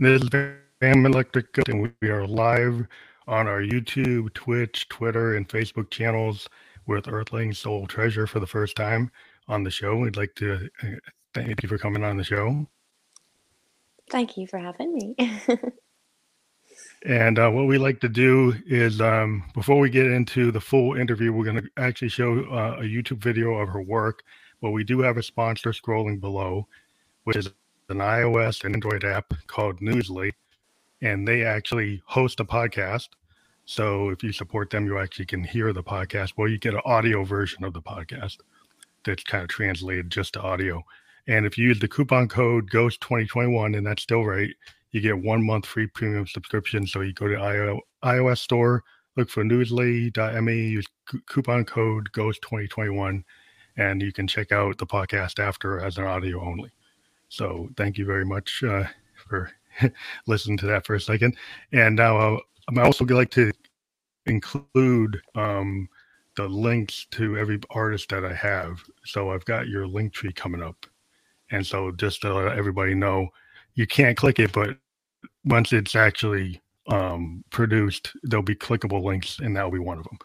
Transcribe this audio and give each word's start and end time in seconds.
This 0.00 0.22
is 0.22 0.28
Phantom 0.28 1.06
Electric, 1.06 1.58
and 1.66 1.92
we 2.00 2.08
are 2.08 2.24
live 2.24 2.86
on 3.26 3.48
our 3.48 3.60
YouTube, 3.60 4.32
Twitch, 4.32 4.88
Twitter, 4.88 5.34
and 5.34 5.48
Facebook 5.48 5.90
channels 5.90 6.48
with 6.86 7.08
Earthling 7.08 7.52
Soul 7.52 7.84
Treasure 7.88 8.28
for 8.28 8.38
the 8.38 8.46
first 8.46 8.76
time 8.76 9.10
on 9.48 9.64
the 9.64 9.72
show. 9.72 9.96
We'd 9.96 10.16
like 10.16 10.36
to 10.36 10.68
uh, 10.84 10.86
thank 11.34 11.64
you 11.64 11.68
for 11.68 11.78
coming 11.78 12.04
on 12.04 12.16
the 12.16 12.22
show. 12.22 12.64
Thank 14.08 14.36
you 14.36 14.46
for 14.46 14.60
having 14.60 14.94
me. 14.94 15.16
and 17.04 17.40
uh, 17.40 17.50
what 17.50 17.66
we 17.66 17.76
like 17.76 17.98
to 18.02 18.08
do 18.08 18.54
is 18.68 19.00
um, 19.00 19.50
before 19.52 19.80
we 19.80 19.90
get 19.90 20.06
into 20.06 20.52
the 20.52 20.60
full 20.60 20.94
interview, 20.94 21.32
we're 21.32 21.42
going 21.42 21.60
to 21.60 21.68
actually 21.76 22.10
show 22.10 22.44
uh, 22.52 22.76
a 22.78 22.84
YouTube 22.84 23.18
video 23.18 23.54
of 23.54 23.68
her 23.70 23.82
work. 23.82 24.22
But 24.62 24.70
we 24.70 24.84
do 24.84 25.00
have 25.00 25.16
a 25.16 25.24
sponsor 25.24 25.70
scrolling 25.70 26.20
below, 26.20 26.68
which 27.24 27.36
is 27.36 27.50
an 27.88 27.98
iOS 27.98 28.64
and 28.64 28.74
Android 28.74 29.04
app 29.04 29.32
called 29.46 29.80
Newsly, 29.80 30.32
and 31.00 31.26
they 31.26 31.42
actually 31.44 32.02
host 32.06 32.38
a 32.40 32.44
podcast. 32.44 33.08
So 33.64 34.10
if 34.10 34.22
you 34.22 34.32
support 34.32 34.70
them, 34.70 34.86
you 34.86 34.98
actually 34.98 35.26
can 35.26 35.42
hear 35.42 35.72
the 35.72 35.82
podcast. 35.82 36.34
Well, 36.36 36.48
you 36.48 36.58
get 36.58 36.74
an 36.74 36.82
audio 36.84 37.24
version 37.24 37.64
of 37.64 37.72
the 37.72 37.80
podcast 37.82 38.38
that's 39.04 39.24
kind 39.24 39.42
of 39.42 39.48
translated 39.48 40.10
just 40.10 40.34
to 40.34 40.40
audio. 40.40 40.84
And 41.26 41.46
if 41.46 41.56
you 41.56 41.64
use 41.64 41.78
the 41.78 41.88
coupon 41.88 42.28
code 42.28 42.70
GHOST2021, 42.70 43.76
and 43.76 43.86
that's 43.86 44.02
still 44.02 44.24
right, 44.24 44.50
you 44.90 45.00
get 45.00 45.18
one 45.18 45.44
month 45.44 45.66
free 45.66 45.86
premium 45.86 46.26
subscription. 46.26 46.86
So 46.86 47.00
you 47.00 47.12
go 47.12 47.28
to 47.28 47.80
iOS 48.04 48.38
store, 48.38 48.84
look 49.16 49.30
for 49.30 49.44
newsly.me, 49.44 50.68
use 50.68 50.86
coupon 51.26 51.64
code 51.64 52.10
GHOST2021, 52.12 53.24
and 53.76 54.02
you 54.02 54.12
can 54.12 54.26
check 54.26 54.52
out 54.52 54.76
the 54.78 54.86
podcast 54.86 55.38
after 55.38 55.80
as 55.80 55.96
an 55.96 56.04
audio 56.04 56.42
only. 56.42 56.70
So 57.28 57.68
thank 57.76 57.98
you 57.98 58.04
very 58.04 58.24
much 58.24 58.62
uh, 58.64 58.84
for 59.28 59.50
listening 60.26 60.58
to 60.58 60.66
that 60.66 60.86
for 60.86 60.94
a 60.94 61.00
second. 61.00 61.36
And 61.72 61.96
now 61.96 62.16
uh, 62.16 62.38
I 62.76 62.80
also 62.82 63.04
like 63.04 63.30
to 63.32 63.52
include 64.26 65.20
um, 65.34 65.88
the 66.36 66.48
links 66.48 67.06
to 67.12 67.36
every 67.36 67.60
artist 67.70 68.08
that 68.10 68.24
I 68.24 68.34
have. 68.34 68.82
So 69.04 69.30
I've 69.32 69.44
got 69.44 69.68
your 69.68 69.86
link 69.86 70.12
tree 70.12 70.32
coming 70.32 70.62
up. 70.62 70.86
And 71.50 71.66
so 71.66 71.90
just 71.92 72.20
to 72.22 72.34
let 72.34 72.56
everybody 72.56 72.94
know, 72.94 73.28
you 73.74 73.86
can't 73.86 74.16
click 74.16 74.38
it, 74.38 74.52
but 74.52 74.76
once 75.44 75.72
it's 75.72 75.96
actually 75.96 76.60
um, 76.88 77.44
produced, 77.50 78.12
there'll 78.22 78.42
be 78.42 78.54
clickable 78.54 79.02
links, 79.02 79.38
and 79.38 79.56
that'll 79.56 79.70
be 79.70 79.78
one 79.78 79.98
of 79.98 80.04
them. 80.04 80.18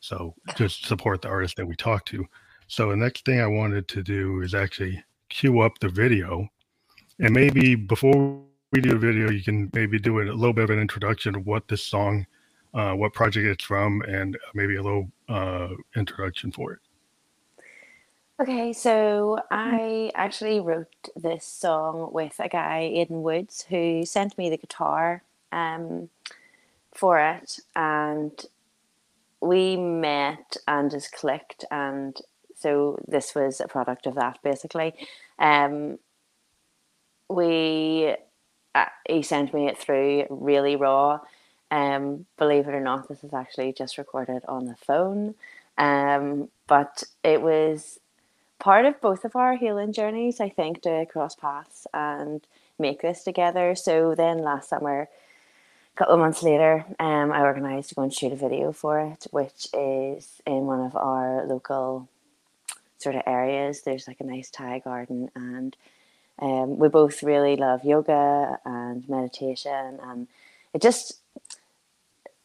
So 0.00 0.34
just 0.56 0.86
support 0.86 1.22
the 1.22 1.28
artist 1.28 1.56
that 1.56 1.66
we 1.66 1.74
talk 1.74 2.04
to. 2.06 2.24
So 2.68 2.90
the 2.90 2.96
next 2.96 3.24
thing 3.24 3.40
I 3.40 3.46
wanted 3.46 3.88
to 3.88 4.02
do 4.02 4.42
is 4.42 4.54
actually 4.54 5.02
queue 5.28 5.60
up 5.60 5.78
the 5.78 5.88
video. 5.88 6.48
And 7.20 7.34
maybe 7.34 7.74
before 7.74 8.40
we 8.72 8.80
do 8.80 8.90
the 8.90 8.98
video, 8.98 9.30
you 9.30 9.42
can 9.42 9.70
maybe 9.72 9.98
do 9.98 10.20
a 10.20 10.24
little 10.24 10.52
bit 10.52 10.64
of 10.64 10.70
an 10.70 10.78
introduction 10.78 11.34
of 11.34 11.46
what 11.46 11.68
this 11.68 11.82
song, 11.82 12.26
uh, 12.74 12.92
what 12.92 13.12
project 13.12 13.46
it's 13.46 13.64
from, 13.64 14.02
and 14.02 14.38
maybe 14.54 14.76
a 14.76 14.82
little 14.82 15.10
uh, 15.28 15.68
introduction 15.96 16.52
for 16.52 16.74
it. 16.74 16.78
Okay, 18.40 18.72
so 18.72 19.40
I 19.50 20.12
actually 20.14 20.60
wrote 20.60 21.08
this 21.16 21.44
song 21.44 22.10
with 22.12 22.36
a 22.38 22.48
guy, 22.48 22.88
Aiden 22.94 23.22
Woods, 23.22 23.64
who 23.68 24.04
sent 24.06 24.38
me 24.38 24.48
the 24.48 24.56
guitar 24.56 25.24
um, 25.50 26.08
for 26.94 27.18
it. 27.18 27.58
And 27.74 28.30
we 29.40 29.76
met 29.76 30.56
and 30.68 30.88
just 30.88 31.10
clicked. 31.10 31.64
And 31.72 32.16
so 32.58 32.98
this 33.06 33.34
was 33.34 33.60
a 33.60 33.68
product 33.68 34.06
of 34.06 34.14
that, 34.16 34.38
basically. 34.42 34.94
Um, 35.38 35.98
we 37.28 38.14
uh, 38.74 38.86
he 39.08 39.22
sent 39.22 39.54
me 39.54 39.68
it 39.68 39.78
through 39.78 40.26
really 40.30 40.76
raw. 40.76 41.20
Um, 41.70 42.26
believe 42.38 42.66
it 42.66 42.74
or 42.74 42.80
not, 42.80 43.08
this 43.08 43.22
is 43.24 43.34
actually 43.34 43.72
just 43.72 43.98
recorded 43.98 44.42
on 44.48 44.66
the 44.66 44.76
phone. 44.76 45.34
Um, 45.76 46.48
but 46.66 47.04
it 47.22 47.42
was 47.42 48.00
part 48.58 48.84
of 48.84 49.00
both 49.00 49.24
of 49.24 49.36
our 49.36 49.56
healing 49.56 49.92
journeys, 49.92 50.40
I 50.40 50.48
think, 50.48 50.82
to 50.82 51.06
cross 51.06 51.34
paths 51.34 51.86
and 51.92 52.46
make 52.78 53.02
this 53.02 53.22
together. 53.22 53.74
So 53.74 54.14
then 54.14 54.38
last 54.38 54.68
summer, 54.68 55.02
a 55.02 55.96
couple 55.96 56.14
of 56.14 56.20
months 56.20 56.42
later, 56.42 56.84
um, 56.98 57.32
I 57.32 57.40
organised 57.42 57.90
to 57.90 57.94
go 57.94 58.02
and 58.02 58.12
shoot 58.12 58.32
a 58.32 58.36
video 58.36 58.72
for 58.72 59.00
it, 59.00 59.26
which 59.30 59.68
is 59.72 60.40
in 60.46 60.66
one 60.66 60.80
of 60.80 60.96
our 60.96 61.44
local 61.46 62.08
sort 62.98 63.16
of 63.16 63.22
areas. 63.26 63.82
There's 63.82 64.08
like 64.08 64.20
a 64.20 64.24
nice 64.24 64.50
Thai 64.50 64.80
garden 64.80 65.30
and 65.34 65.76
um, 66.40 66.78
we 66.78 66.88
both 66.88 67.22
really 67.22 67.56
love 67.56 67.84
yoga 67.84 68.58
and 68.64 69.08
meditation, 69.08 69.98
and 70.02 70.28
it 70.72 70.80
just 70.80 71.20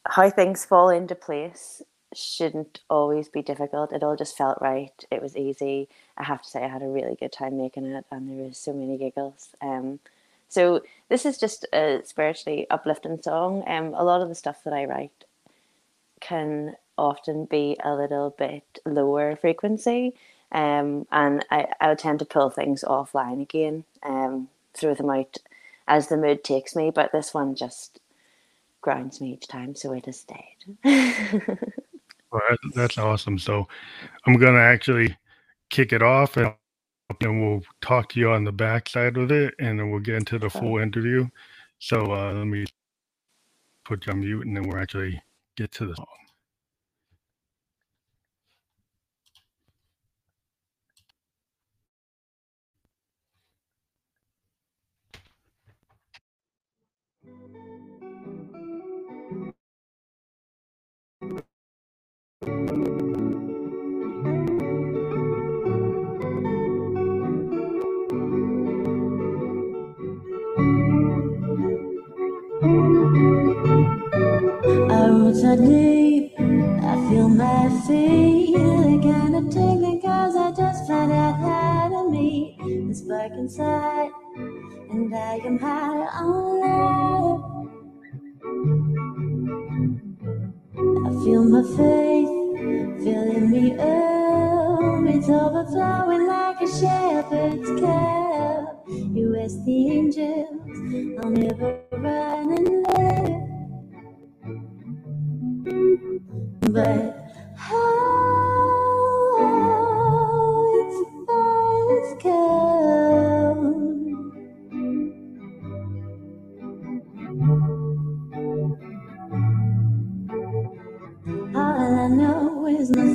how 0.05 0.29
things 0.29 0.65
fall 0.65 0.89
into 0.89 1.15
place 1.15 1.81
shouldn't 2.13 2.81
always 2.89 3.29
be 3.29 3.41
difficult. 3.41 3.93
It 3.93 4.03
all 4.03 4.15
just 4.15 4.37
felt 4.37 4.59
right. 4.61 4.93
It 5.11 5.21
was 5.21 5.37
easy. 5.37 5.89
I 6.17 6.23
have 6.23 6.41
to 6.43 6.49
say, 6.49 6.63
I 6.63 6.67
had 6.67 6.81
a 6.81 6.87
really 6.87 7.15
good 7.15 7.31
time 7.31 7.57
making 7.57 7.85
it, 7.85 8.05
and 8.11 8.29
there 8.29 8.47
was 8.47 8.57
so 8.57 8.73
many 8.73 8.97
giggles. 8.97 9.49
Um, 9.61 9.99
so 10.49 10.81
this 11.09 11.25
is 11.25 11.37
just 11.37 11.65
a 11.73 12.01
spiritually 12.03 12.67
uplifting 12.69 13.21
song. 13.21 13.63
Um, 13.67 13.93
a 13.95 14.03
lot 14.03 14.21
of 14.21 14.29
the 14.29 14.35
stuff 14.35 14.63
that 14.63 14.73
I 14.73 14.85
write 14.85 15.23
can 16.19 16.75
often 16.97 17.45
be 17.45 17.77
a 17.83 17.93
little 17.95 18.31
bit 18.31 18.79
lower 18.85 19.35
frequency. 19.35 20.15
Um, 20.53 21.07
and 21.11 21.45
I, 21.51 21.67
I 21.81 21.89
would 21.89 21.99
tend 21.99 22.19
to 22.19 22.25
pull 22.25 22.49
things 22.49 22.83
offline 22.87 23.41
again, 23.41 23.85
um, 24.03 24.49
throw 24.73 24.93
them 24.93 25.09
out 25.09 25.37
as 25.87 26.07
the 26.07 26.17
mood 26.17 26.43
takes 26.43 26.75
me. 26.75 26.91
But 26.91 27.11
this 27.11 27.33
one 27.33 27.55
just 27.55 27.99
grounds 28.81 29.19
me 29.21 29.33
each 29.33 29.47
time, 29.47 29.75
so 29.75 29.93
it 29.93 30.05
has 30.05 30.19
stayed. 30.19 30.57
well, 32.31 32.41
that's 32.75 32.97
awesome. 32.97 33.39
So 33.39 33.67
I'm 34.25 34.35
going 34.35 34.53
to 34.53 34.61
actually 34.61 35.17
kick 35.69 35.93
it 35.93 36.03
off 36.03 36.37
and 36.37 36.53
then 37.19 37.41
we'll 37.41 37.63
talk 37.81 38.09
to 38.09 38.19
you 38.19 38.29
on 38.31 38.43
the 38.43 38.51
back 38.51 38.89
side 38.89 39.17
of 39.17 39.31
it 39.31 39.55
and 39.59 39.79
then 39.79 39.89
we'll 39.89 39.99
get 39.99 40.15
into 40.15 40.39
the 40.39 40.49
full 40.49 40.77
interview. 40.77 41.27
So 41.79 42.13
uh, 42.13 42.33
let 42.33 42.45
me 42.45 42.65
put 43.85 44.05
you 44.05 44.13
on 44.13 44.19
mute 44.19 44.45
and 44.45 44.55
then 44.55 44.67
we'll 44.67 44.79
actually 44.79 45.21
get 45.57 45.71
to 45.73 45.87
the 45.87 45.95
song. 45.95 46.22
Deep, 75.57 76.33
I 76.39 77.09
feel 77.09 77.29
my. 77.29 77.63
They 77.87 78.99
kinda 79.01 79.41
take 79.51 79.79
me 79.79 80.01
cause 80.01 80.35
I 80.35 80.51
just 80.51 80.87
found 80.87 81.11
out 81.11 81.35
how 81.37 81.89
to 81.89 82.09
meet 82.11 82.57
the 82.59 82.93
spark 82.95 83.33
inside. 83.33 84.11
And 84.91 85.13
I 85.15 85.35
am 85.45 85.59
high 85.59 86.07
on 86.21 86.61
life. 86.61 87.43
I 91.07 91.25
feel 91.25 91.43
my 91.45 91.63
faith 91.77 92.32
filling 93.03 93.51
me 93.51 93.71
up. 93.73 95.15
It's 95.15 95.29
overflowing 95.29 96.27
like 96.27 96.61
a 96.61 96.67
shepherd's 96.67 97.81
cup. 97.81 98.85
You 98.87 99.37
ask 99.39 99.63
the 99.65 99.91
angels, 99.91 101.19
I'll 101.23 101.31
never 101.31 101.81
run 101.91 102.53
and 102.53 102.87
live. 102.87 103.43
But 106.73 107.17
how 107.55 107.79
it's 110.75 110.97
first 111.27 112.23
come. 112.23 113.02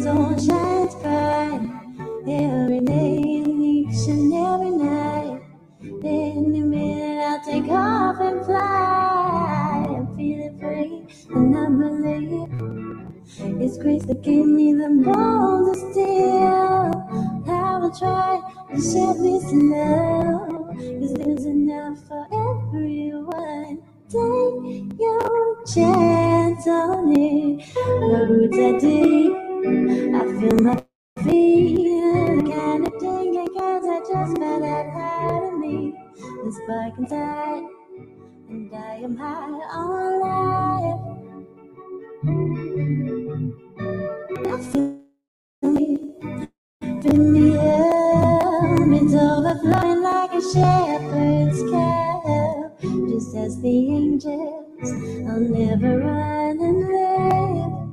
Soul 0.09 0.39
shines 0.39 0.95
bright 1.03 1.61
every 2.27 2.81
day 2.81 3.43
and 3.45 3.63
each 3.63 4.09
and 4.09 4.33
every 4.33 4.71
night. 4.71 5.43
Any 6.03 6.63
minute 6.63 7.21
I'll 7.29 7.45
take 7.45 7.69
off 7.71 8.17
and 8.19 8.43
fly. 8.47 9.85
I'm 9.97 10.07
feeling 10.17 10.57
free 10.59 10.95
and 11.37 11.59
I 11.59 11.67
believe. 11.81 12.49
It's 13.63 13.77
grace 13.77 14.07
that 14.07 14.23
gave 14.23 14.47
me 14.47 14.73
the 14.73 14.89
bones 15.05 15.69
of 15.69 15.93
steel. 15.93 17.45
I 17.47 17.79
will 17.81 17.95
try 18.03 18.41
to 18.73 18.81
set 18.81 19.19
me 19.19 19.41
slow, 19.41 20.73
cause 21.01 21.15
there's 21.21 21.45
enough 21.45 21.99
for 22.09 22.25
everyone. 22.47 23.83
Take 24.09 24.99
your 24.99 25.65
chance 25.67 26.67
on 26.67 27.13
it. 27.13 27.77
Roots 28.01 28.59
are 28.59 28.81
deep. 28.81 29.48
I 29.65 30.41
feel 30.41 30.57
my 30.63 30.77
feet 31.25 32.47
kind 32.53 32.87
of 32.87 32.93
tingling 33.01 33.49
cause 33.57 33.85
I 33.87 34.01
just 34.01 34.39
felt 34.39 34.63
that 34.63 34.91
high 34.93 35.41
to 35.41 35.59
me. 35.59 35.95
The 36.45 36.53
spark 36.53 36.99
inside, 36.99 37.65
and 38.49 38.75
I 38.75 38.95
am 38.97 39.17
high 39.17 39.51
on 39.75 40.21
life. 40.21 41.19
I 44.47 44.63
feel 44.73 45.01
me, 45.73 46.15
fill 47.03 47.19
me 47.19 47.57
up. 47.59 49.03
It's 49.03 49.15
overflowing 49.15 50.03
like 50.03 50.33
a 50.35 50.43
shepherd's 50.43 51.63
cup. 51.73 52.81
Just 53.11 53.37
as 53.37 53.61
the 53.63 53.93
angels, 53.97 54.91
I'll 55.29 55.41
never 55.41 55.99
run 56.01 56.61
and 56.61 56.89
live. 56.89 57.88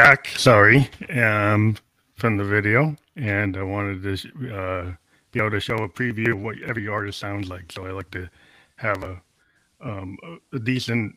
back. 0.00 0.28
Sorry, 0.28 0.88
um, 1.14 1.76
from 2.16 2.38
the 2.38 2.44
video, 2.44 2.96
and 3.16 3.54
I 3.54 3.62
wanted 3.62 4.02
to 4.02 4.56
uh, 4.56 4.92
be 5.30 5.40
able 5.40 5.50
to 5.50 5.60
show 5.60 5.76
a 5.76 5.88
preview 5.90 6.32
of 6.32 6.40
what 6.40 6.56
every 6.62 6.88
artist 6.88 7.18
sounds 7.18 7.50
like. 7.50 7.70
So 7.70 7.84
I 7.84 7.90
like 7.90 8.10
to 8.12 8.28
have 8.76 9.02
a 9.02 9.20
um, 9.82 10.16
a- 10.54 10.58
decent 10.58 11.14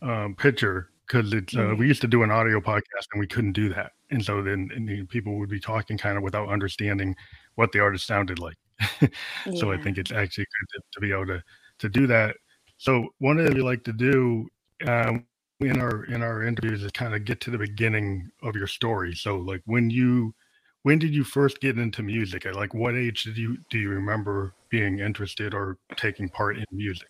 um, 0.00 0.34
picture 0.36 0.88
because 1.06 1.34
uh, 1.54 1.74
we 1.76 1.86
used 1.86 2.00
to 2.00 2.06
do 2.06 2.22
an 2.22 2.30
audio 2.30 2.60
podcast 2.60 3.06
and 3.12 3.20
we 3.20 3.26
couldn't 3.26 3.52
do 3.52 3.68
that, 3.74 3.92
and 4.10 4.24
so 4.24 4.42
then 4.42 4.70
and 4.74 5.06
people 5.10 5.38
would 5.38 5.50
be 5.50 5.60
talking 5.60 5.98
kind 5.98 6.16
of 6.16 6.22
without 6.22 6.48
understanding 6.48 7.14
what 7.56 7.72
the 7.72 7.80
artist 7.80 8.06
sounded 8.06 8.38
like. 8.38 8.56
so 9.54 9.70
I 9.70 9.76
think 9.76 9.98
it's 9.98 10.12
actually 10.12 10.46
good 10.46 10.68
to, 10.72 10.82
to 10.94 11.00
be 11.00 11.12
able 11.12 11.26
to 11.26 11.42
to 11.80 11.88
do 11.90 12.06
that. 12.06 12.36
So 12.78 13.06
one 13.18 13.38
of 13.38 13.46
the 13.46 13.54
we 13.54 13.60
like 13.60 13.84
to 13.84 13.92
do 13.92 14.48
um, 14.86 15.26
in 15.68 15.80
our 15.80 16.04
in 16.04 16.22
our 16.22 16.42
interviews 16.42 16.82
is 16.82 16.92
kind 16.92 17.14
of 17.14 17.24
get 17.24 17.40
to 17.42 17.50
the 17.50 17.58
beginning 17.58 18.30
of 18.42 18.56
your 18.56 18.66
story. 18.66 19.14
So 19.14 19.36
like 19.36 19.62
when 19.64 19.90
you 19.90 20.34
when 20.82 20.98
did 20.98 21.14
you 21.14 21.24
first 21.24 21.60
get 21.60 21.78
into 21.78 22.02
music? 22.02 22.46
At 22.46 22.54
like 22.54 22.74
what 22.74 22.94
age 22.94 23.24
did 23.24 23.36
you 23.36 23.58
do 23.70 23.78
you 23.78 23.90
remember 23.90 24.54
being 24.68 24.98
interested 24.98 25.54
or 25.54 25.78
taking 25.96 26.28
part 26.28 26.56
in 26.56 26.64
music? 26.70 27.08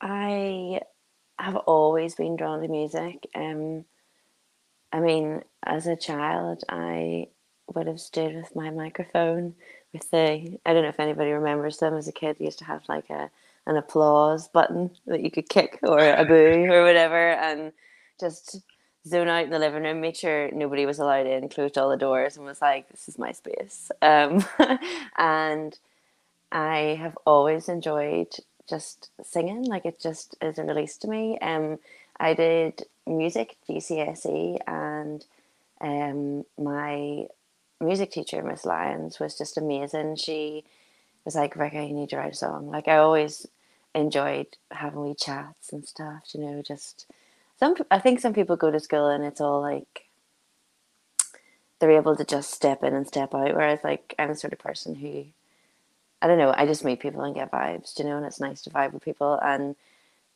I 0.00 0.80
have 1.38 1.56
always 1.56 2.14
been 2.14 2.36
drawn 2.36 2.62
to 2.62 2.68
music. 2.68 3.26
Um, 3.34 3.84
I 4.92 5.00
mean, 5.00 5.42
as 5.64 5.86
a 5.86 5.96
child, 5.96 6.64
I 6.68 7.28
would 7.74 7.86
have 7.86 8.00
stood 8.00 8.34
with 8.34 8.54
my 8.56 8.70
microphone 8.70 9.54
with 9.92 10.10
the. 10.10 10.58
I 10.64 10.72
don't 10.72 10.82
know 10.82 10.88
if 10.88 11.00
anybody 11.00 11.30
remembers 11.30 11.78
them. 11.78 11.94
As 11.94 12.08
a 12.08 12.12
kid, 12.12 12.36
they 12.38 12.46
used 12.46 12.58
to 12.60 12.64
have 12.64 12.82
like 12.88 13.10
a 13.10 13.30
an 13.66 13.76
applause 13.76 14.48
button 14.48 14.90
that 15.06 15.22
you 15.22 15.30
could 15.30 15.48
kick 15.48 15.78
or 15.82 15.98
a 15.98 16.24
boo 16.24 16.66
or 16.70 16.84
whatever, 16.84 17.32
and 17.32 17.72
just 18.20 18.60
zone 19.06 19.28
out 19.28 19.44
in 19.44 19.50
the 19.50 19.58
living 19.58 19.82
room, 19.82 20.00
make 20.00 20.16
sure 20.16 20.50
nobody 20.52 20.86
was 20.86 20.98
allowed 20.98 21.26
in, 21.26 21.48
closed 21.48 21.78
all 21.78 21.90
the 21.90 21.96
doors, 21.96 22.36
and 22.36 22.46
was 22.46 22.62
like, 22.62 22.88
"This 22.90 23.08
is 23.08 23.18
my 23.18 23.32
space." 23.32 23.90
Um, 24.02 24.44
and 25.18 25.78
I 26.52 26.98
have 27.00 27.16
always 27.26 27.68
enjoyed 27.68 28.28
just 28.68 29.10
singing. 29.22 29.64
Like 29.64 29.86
it 29.86 30.00
just 30.00 30.36
is 30.42 30.58
a 30.58 30.64
release 30.64 30.98
to 30.98 31.08
me. 31.08 31.38
Um, 31.40 31.78
I 32.18 32.34
did 32.34 32.84
music 33.06 33.56
GCSE, 33.68 34.58
and 34.66 35.24
um, 35.80 36.44
my 36.58 37.26
music 37.80 38.12
teacher, 38.12 38.42
Miss 38.42 38.64
Lyons, 38.64 39.20
was 39.20 39.36
just 39.36 39.58
amazing. 39.58 40.16
She 40.16 40.64
was 41.24 41.34
like, 41.34 41.54
"Rebecca, 41.54 41.84
you 41.84 41.94
need 41.94 42.10
to 42.10 42.16
write 42.16 42.32
a 42.32 42.36
song." 42.36 42.68
Like 42.68 42.88
I 42.88 42.98
always 42.98 43.46
enjoyed 43.94 44.46
having 44.70 45.02
wee 45.02 45.14
chats 45.14 45.72
and 45.72 45.86
stuff. 45.86 46.22
You 46.34 46.40
know, 46.40 46.62
just 46.62 47.06
some. 47.58 47.74
I 47.90 47.98
think 47.98 48.20
some 48.20 48.34
people 48.34 48.56
go 48.56 48.70
to 48.70 48.80
school 48.80 49.08
and 49.08 49.24
it's 49.24 49.40
all 49.40 49.60
like 49.60 50.08
they're 51.78 51.90
able 51.90 52.16
to 52.16 52.24
just 52.24 52.52
step 52.52 52.84
in 52.84 52.94
and 52.94 53.06
step 53.06 53.34
out. 53.34 53.54
Whereas 53.54 53.80
like 53.82 54.14
I'm 54.18 54.28
the 54.28 54.36
sort 54.36 54.52
of 54.52 54.58
person 54.58 54.94
who 54.94 55.26
I 56.22 56.28
don't 56.28 56.38
know, 56.38 56.54
I 56.56 56.66
just 56.66 56.84
meet 56.84 57.00
people 57.00 57.22
and 57.22 57.34
get 57.34 57.50
vibes, 57.50 57.98
you 57.98 58.04
know, 58.04 58.16
and 58.16 58.24
it's 58.24 58.38
nice 58.38 58.62
to 58.62 58.70
vibe 58.70 58.92
with 58.92 59.02
people. 59.02 59.40
And 59.42 59.74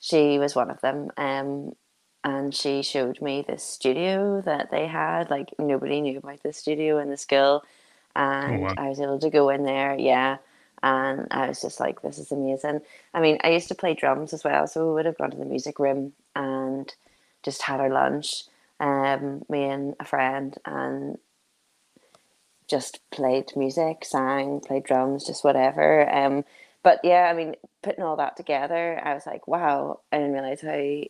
she 0.00 0.38
was 0.38 0.56
one 0.56 0.68
of 0.68 0.80
them. 0.80 1.10
Um, 1.16 1.76
and 2.24 2.52
she 2.52 2.82
showed 2.82 3.22
me 3.22 3.44
this 3.46 3.62
studio 3.62 4.40
that 4.40 4.72
they 4.72 4.88
had. 4.88 5.30
Like 5.30 5.50
nobody 5.60 6.00
knew 6.00 6.18
about 6.18 6.42
this 6.42 6.56
studio 6.56 6.98
in 6.98 7.08
the 7.08 7.16
school. 7.16 7.62
And 8.16 8.62
wow. 8.62 8.74
I 8.76 8.88
was 8.88 9.00
able 9.00 9.20
to 9.20 9.30
go 9.30 9.48
in 9.50 9.62
there, 9.62 9.96
yeah. 9.96 10.38
And 10.82 11.26
I 11.30 11.48
was 11.48 11.60
just 11.60 11.80
like, 11.80 12.02
this 12.02 12.18
is 12.18 12.32
amazing. 12.32 12.80
I 13.14 13.20
mean, 13.20 13.38
I 13.42 13.50
used 13.50 13.68
to 13.68 13.74
play 13.74 13.94
drums 13.94 14.32
as 14.32 14.44
well, 14.44 14.66
so 14.66 14.86
we 14.86 14.94
would 14.94 15.06
have 15.06 15.18
gone 15.18 15.30
to 15.30 15.36
the 15.36 15.44
music 15.44 15.78
room 15.78 16.12
and 16.34 16.92
just 17.42 17.62
had 17.62 17.80
our 17.80 17.90
lunch, 17.90 18.44
um, 18.80 19.44
me 19.48 19.64
and 19.64 19.94
a 20.00 20.04
friend, 20.04 20.56
and 20.64 21.18
just 22.68 23.00
played 23.10 23.56
music, 23.56 24.04
sang, 24.04 24.60
played 24.60 24.84
drums, 24.84 25.24
just 25.24 25.44
whatever. 25.44 26.12
Um, 26.12 26.44
but 26.82 27.00
yeah, 27.02 27.28
I 27.30 27.32
mean, 27.32 27.54
putting 27.82 28.04
all 28.04 28.16
that 28.16 28.36
together, 28.36 29.00
I 29.02 29.14
was 29.14 29.26
like, 29.26 29.48
wow, 29.48 30.00
I 30.12 30.18
didn't 30.18 30.32
realize 30.32 30.60
how 30.60 31.02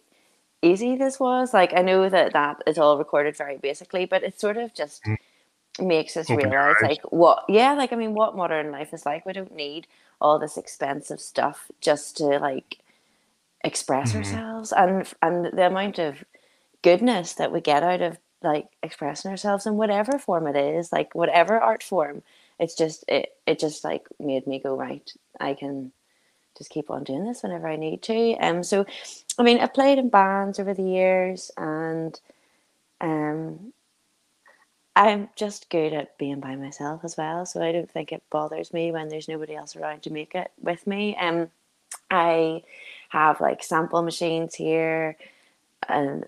easy 0.63 0.97
this 0.97 1.19
was. 1.19 1.53
Like, 1.55 1.73
I 1.75 1.83
know 1.83 2.09
that 2.09 2.33
that 2.33 2.63
is 2.67 2.79
all 2.79 2.99
recorded 2.99 3.37
very 3.37 3.59
basically, 3.59 4.07
but 4.07 4.23
it's 4.23 4.41
sort 4.41 4.57
of 4.57 4.75
just 4.75 5.03
Mm. 5.05 5.17
Makes 5.81 6.17
us 6.17 6.31
Open 6.31 6.35
realize, 6.35 6.83
like, 6.83 7.03
what, 7.11 7.45
yeah, 7.49 7.73
like, 7.75 7.93
I 7.93 7.97
mean, 7.97 8.15
what 8.15 8.37
modern 8.37 8.73
life 8.73 8.95
is 8.95 9.07
like. 9.07 9.27
We 9.27 9.33
don't 9.35 9.55
need 9.55 9.87
all 10.21 10.39
this 10.39 10.57
expensive 10.59 11.21
stuff 11.21 11.71
just 11.81 12.17
to 12.19 12.25
like 12.25 12.79
express 13.65 14.15
Mhm. 14.15 14.17
ourselves, 14.17 14.73
and 14.73 15.09
and 15.23 15.47
the 15.47 15.67
amount 15.67 15.99
of 16.01 16.25
goodness 16.83 17.35
that 17.35 17.53
we 17.53 17.61
get 17.61 17.83
out 17.85 18.03
of 18.03 18.19
like 18.43 18.67
expressing 18.83 19.31
ourselves 19.31 19.67
in 19.67 19.77
whatever 19.77 20.19
form 20.19 20.47
it 20.49 20.57
is, 20.57 20.93
like 20.93 21.15
whatever 21.15 21.61
art 21.61 21.83
form. 21.85 22.23
It's 22.61 22.77
just 22.77 23.05
it 23.09 23.31
it 23.47 23.59
just 23.61 23.85
like 23.85 24.07
made 24.21 24.47
me 24.47 24.61
go 24.61 24.77
right. 24.77 25.11
I 25.41 25.55
can 25.55 25.93
just 26.59 26.71
keep 26.71 26.91
on 26.91 27.05
doing 27.05 27.25
this 27.27 27.43
whenever 27.43 27.69
I 27.69 27.77
need 27.77 28.03
to. 28.05 28.35
Um, 28.37 28.63
so 28.65 28.87
I 29.39 29.45
mean, 29.45 29.61
I've 29.61 29.75
played 29.75 29.99
in 29.99 30.11
bands 30.11 30.59
over 30.61 30.75
the 30.75 30.83
years, 30.85 31.51
and 31.57 32.19
um, 33.01 33.73
I'm 34.97 35.29
just 35.37 35.71
good 35.71 35.93
at 35.93 36.19
being 36.19 36.41
by 36.41 36.57
myself 36.57 37.05
as 37.05 37.19
well. 37.19 37.47
So 37.47 37.63
I 37.63 37.71
don't 37.73 37.91
think 37.91 38.13
it 38.13 38.23
bothers 38.31 38.73
me 38.73 38.93
when 38.93 39.09
there's 39.11 39.29
nobody 39.29 39.55
else 39.55 39.77
around 39.77 40.03
to 40.05 40.11
make 40.11 40.35
it 40.35 40.51
with 40.61 40.87
me. 40.87 41.17
Um, 41.19 41.51
I 42.11 42.63
have 43.11 43.41
like 43.41 43.63
sample 43.63 44.03
machines 44.03 44.55
here 44.55 45.17
and 45.89 46.25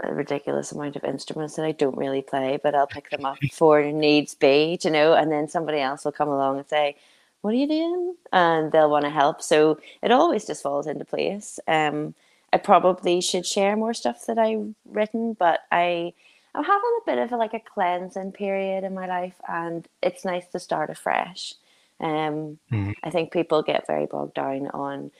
a 0.00 0.14
ridiculous 0.14 0.72
amount 0.72 0.96
of 0.96 1.04
instruments 1.04 1.56
that 1.56 1.64
I 1.64 1.72
don't 1.72 1.96
really 1.96 2.22
play, 2.22 2.60
but 2.62 2.74
I'll 2.74 2.86
pick 2.86 3.10
them 3.10 3.24
up 3.24 3.38
for 3.52 3.82
needs 3.82 4.34
be, 4.34 4.78
you 4.82 4.90
know, 4.90 5.14
and 5.14 5.32
then 5.32 5.48
somebody 5.48 5.80
else 5.80 6.04
will 6.04 6.12
come 6.12 6.28
along 6.28 6.58
and 6.58 6.68
say, 6.68 6.96
What 7.40 7.52
are 7.54 7.58
you 7.58 7.68
doing? 7.68 8.16
And 8.32 8.72
they'll 8.72 8.90
want 8.90 9.04
to 9.06 9.10
help. 9.10 9.42
So 9.42 9.80
it 10.02 10.12
always 10.12 10.46
just 10.46 10.62
falls 10.62 10.86
into 10.86 11.06
place. 11.06 11.58
Um, 11.66 12.14
I 12.52 12.58
probably 12.58 13.22
should 13.22 13.46
share 13.46 13.76
more 13.76 13.94
stuff 13.94 14.26
that 14.26 14.38
I've 14.38 14.74
written, 14.86 15.34
but 15.34 15.60
I 15.72 16.14
I'm 16.54 16.64
having 16.64 16.98
a 17.02 17.06
bit 17.06 17.18
of 17.18 17.32
a, 17.32 17.36
like 17.36 17.54
a 17.54 17.60
cleansing 17.60 18.32
period 18.32 18.84
in 18.84 18.94
my 18.94 19.06
life, 19.06 19.40
and 19.48 19.86
it's 20.02 20.24
nice 20.24 20.46
to 20.48 20.58
start 20.58 20.90
afresh. 20.90 21.54
Um, 22.00 22.58
Mhm. 22.70 22.94
I 23.02 23.10
think 23.10 23.32
people 23.32 23.62
get 23.62 23.86
very 23.86 24.06
bogged 24.06 24.34
down 24.34 24.68
on 24.68 25.10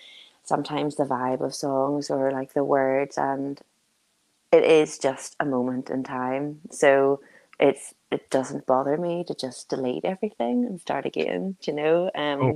sometimes 0.45 0.97
the 0.97 1.05
vibe 1.05 1.41
of 1.41 1.55
songs 1.55 2.11
or 2.11 2.31
like 2.33 2.53
the 2.55 2.65
words, 2.65 3.17
and 3.19 3.61
it 4.53 4.65
is 4.65 4.99
just 4.99 5.37
a 5.41 5.45
moment 5.45 5.91
in 5.91 6.03
time. 6.03 6.61
So 6.71 7.21
it's 7.61 7.95
it 8.11 8.31
doesn't 8.31 8.67
bother 8.67 8.97
me 8.97 9.25
to 9.25 9.35
just 9.35 9.69
delete 9.69 10.05
everything 10.05 10.65
and 10.67 10.81
start 10.81 11.07
again. 11.07 11.57
You 11.63 11.73
know, 11.75 12.11
um, 12.15 12.41
Oh, 12.43 12.47
wow. 12.49 12.55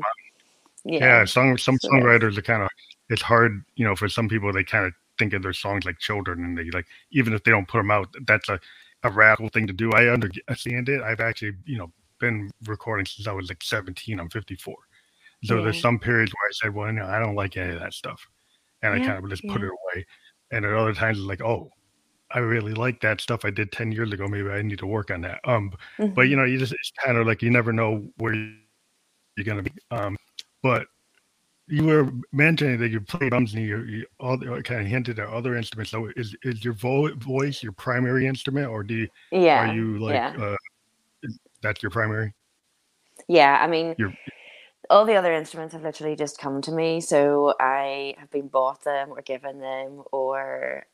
yeah, 0.84 0.98
Yeah, 1.00 1.24
some 1.24 1.58
some 1.58 1.78
So 1.78 1.90
songwriters 1.90 2.38
are 2.38 2.42
kind 2.42 2.62
of 2.62 2.68
it's 3.10 3.22
hard, 3.22 3.64
you 3.76 3.84
know, 3.84 3.96
for 3.96 4.08
some 4.08 4.28
people 4.28 4.52
they 4.52 4.64
kind 4.64 4.86
of 4.86 4.94
think 5.18 5.33
of 5.35 5.42
their 5.42 5.52
songs 5.52 5.85
like 5.85 5.99
children, 5.99 6.44
and 6.44 6.59
they 6.59 6.71
like 6.71 6.87
even 7.12 7.33
if 7.35 7.44
they 7.44 7.50
don't 7.50 7.68
put 7.68 7.78
them 7.78 7.90
out, 7.90 8.14
that's 8.26 8.49
a 8.49 8.61
a 9.02 9.11
radical 9.11 9.49
thing 9.49 9.66
to 9.66 9.73
do. 9.73 9.92
I 9.92 10.06
understand 10.09 10.88
it. 10.88 11.02
I've 11.02 11.21
actually, 11.21 11.52
you 11.66 11.76
know, 11.78 11.92
been 12.21 12.50
recording 12.66 13.06
since 13.06 13.28
I 13.28 13.33
was 13.33 13.49
like 13.49 13.62
17. 13.62 14.18
I'm 14.21 14.30
54. 14.30 14.76
So 15.44 15.61
there's 15.62 15.80
some 15.80 15.99
periods 15.99 16.33
where 16.33 16.49
I 16.49 16.52
said, 16.52 16.75
well, 16.75 16.92
no, 16.92 17.06
I 17.06 17.18
don't 17.18 17.35
like 17.35 17.56
any 17.56 17.75
of 17.75 17.80
that 17.80 17.92
stuff, 17.94 18.26
and 18.83 18.94
I 18.94 19.00
kind 19.00 19.23
of 19.25 19.30
just 19.30 19.47
put 19.49 19.62
it 19.62 19.71
away. 19.71 20.06
and 20.52 20.64
at 20.64 20.75
other 20.75 20.94
times 20.94 21.18
it's 21.18 21.26
like, 21.26 21.42
oh, 21.42 21.71
I 22.33 22.40
really 22.40 22.75
like 22.75 23.00
that 23.02 23.21
stuff 23.21 23.44
I 23.44 23.50
did 23.50 23.73
10 23.73 23.92
years 23.92 24.12
ago. 24.12 24.28
Maybe 24.28 24.50
I 24.50 24.62
need 24.62 24.78
to 24.80 24.87
work 24.87 25.11
on 25.11 25.23
that. 25.23 25.40
Um, 25.44 25.73
Mhm. 25.99 26.14
but 26.16 26.23
you 26.28 26.37
know, 26.37 26.44
you 26.44 26.59
just 26.59 26.73
it's 26.73 26.92
kind 27.04 27.18
of 27.18 27.26
like 27.26 27.42
you 27.42 27.50
never 27.50 27.73
know 27.73 28.09
where 28.18 28.35
you're 28.35 29.44
gonna 29.44 29.62
be. 29.62 29.71
Um, 29.90 30.16
but 30.62 30.87
you 31.66 31.85
were 31.85 32.11
mentioning 32.33 32.78
that 32.78 32.90
you 32.90 33.00
play 33.00 33.30
drums 33.30 33.54
and 33.54 33.64
you, 33.64 33.83
you 33.85 34.06
all 34.21 34.38
kind 34.38 34.80
of 34.80 34.87
hinted 34.87 35.18
at 35.18 35.28
other 35.28 35.56
instruments. 35.56 35.90
So 35.90 36.11
is 36.16 36.37
is 36.42 36.64
your 36.64 36.75
vo- 36.75 37.14
voice 37.14 37.62
your 37.62 37.73
primary 37.73 38.26
instrument, 38.26 38.68
or 38.68 38.83
do 38.83 38.94
you, 38.94 39.09
yeah, 39.33 39.71
are 39.71 39.75
you 39.75 39.99
like 39.99 40.14
yeah. 40.14 40.35
uh, 40.38 40.56
is- 41.23 41.38
that's 41.62 41.83
your 41.83 41.90
primary? 41.90 42.35
Yeah, 43.28 43.59
I 43.61 43.66
mean, 43.66 43.94
all 44.90 45.06
the 45.06 45.14
other 45.14 45.33
instruments 45.33 45.73
have 45.73 45.83
literally 45.83 46.16
just 46.16 46.38
come 46.38 46.61
to 46.62 46.73
me. 46.73 47.00
So 47.00 47.54
I 47.59 48.14
have 48.18 48.30
been 48.30 48.49
bought 48.49 48.85
them 48.85 49.11
or 49.11 49.23
given 49.23 49.61
them, 49.61 50.02
or 50.12 50.85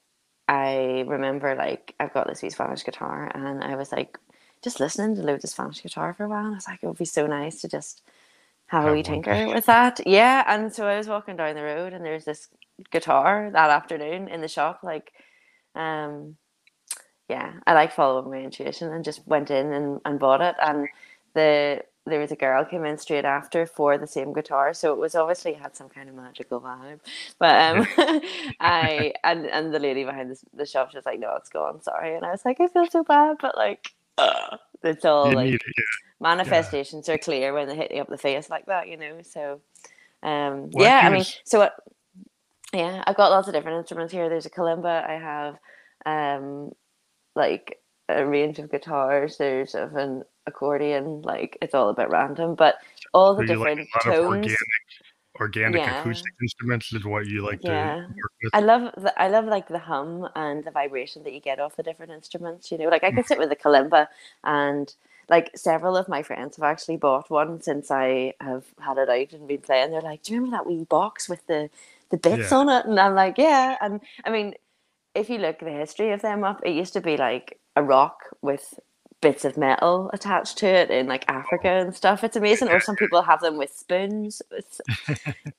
I 0.47 1.05
remember 1.07 1.57
like 1.57 1.95
I've 1.99 2.15
got 2.15 2.29
this 2.29 2.43
wee 2.43 2.51
Spanish 2.51 2.85
guitar, 2.85 3.31
and 3.35 3.65
I 3.65 3.75
was 3.75 3.91
like 3.91 4.19
just 4.63 4.79
listening 4.79 5.17
to 5.17 5.23
loads 5.23 5.43
of 5.43 5.51
Spanish 5.51 5.83
guitar 5.83 6.15
for 6.15 6.25
a 6.25 6.29
while. 6.29 6.45
And 6.45 6.53
I 6.53 6.57
was 6.57 6.69
like, 6.69 6.81
it 6.83 6.87
would 6.87 6.99
be 6.99 7.05
so 7.05 7.27
nice 7.27 7.61
to 7.63 7.69
just 7.69 8.03
have 8.71 8.85
a 8.85 8.91
Have 8.91 8.93
wee 8.93 9.03
one. 9.03 9.27
tinker 9.27 9.49
with 9.49 9.67
that. 9.67 10.01
Yeah, 10.07 10.45
and 10.47 10.73
so 10.73 10.87
I 10.87 10.97
was 10.97 11.09
walking 11.09 11.37
down 11.37 11.55
the 11.57 11.63
road, 11.63 11.93
and 11.93 12.05
there's 12.05 12.25
this 12.25 12.49
guitar 12.91 13.51
that 13.53 13.71
afternoon 13.71 14.29
in 14.29 14.41
the 14.41 14.49
shop, 14.49 14.81
like, 14.83 15.13
um, 15.75 16.37
yeah, 17.29 17.55
I 17.67 17.75
like 17.75 17.93
following 17.93 18.31
my 18.31 18.39
intuition 18.45 18.93
and 18.93 19.05
just 19.05 19.27
went 19.27 19.51
in 19.51 19.73
and, 19.73 20.01
and 20.05 20.19
bought 20.19 20.41
it. 20.43 20.57
And 20.63 20.89
the 21.35 21.83
there 22.07 22.21
was 22.21 22.33
a 22.33 22.37
girl 22.37 22.65
came 22.65 22.85
in 22.87 22.99
straight 22.99 23.25
after 23.27 23.67
for 23.67 23.99
the 23.99 24.07
same 24.07 24.33
guitar, 24.33 24.75
so 24.75 24.93
it 24.93 24.99
was 24.99 25.15
obviously 25.15 25.53
had 25.55 25.77
some 25.77 25.89
kind 25.89 26.09
of 26.09 26.15
magical 26.17 26.61
vibe. 26.61 27.01
But 27.39 27.57
um, 27.77 27.87
I 28.61 29.15
and 29.25 29.47
and 29.47 29.75
the 29.75 29.79
lady 29.81 30.05
behind 30.05 30.31
the, 30.31 30.41
the 30.55 30.67
shop 30.67 30.91
she 30.91 30.99
was 30.99 31.07
like, 31.07 31.21
"No, 31.21 31.37
it's 31.37 31.51
gone. 31.51 31.83
Sorry." 31.83 32.17
And 32.17 32.25
I 32.27 32.33
was 32.33 32.45
like, 32.45 32.61
"I 32.61 32.69
feel 32.69 32.87
so 32.89 33.05
bad," 33.05 33.37
but 33.41 33.57
like, 33.57 33.93
uh, 34.53 34.57
it's 34.83 35.05
all 35.05 35.29
You 35.29 35.35
like 35.35 35.55
it, 35.55 35.63
yeah. 35.67 35.85
manifestations 36.21 37.09
are 37.09 37.19
clear 37.19 37.53
when 37.53 37.69
they 37.69 37.77
hit 37.77 37.93
you 37.93 38.01
up 38.01 38.09
the 38.09 38.19
face 38.19 38.51
like 38.51 38.67
that, 38.67 38.89
you 38.89 38.97
know. 38.97 39.21
So, 39.23 39.61
um, 40.23 40.71
What 40.71 40.85
yeah, 40.85 41.01
I 41.05 41.11
mean, 41.11 41.25
so 41.45 41.63
uh, 41.63 41.71
yeah, 42.73 43.03
I've 43.07 43.17
got 43.17 43.31
lots 43.31 43.49
of 43.49 43.55
different 43.55 43.79
instruments 43.79 44.13
here. 44.13 44.29
There's 44.29 44.47
a 44.47 44.51
kalimba. 44.51 45.09
I 45.09 45.19
have, 45.19 45.59
um, 46.07 46.73
like 47.35 47.81
a 48.09 48.25
range 48.27 48.59
of 48.59 48.71
guitars. 48.71 49.39
There's 49.39 49.75
of 49.75 49.97
an 49.97 50.25
accordion. 50.47 51.23
Like 51.23 51.59
it's 51.63 51.75
all 51.75 51.89
a 51.89 51.95
bit 51.95 52.11
random, 52.11 52.55
but 52.55 52.77
all 53.13 53.35
the 53.35 53.43
like 53.43 53.49
different 53.49 53.89
lot 53.95 54.03
tones. 54.03 54.55
Organic, 55.41 55.81
Yeah. 55.81 55.99
acoustic 56.01 56.35
instruments 56.41 56.93
is 56.93 57.05
what 57.05 57.27
you 57.27 57.43
like 57.45 57.61
Yeah. 57.63 57.95
to 58.07 58.13
work 58.23 58.33
with. 58.43 58.55
I 58.55 58.61
love 58.61 58.93
the, 58.97 59.23
I 59.23 59.29
love 59.29 59.47
like 59.47 59.69
the 59.69 59.79
hum 59.79 60.29
and 60.37 60.65
the 60.65 60.71
vibration 60.71 61.23
that 61.25 61.33
you 61.33 61.41
get 61.41 61.59
off 61.61 61.77
the 61.77 61.83
different 61.83 62.13
instruments. 62.13 62.71
You 62.71 62.79
know, 62.79 62.89
like 62.89 63.05
I 63.05 63.11
Mm. 63.11 63.17
could 63.17 63.27
sit 63.27 63.39
with 63.39 63.51
a 63.53 63.57
kalimba 63.57 64.09
and 64.45 64.95
like 65.29 65.51
several 65.57 65.97
of 65.97 66.09
my 66.09 66.23
friends 66.23 66.57
have 66.57 66.65
actually 66.65 66.97
bought 66.97 67.31
one 67.31 67.63
since 67.63 67.91
I 67.91 68.35
have 68.41 68.65
had 68.81 68.99
it 68.99 69.09
out 69.09 69.33
and 69.33 69.47
been 69.49 69.61
playing. 69.61 69.91
They're 69.93 70.01
like, 70.01 70.23
"Do 70.23 70.33
you 70.33 70.41
remember 70.41 70.57
that 70.57 70.67
wee 70.67 70.85
box 70.85 71.29
with 71.29 71.47
the 71.47 71.71
the 72.11 72.17
bits 72.17 72.51
Yeah. 72.51 72.59
on 72.59 72.69
it?" 72.69 72.87
And 72.87 72.99
I'm 72.99 73.15
like, 73.15 73.39
"Yeah." 73.39 73.77
And 73.81 74.01
I 74.25 74.31
mean, 74.31 74.55
if 75.15 75.31
you 75.31 75.39
look 75.39 75.61
the 75.61 75.71
history 75.71 76.13
of 76.13 76.23
them 76.23 76.45
up, 76.45 76.61
it 76.65 76.73
used 76.75 76.93
to 76.95 77.01
be 77.01 77.17
like 77.17 77.59
a 77.77 77.83
rock 77.83 78.19
with 78.43 78.79
bits 79.21 79.45
of 79.45 79.57
metal 79.57 80.11
attached 80.13 80.59
to 80.59 80.67
it 80.67 80.91
in 80.91 81.07
like 81.07 81.25
Africa 81.29 81.69
and 81.69 81.95
stuff. 81.95 82.25
It's 82.25 82.37
amazing. 82.37 82.69
Or 82.69 82.81
some 82.81 82.97
people 82.97 83.23
have 83.23 83.41
them 83.41 83.57
with 83.59 83.73
spoons. 83.73 84.43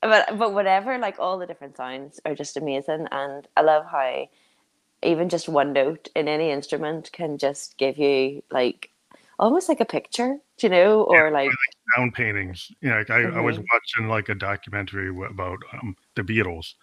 But 0.01 0.38
but 0.38 0.53
whatever, 0.53 0.98
like 0.98 1.20
all 1.20 1.38
the 1.38 1.46
different 1.46 1.77
sounds 1.77 2.20
are 2.25 2.34
just 2.36 2.58
amazing, 2.58 3.08
and 3.12 3.48
I 3.56 3.62
love 3.62 3.86
how 3.86 4.27
even 5.03 5.30
just 5.30 5.50
one 5.50 5.74
note 5.74 6.10
in 6.15 6.27
any 6.27 6.51
instrument 6.51 7.12
can 7.12 7.38
just 7.38 7.77
give 7.77 7.98
you 7.98 8.44
like 8.51 8.91
almost 9.39 9.70
like 9.70 9.80
a 9.80 9.86
picture, 9.86 10.38
do 10.58 10.68
you 10.68 10.70
know, 10.72 11.03
or 11.03 11.32
like 11.32 11.48
like 11.50 11.96
sound 11.96 12.13
paintings. 12.13 12.72
You 12.82 12.89
know, 12.89 12.98
like 12.98 13.10
I, 13.10 13.24
I 13.24 13.41
was 13.41 13.58
Mhm. 13.58 13.65
watching 13.72 14.08
like 14.10 14.30
a 14.30 14.36
documentary 14.36 15.10
about 15.10 15.60
um, 15.74 15.96
the 16.15 16.24
Beatles, 16.24 16.74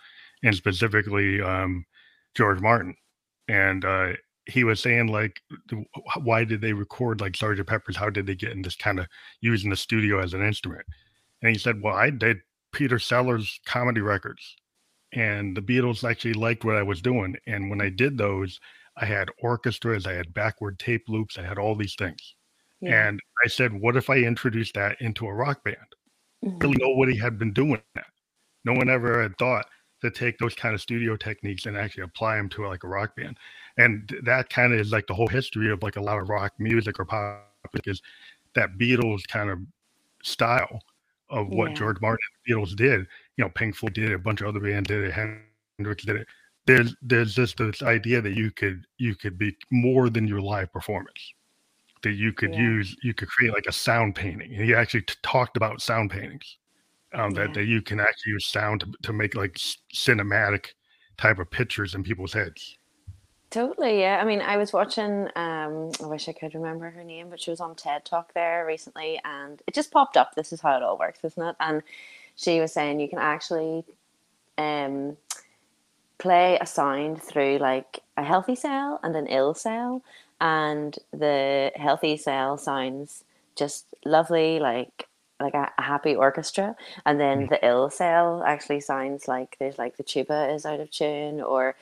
and 0.43 0.55
specifically 0.55 1.41
um, 1.41 1.85
George 2.35 2.61
Martin, 2.61 2.97
and 3.49 3.85
uh, 3.85 4.13
he 4.49 4.65
was 4.65 4.81
saying 4.81 5.09
like, 5.09 5.41
why 6.23 6.45
did 6.45 6.61
they 6.61 6.73
record 6.73 7.21
like 7.21 7.35
Sgt. 7.35 7.67
Pepper's? 7.67 7.97
How 7.97 8.11
did 8.11 8.27
they 8.27 8.35
get 8.35 8.53
in 8.53 8.63
this 8.63 8.77
kind 8.77 8.99
of 8.99 9.07
using 9.41 9.71
the 9.71 9.77
studio 9.77 10.21
as 10.21 10.35
an 10.35 10.45
instrument? 10.45 10.85
And 11.43 11.53
he 11.53 11.59
said, 11.59 11.83
well, 11.83 11.95
I 11.95 12.11
did 12.11 12.39
Peter 12.73 12.99
Sellers 12.99 13.61
comedy 13.67 14.01
records, 14.01 14.57
and 15.13 15.57
the 15.57 15.63
Beatles 15.63 16.09
actually 16.09 16.35
liked 16.35 16.65
what 16.65 16.77
I 16.77 16.83
was 16.83 17.01
doing, 17.03 17.37
and 17.47 17.71
when 17.71 17.81
I 17.81 17.89
did 17.91 18.19
those. 18.19 18.59
I 19.01 19.05
had 19.05 19.29
orchestras, 19.41 20.07
I 20.09 20.15
had 20.15 20.35
backward 20.35 20.81
tape 20.81 21.05
loops, 21.09 21.39
I 21.39 21.43
had 21.43 21.57
all 21.57 21.77
these 21.77 21.95
things. 21.95 22.35
yeah. 22.81 23.07
And 23.07 23.21
I 23.45 23.49
said, 23.49 23.73
what 23.73 23.97
if 23.97 24.11
I 24.11 24.17
introduced 24.17 24.75
that 24.75 25.01
into 25.01 25.25
a 25.29 25.33
rock 25.33 25.63
band? 25.63 25.77
Mhm. 26.45 26.61
Really, 26.61 26.77
nobody 26.81 27.17
had 27.17 27.39
been 27.39 27.53
doing 27.53 27.81
that. 27.95 28.07
No 28.65 28.73
one 28.73 28.89
ever 28.89 29.23
had 29.23 29.39
thought 29.39 29.67
to 30.03 30.11
take 30.11 30.37
those 30.39 30.57
kind 30.57 30.75
of 30.75 30.81
studio 30.81 31.17
techniques 31.17 31.67
and 31.67 31.77
actually 31.77 32.03
apply 32.03 32.37
them 32.39 32.49
to 32.49 32.67
like 32.67 32.83
a 32.83 32.89
rock 32.89 33.15
band. 33.15 33.39
And 33.79 34.13
that 34.25 34.51
kind 34.51 34.73
of 34.75 34.81
is 34.81 34.93
like 34.93 35.07
the 35.07 35.15
whole 35.15 35.29
history 35.29 35.71
of 35.71 35.83
like 35.83 35.97
a 35.97 36.01
lot 36.01 36.19
of 36.19 36.29
rock 36.29 36.53
music 36.59 36.99
or 37.01 37.05
pop 37.05 37.45
music 37.73 37.89
is 37.89 38.03
that 38.55 38.77
Beatles 38.79 39.27
kind 39.29 39.51
of 39.51 39.61
style 40.23 40.81
of 41.31 41.49
what 41.49 41.71
Yeah. 41.71 41.75
George 41.77 42.01
Martin 42.01 42.19
and 42.33 42.57
the 42.57 42.61
Beatles 42.61 42.77
did. 42.77 43.01
You 43.37 43.45
know, 43.45 43.51
Pink 43.51 43.77
Floyd 43.77 43.95
did 43.95 44.11
it, 44.11 44.15
a 44.15 44.19
bunch 44.19 44.41
of 44.41 44.49
other 44.49 44.61
bands 44.61 44.89
did 44.89 45.05
it, 45.05 45.13
Hendrix 45.13 46.05
did 46.05 46.17
it. 46.17 46.27
There's 46.67 46.95
there's 47.03 47.35
just 47.35 47.57
this 47.57 47.83
idea 47.83 48.21
that 48.21 48.37
you 48.37 48.51
could 48.51 48.85
you 48.99 49.15
could 49.15 49.39
be 49.39 49.57
more 49.71 50.11
than 50.11 50.27
your 50.29 50.41
live 50.41 50.73
performance 50.73 51.33
that 52.03 52.13
you 52.13 52.33
could 52.33 52.53
Yeah. 52.55 52.61
use 52.61 52.97
you 53.03 53.15
could 53.15 53.29
create 53.29 53.53
like 53.55 53.67
a 53.67 53.73
sound 53.73 54.15
painting 54.15 54.55
and 54.55 54.65
he 54.65 54.75
actually 54.75 55.03
t- 55.03 55.15
talked 55.23 55.57
about 55.57 55.83
sound 55.83 56.11
paintings 56.11 56.59
um, 57.15 57.31
that, 57.33 57.49
Yeah. 57.49 57.55
that 57.55 57.65
you 57.67 57.83
can 57.83 57.99
actually 58.01 58.33
use 58.33 58.47
sound 58.47 58.81
to, 58.83 58.93
to 59.03 59.13
make 59.13 59.35
like 59.35 59.55
cinematic 59.95 60.67
type 61.17 61.39
of 61.41 61.51
pictures 61.51 61.95
in 61.97 62.03
people's 62.05 62.33
heads 62.33 62.78
Totally, 63.51 64.01
yeah. 64.01 64.19
I 64.21 64.27
mean, 64.27 64.43
I 64.43 64.59
was 64.59 64.75
watching. 64.75 65.29
Um, 65.35 65.91
I 66.03 66.07
wish 66.07 66.29
I 66.29 66.33
could 66.33 66.55
remember 66.55 66.91
her 66.91 67.03
name, 67.03 67.31
but 67.31 67.41
she 67.41 67.51
was 67.51 67.61
on 67.61 67.75
TED 67.75 68.05
Talk 68.05 68.35
there 68.35 68.67
recently, 68.67 69.19
and 69.25 69.63
it 69.67 69.75
just 69.75 69.91
popped 69.91 70.19
up. 70.19 70.35
This 70.35 70.53
is 70.53 70.61
how 70.61 70.77
it 70.77 70.83
all 70.83 70.99
works, 70.99 71.21
isn't 71.25 71.43
it? 71.43 71.57
And 71.59 71.83
she 72.37 72.61
was 72.61 72.75
saying 72.75 73.01
you 73.01 73.09
can 73.09 73.19
actually 73.19 73.85
um, 74.59 75.17
play 76.19 76.59
a 76.61 76.67
sound 76.67 77.23
through 77.23 77.57
like 77.59 78.01
a 78.19 78.23
healthy 78.23 78.55
cell 78.55 79.01
and 79.03 79.17
an 79.17 79.27
ill 79.29 79.55
cell, 79.55 80.03
and 80.43 80.99
the 81.13 81.73
healthy 81.75 82.19
cell 82.19 82.59
sounds 82.59 83.25
just 83.57 83.87
lovely, 84.05 84.59
like 84.61 85.09
like 85.41 85.55
a, 85.55 85.73
a 85.79 85.83
happy 85.83 86.15
orchestra, 86.15 86.77
and 87.07 87.19
then 87.19 87.47
the 87.47 87.65
ill 87.67 87.89
cell 87.89 88.43
actually 88.47 88.81
sounds 88.81 89.27
like 89.27 89.57
there's 89.59 89.79
like 89.79 89.97
the 89.97 90.03
tuba 90.03 90.53
is 90.53 90.67
out 90.67 90.81
of 90.81 90.91
tune 90.91 91.41
or 91.41 91.77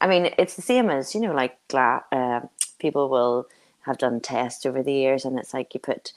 I 0.00 0.06
mean, 0.08 0.30
it's 0.38 0.56
the 0.56 0.62
same 0.62 0.90
as 0.90 1.14
you 1.14 1.20
know, 1.22 1.32
like 1.32 1.58
gla- 1.68 2.04
uh, 2.12 2.40
people 2.78 3.08
will 3.08 3.48
have 3.82 3.98
done 3.98 4.20
tests 4.20 4.66
over 4.66 4.82
the 4.82 4.92
years, 4.92 5.24
and 5.24 5.38
it's 5.38 5.54
like 5.54 5.74
you 5.74 5.80
put 5.80 6.12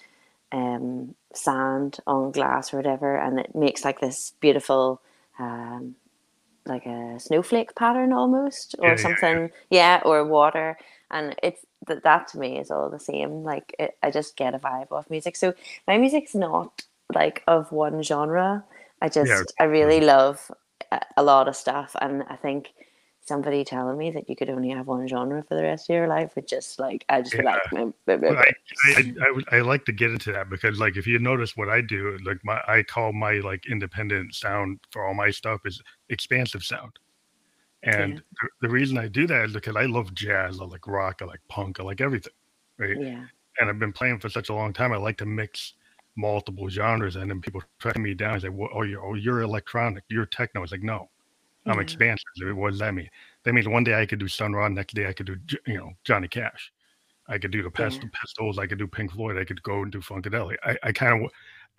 um, 0.52 1.16
sand 1.34 2.00
on 2.08 2.32
glass 2.32 2.74
or 2.74 2.78
whatever, 2.78 3.18
and 3.18 3.40
it 3.40 3.56
makes 3.56 3.86
like 3.86 4.00
this 4.02 4.34
beautiful, 4.42 5.02
um, 5.40 5.96
like 6.66 6.86
a 6.86 7.20
snowflake 7.20 7.76
pattern 7.76 8.14
almost, 8.14 8.76
or 8.80 8.98
Yeah, 8.98 9.00
yeah, 9.00 9.16
yeah. 9.34 9.40
something, 9.40 9.52
yeah, 9.70 10.02
or 10.06 10.26
water, 10.26 10.78
and 11.12 11.36
it's 11.44 11.66
that 11.88 12.04
that 12.04 12.28
to 12.30 12.40
me 12.40 12.60
is 12.60 12.72
all 12.72 12.90
the 12.90 13.00
same. 13.00 13.44
Like 13.44 13.76
it, 13.80 13.98
I 14.04 14.12
just 14.12 14.38
get 14.38 14.56
a 14.56 14.60
vibe 14.60 14.92
off 14.92 15.10
music. 15.10 15.36
So 15.36 15.54
my 15.88 15.98
music's 15.98 16.36
not 16.36 16.84
like 17.14 17.44
of 17.48 17.72
one 17.72 18.04
genre. 18.04 18.66
I 19.02 19.10
just 19.10 19.54
I 19.60 19.66
really 19.66 20.02
love 20.02 20.52
a, 20.92 21.02
a 21.18 21.24
lot 21.24 21.48
of 21.48 21.56
stuff, 21.56 21.96
and 22.02 22.24
I 22.30 22.36
think 22.38 22.74
somebody 23.30 23.64
telling 23.64 23.98
me 23.98 24.12
that 24.12 24.30
you 24.30 24.36
could 24.36 24.50
only 24.50 24.70
have 24.72 24.88
one 24.88 25.08
genre 25.08 25.42
for 25.44 25.56
the 25.56 25.64
rest 25.64 25.90
of 25.90 25.96
your 25.96 26.08
life 26.08 26.36
would 26.36 26.48
just 26.48 26.80
like 26.80 27.06
I 27.08 27.22
just 27.22 27.36
Yeah. 27.36 27.44
like 27.44 27.72
meh, 27.72 27.86
meh, 28.08 28.18
Well. 28.18 28.38
I, 28.38 28.52
I, 28.98 29.14
I, 29.52 29.58
I 29.58 29.62
like 29.62 29.86
to 29.86 29.94
get 29.94 30.12
into 30.12 30.34
that 30.34 30.50
because 30.50 30.80
like 30.80 30.98
if 30.98 31.08
you 31.08 31.18
notice 31.20 31.56
what 31.56 31.70
I 31.70 31.80
do, 31.80 32.18
like 32.26 32.40
my 32.44 32.60
I 32.68 32.84
call 32.84 33.14
my 33.14 33.36
like 33.36 33.66
independent 33.68 34.36
sound 34.36 34.80
for 34.92 35.06
all 35.06 35.14
my 35.14 35.30
stuff 35.30 35.62
is 35.64 35.82
expansive 36.10 36.64
sound. 36.64 36.92
And 37.84 38.16
Yeah. 38.16 38.20
the, 38.42 38.68
the 38.68 38.70
reason 38.70 38.98
I 38.98 39.08
do 39.08 39.26
that 39.28 39.46
is 39.46 39.54
because 39.54 39.78
I 39.78 39.86
love 39.86 40.14
jazz, 40.14 40.60
I 40.60 40.66
like 40.66 40.86
rock, 40.88 41.22
I 41.22 41.26
like 41.26 41.40
punk, 41.48 41.80
I 41.80 41.84
like 41.84 42.02
everything. 42.02 42.34
Right. 42.78 42.98
yeah, 43.00 43.26
And 43.60 43.70
I've 43.70 43.80
been 43.80 43.94
playing 43.94 44.20
for 44.20 44.30
such 44.30 44.50
a 44.50 44.54
long 44.54 44.74
time. 44.74 44.92
I 44.92 44.98
like 44.98 45.18
to 45.20 45.26
mix 45.26 45.76
multiple 46.16 46.68
genres 46.70 47.16
and 47.16 47.30
then 47.30 47.40
people 47.42 47.62
track 47.80 47.98
me 47.98 48.14
down 48.14 48.34
and 48.34 48.42
say, 48.42 48.50
well, 48.50 48.70
oh, 48.74 48.84
you're, 48.84 49.04
oh, 49.06 49.14
you're 49.14 49.42
electronic, 49.42 50.04
you're 50.10 50.26
techno. 50.26 50.64
It's 50.64 50.72
like, 50.72 50.84
no, 50.84 51.10
I'm 51.66 51.76
Yeah. 51.76 51.82
expansive. 51.82 52.26
What 52.56 52.72
does 52.72 52.80
that 52.80 52.94
mean? 52.94 53.10
That 53.44 53.54
means 53.54 53.68
one 53.68 53.84
day 53.84 54.00
I 54.00 54.06
could 54.06 54.20
do 54.20 54.28
Sun 54.28 54.54
Ra, 54.54 54.68
next 54.70 54.94
day 54.96 55.08
I 55.08 55.14
could 55.14 55.26
do, 55.46 55.58
you 55.68 55.78
know, 55.78 55.92
Johnny 56.04 56.28
Cash. 56.28 56.72
I 57.28 57.38
could 57.38 57.52
do 57.52 57.62
the 57.62 57.70
Pest- 57.72 58.02
Yeah. 58.02 58.10
Pistols. 58.22 58.58
I 58.58 58.66
could 58.68 58.80
do 58.80 58.88
Pink 58.88 59.12
Floyd. 59.12 59.38
I 59.38 59.44
could 59.46 59.62
go 59.64 59.84
and 59.84 59.92
do 59.92 60.00
Funkadelic. 60.00 60.58
I, 60.64 60.78
I 60.84 60.92
kind 60.92 61.24
of, 61.24 61.32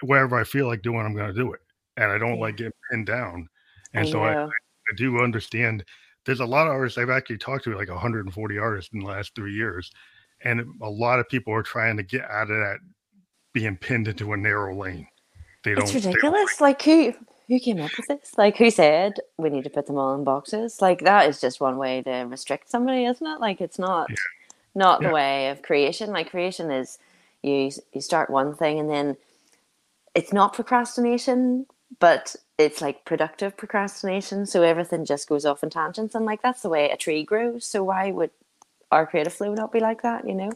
wherever 0.03 0.39
I 0.39 0.45
feel 0.45 0.67
like 0.67 0.83
doing, 0.83 1.01
I'm 1.01 1.15
going 1.15 1.33
to 1.35 1.39
do 1.39 1.53
it. 1.53 1.61
And 1.97 2.11
I 2.13 2.19
don't 2.19 2.35
Yeah. 2.37 2.41
like 2.41 2.57
getting 2.57 2.73
pinned 2.91 3.07
down. 3.07 3.49
And 3.95 4.07
I 4.07 4.11
so 4.11 4.23
I. 4.23 4.45
I 4.47 4.93
do 4.97 5.19
understand 5.23 5.85
there's 6.25 6.41
a 6.41 6.47
lot 6.47 6.67
of 6.67 6.73
artists 6.73 6.99
I've 6.99 7.11
actually 7.11 7.39
talked 7.39 7.65
to, 7.65 7.75
like 7.77 7.89
140 7.89 8.59
artists 8.59 8.93
in 8.93 9.01
the 9.01 9.07
last 9.07 9.35
three 9.35 9.53
years, 9.55 9.91
and 10.43 10.61
a 10.83 10.89
lot 10.91 11.19
of 11.21 11.29
people 11.29 11.53
are 11.55 11.63
trying 11.63 11.97
to 11.97 12.03
get 12.03 12.23
out 12.31 12.51
of 12.51 12.57
that 12.57 12.79
being 13.53 13.77
pinned 13.77 14.09
into 14.09 14.33
a 14.33 14.37
narrow 14.37 14.77
lane. 14.77 15.07
They 15.65 15.75
don't. 15.75 15.85
It's 15.85 15.95
ridiculous. 15.95 16.61
Like 16.61 16.83
who 16.83 17.15
who 17.51 17.59
came 17.59 17.81
up 17.81 17.91
with 17.97 18.07
this? 18.07 18.39
Like 18.39 18.57
who 18.57 18.71
said 18.71 19.15
we 19.37 19.51
need 19.51 19.65
to 19.65 19.71
put 19.71 19.87
them 19.87 19.99
all 19.99 20.15
in 20.15 20.23
boxes? 20.23 20.81
Like 20.81 21.01
that 21.01 21.29
is 21.29 21.41
just 21.41 21.61
one 21.61 21.77
way 21.77 22.01
to 22.03 22.23
restrict 22.23 22.71
somebody, 22.71 23.05
isn't 23.05 23.27
it? 23.27 23.41
Like 23.41 23.61
it's 23.61 23.79
not 23.79 24.09
yeah. 24.09 24.17
not 24.77 25.03
yeah. 25.03 25.09
the 25.09 25.15
way 25.15 25.49
of 25.49 25.63
creation. 25.63 26.11
Like 26.11 26.31
creation 26.31 26.71
is 26.71 26.99
you 27.43 27.73
you 27.93 28.01
start 28.01 28.31
one 28.31 28.55
thing 28.55 28.79
and 28.79 28.89
then 28.89 29.17
it's 30.15 30.33
not 30.33 30.53
procrastination, 30.53 31.67
but 31.99 32.37
it's 32.57 32.81
like 32.81 33.05
productive 33.05 33.57
procrastination. 33.57 34.47
So 34.47 34.63
everything 34.63 35.05
just 35.05 35.29
goes 35.29 35.45
off 35.45 35.65
in 35.65 35.71
tangents, 35.71 36.15
and 36.15 36.25
like 36.25 36.43
that's 36.43 36.63
the 36.63 36.69
way 36.69 36.89
a 36.89 36.97
tree 36.97 37.25
grows. 37.25 37.67
So 37.67 37.83
why 37.83 38.13
would 38.13 38.31
our 38.93 39.07
creative 39.07 39.33
flow 39.33 39.55
not 39.55 39.73
be 39.73 39.81
like 39.81 40.03
that? 40.03 40.27
You 40.27 40.35
know? 40.35 40.53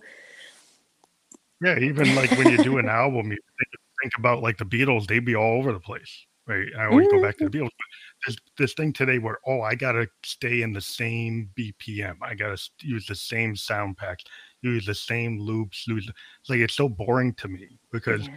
Yeah, 1.61 1.79
even 1.81 2.15
like 2.15 2.31
when 2.33 2.51
you 2.51 2.59
do 2.59 2.79
an 2.79 2.89
album, 2.89 3.33
you 3.33 3.39
think, 3.59 3.69
think 4.01 4.13
about 4.17 4.43
like 4.43 4.59
the 4.59 4.65
Beatles; 4.65 5.09
they'd 5.09 5.25
be 5.25 5.35
all 5.35 5.59
over 5.59 5.73
the 5.73 5.81
place. 5.81 6.25
Right? 6.47 6.69
I 6.79 6.87
always 6.87 7.09
go 7.09 7.23
back 7.23 7.39
to 7.39 7.45
the 7.45 7.51
mm-hmm. 7.51 7.65
Beatles. 7.65 7.71
But 7.79 7.87
there's 8.27 8.37
this 8.59 8.75
thing 8.75 8.93
today 8.93 9.19
where 9.19 9.39
oh, 9.47 9.63
I 9.63 9.75
gotta 9.75 10.07
stay 10.25 10.63
in 10.63 10.73
the 10.73 10.81
same 10.81 11.51
BPM. 11.59 12.17
I 12.21 12.35
gotta 12.35 12.61
use 12.83 13.07
the 13.07 13.15
same 13.15 13.57
sound 13.57 13.97
packs, 13.97 14.25
use 14.63 14.85
the 14.85 14.95
same 14.95 15.39
loops. 15.39 15.87
Use 15.87 16.09
it's 16.41 16.51
like 16.51 16.61
it's 16.61 16.75
so 16.75 16.89
boring 16.89 17.35
to 17.35 17.49
me 17.49 17.79
because. 17.91 18.27
Yeah 18.29 18.35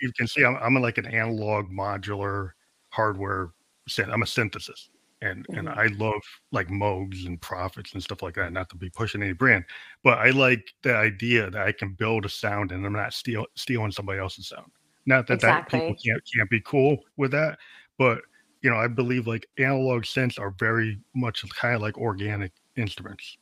you 0.00 0.12
can 0.12 0.26
see 0.26 0.44
I'm, 0.44 0.56
I'm 0.56 0.74
like 0.74 0.98
an 0.98 1.06
analog 1.06 1.70
modular 1.70 2.50
hardware. 2.90 3.50
Set. 3.88 4.10
I'm 4.10 4.22
a 4.22 4.26
synthesis, 4.26 4.88
and 5.22 5.46
mm-hmm. 5.46 5.58
and 5.58 5.68
I 5.68 5.86
love 5.96 6.20
like 6.50 6.66
Moogs 6.68 7.26
and 7.26 7.40
Prophets 7.40 7.94
and 7.94 8.02
stuff 8.02 8.20
like 8.20 8.34
that. 8.34 8.52
Not 8.52 8.68
to 8.70 8.76
be 8.76 8.90
pushing 8.90 9.22
any 9.22 9.32
brand, 9.32 9.64
but 10.02 10.18
I 10.18 10.30
like 10.30 10.72
the 10.82 10.96
idea 10.96 11.50
that 11.50 11.62
I 11.62 11.70
can 11.70 11.92
build 11.92 12.24
a 12.24 12.28
sound 12.28 12.72
and 12.72 12.84
I'm 12.84 12.92
not 12.92 13.14
steal, 13.14 13.46
stealing 13.54 13.92
somebody 13.92 14.18
else's 14.18 14.48
sound. 14.48 14.72
Not 15.06 15.26
that 15.28 15.34
exactly. 15.34 15.78
that 15.78 15.86
people 15.86 16.02
can't 16.04 16.22
can't 16.34 16.50
be 16.50 16.60
cool 16.60 16.98
with 17.16 17.30
that, 17.32 17.58
but 17.98 18.20
you 18.62 18.70
know 18.70 18.76
I 18.76 18.88
believe 18.88 19.26
like 19.26 19.48
analog 19.58 20.02
synths 20.02 20.38
are 20.38 20.50
very 20.58 20.98
much 21.14 21.48
kind 21.50 21.74
of 21.74 21.80
like 21.80 21.96
organic 21.96 22.52
instruments. 22.76 23.38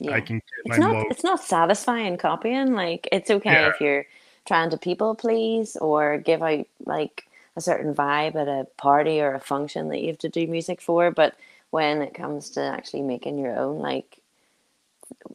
Yeah. 0.00 0.12
I 0.12 0.20
can 0.20 0.42
it's 0.64 0.78
not 0.78 1.06
it's 1.10 1.24
not 1.24 1.40
satisfying 1.40 2.16
copying. 2.16 2.74
Like 2.74 3.08
it's 3.12 3.30
okay 3.30 3.52
yeah. 3.52 3.68
if 3.68 3.80
you're 3.80 4.06
trying 4.44 4.70
to 4.70 4.76
people 4.76 5.14
please 5.14 5.76
or 5.76 6.18
give 6.18 6.42
out 6.42 6.66
like 6.84 7.26
a 7.56 7.60
certain 7.60 7.94
vibe 7.94 8.34
at 8.34 8.48
a 8.48 8.66
party 8.76 9.20
or 9.20 9.34
a 9.34 9.40
function 9.40 9.88
that 9.88 10.00
you 10.00 10.08
have 10.08 10.18
to 10.18 10.28
do 10.28 10.46
music 10.46 10.80
for. 10.80 11.10
But 11.10 11.36
when 11.70 12.02
it 12.02 12.14
comes 12.14 12.50
to 12.50 12.60
actually 12.60 13.02
making 13.02 13.38
your 13.38 13.56
own, 13.56 13.78
like 13.78 14.18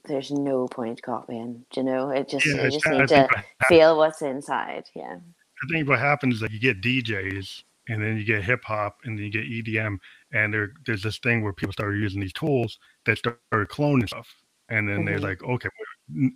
there's 0.05 0.31
no 0.31 0.67
point 0.67 1.01
copying. 1.01 1.65
Do 1.71 1.79
you 1.79 1.85
know? 1.85 2.09
It 2.09 2.29
just 2.29 2.45
yeah, 2.45 2.63
you 2.63 2.71
just 2.71 2.87
need 2.87 3.07
to 3.09 3.27
feel 3.67 3.97
what's 3.97 4.21
inside. 4.21 4.85
Yeah. 4.93 5.17
I 5.63 5.67
think 5.71 5.87
what 5.87 5.99
happens 5.99 6.35
is 6.35 6.41
that 6.41 6.51
you 6.51 6.59
get 6.59 6.81
DJs 6.81 7.63
and 7.89 8.03
then 8.03 8.17
you 8.17 8.23
get 8.23 8.43
hip 8.43 8.63
hop 8.63 8.97
and 9.03 9.17
then 9.17 9.25
you 9.25 9.31
get 9.31 9.45
EDM 9.45 9.97
and 10.31 10.53
there 10.53 10.73
there's 10.85 11.03
this 11.03 11.17
thing 11.17 11.43
where 11.43 11.53
people 11.53 11.73
started 11.73 11.99
using 11.99 12.21
these 12.21 12.33
tools 12.33 12.79
that 13.05 13.17
started 13.17 13.39
cloning 13.69 14.07
stuff. 14.07 14.33
And 14.69 14.87
then 14.87 14.97
mm-hmm. 14.97 15.05
they're 15.05 15.19
like, 15.19 15.43
okay, 15.43 15.69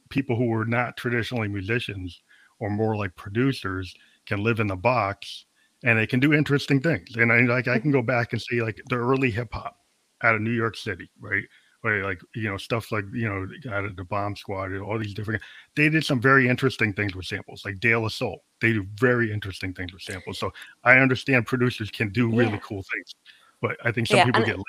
people 0.10 0.36
who 0.36 0.48
were 0.48 0.66
not 0.66 0.98
traditionally 0.98 1.48
musicians 1.48 2.22
or 2.60 2.70
more 2.70 2.96
like 2.96 3.16
producers 3.16 3.94
can 4.26 4.44
live 4.44 4.60
in 4.60 4.68
the 4.68 4.76
box 4.76 5.46
and 5.84 6.00
they 6.00 6.08
can 6.08 6.20
do 6.20 6.34
interesting 6.34 6.82
things. 6.82 7.16
And 7.16 7.32
I 7.32 7.42
like 7.42 7.68
I 7.68 7.80
can 7.80 7.92
go 7.92 8.02
back 8.02 8.34
and 8.34 8.42
see 8.42 8.62
like 8.62 8.82
the 8.90 8.96
early 8.96 9.30
hip 9.30 9.54
hop 9.54 9.78
out 10.24 10.36
of 10.36 10.42
New 10.42 10.52
York 10.52 10.76
City, 10.76 11.10
right? 11.20 11.44
Or 11.84 12.02
like 12.02 12.22
you 12.34 12.50
know 12.50 12.56
stuff 12.56 12.94
like 12.94 13.04
you 13.12 13.28
know 13.28 13.74
out 13.74 13.84
of 13.84 13.98
the 13.98 14.06
Bomb 14.06 14.38
Squad 14.38 14.72
and 14.72 14.82
all 14.82 14.98
these 14.98 15.14
different. 15.14 15.42
They 15.76 15.90
did 15.90 16.06
some 16.06 16.22
very 16.22 16.48
interesting 16.48 16.94
things 16.94 17.14
with 17.14 17.26
samples, 17.26 17.64
like 17.66 17.80
De 17.82 17.94
La 17.94 18.08
Soul. 18.08 18.42
They 18.62 18.72
do 18.72 18.88
very 18.96 19.34
interesting 19.34 19.74
things 19.74 19.92
with 19.92 20.02
samples. 20.02 20.40
So 20.40 20.52
I 20.86 21.00
understand 21.00 21.46
producers 21.46 21.92
can 21.92 22.10
do 22.10 22.30
really 22.30 22.52
yeah. 22.52 22.60
cool 22.60 22.84
things, 22.94 23.16
but 23.62 23.76
I 23.84 23.92
think 23.92 24.08
some 24.08 24.18
yeah, 24.18 24.26
people 24.26 24.46
get 24.46 24.56
oh, 24.58 24.64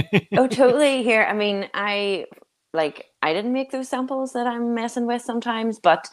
lazy. 0.00 0.28
oh, 0.38 0.46
totally. 0.48 1.02
Here, 1.02 1.26
I 1.28 1.34
mean, 1.34 1.68
I 1.74 2.24
like 2.72 3.06
I 3.22 3.34
didn't 3.34 3.52
make 3.52 3.70
those 3.70 3.88
samples 3.88 4.32
that 4.32 4.46
I'm 4.46 4.74
messing 4.74 5.06
with 5.06 5.20
sometimes, 5.20 5.78
but 5.78 6.08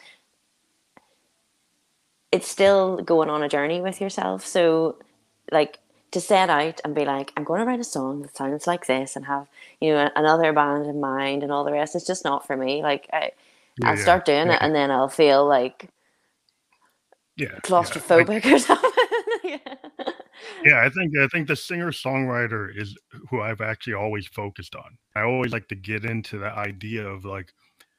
it's 2.30 2.48
still 2.48 2.98
going 2.98 3.30
on 3.30 3.42
a 3.42 3.48
journey 3.48 3.80
with 3.80 4.02
yourself. 4.02 4.44
So, 4.44 4.98
like 5.50 5.78
to 6.16 6.20
set 6.22 6.48
out 6.48 6.80
and 6.82 6.94
be 6.94 7.04
like, 7.04 7.30
I'm 7.36 7.44
going 7.44 7.60
to 7.60 7.66
write 7.66 7.78
a 7.78 7.84
song 7.84 8.22
that 8.22 8.34
sounds 8.34 8.66
like 8.66 8.86
this 8.86 9.16
and 9.16 9.26
have 9.26 9.48
you 9.82 9.92
know 9.92 10.10
another 10.16 10.50
band 10.50 10.86
in 10.86 10.98
mind 10.98 11.42
and 11.42 11.52
all 11.52 11.62
the 11.62 11.72
rest. 11.72 11.94
It's 11.94 12.06
just 12.06 12.24
not 12.24 12.46
for 12.46 12.56
me. 12.56 12.82
Like 12.82 13.06
I, 13.12 13.32
yeah, 13.78 13.90
I'll 13.90 13.96
start 13.98 14.24
doing 14.24 14.46
yeah. 14.46 14.54
it 14.54 14.62
and 14.62 14.74
then 14.74 14.90
I'll 14.90 15.10
feel 15.10 15.46
like 15.46 15.90
yeah 17.36 17.58
claustrophobic 17.62 18.44
yeah. 18.44 18.52
or 18.54 18.58
something. 18.58 18.90
yeah. 19.44 19.58
yeah, 20.64 20.80
I 20.80 20.88
think 20.88 21.12
I 21.18 21.26
think 21.26 21.48
the 21.48 21.56
singer 21.56 21.90
songwriter 21.90 22.74
is 22.74 22.96
who 23.28 23.42
I've 23.42 23.60
actually 23.60 23.94
always 23.94 24.26
focused 24.26 24.74
on. 24.74 24.96
I 25.14 25.20
always 25.20 25.52
like 25.52 25.68
to 25.68 25.74
get 25.74 26.06
into 26.06 26.38
the 26.38 26.50
idea 26.50 27.06
of 27.06 27.26
like 27.26 27.52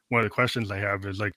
one 0.09 0.21
of 0.21 0.25
the 0.25 0.31
questions 0.33 0.71
I 0.71 0.79
have 0.79 1.05
is 1.05 1.19
like 1.19 1.33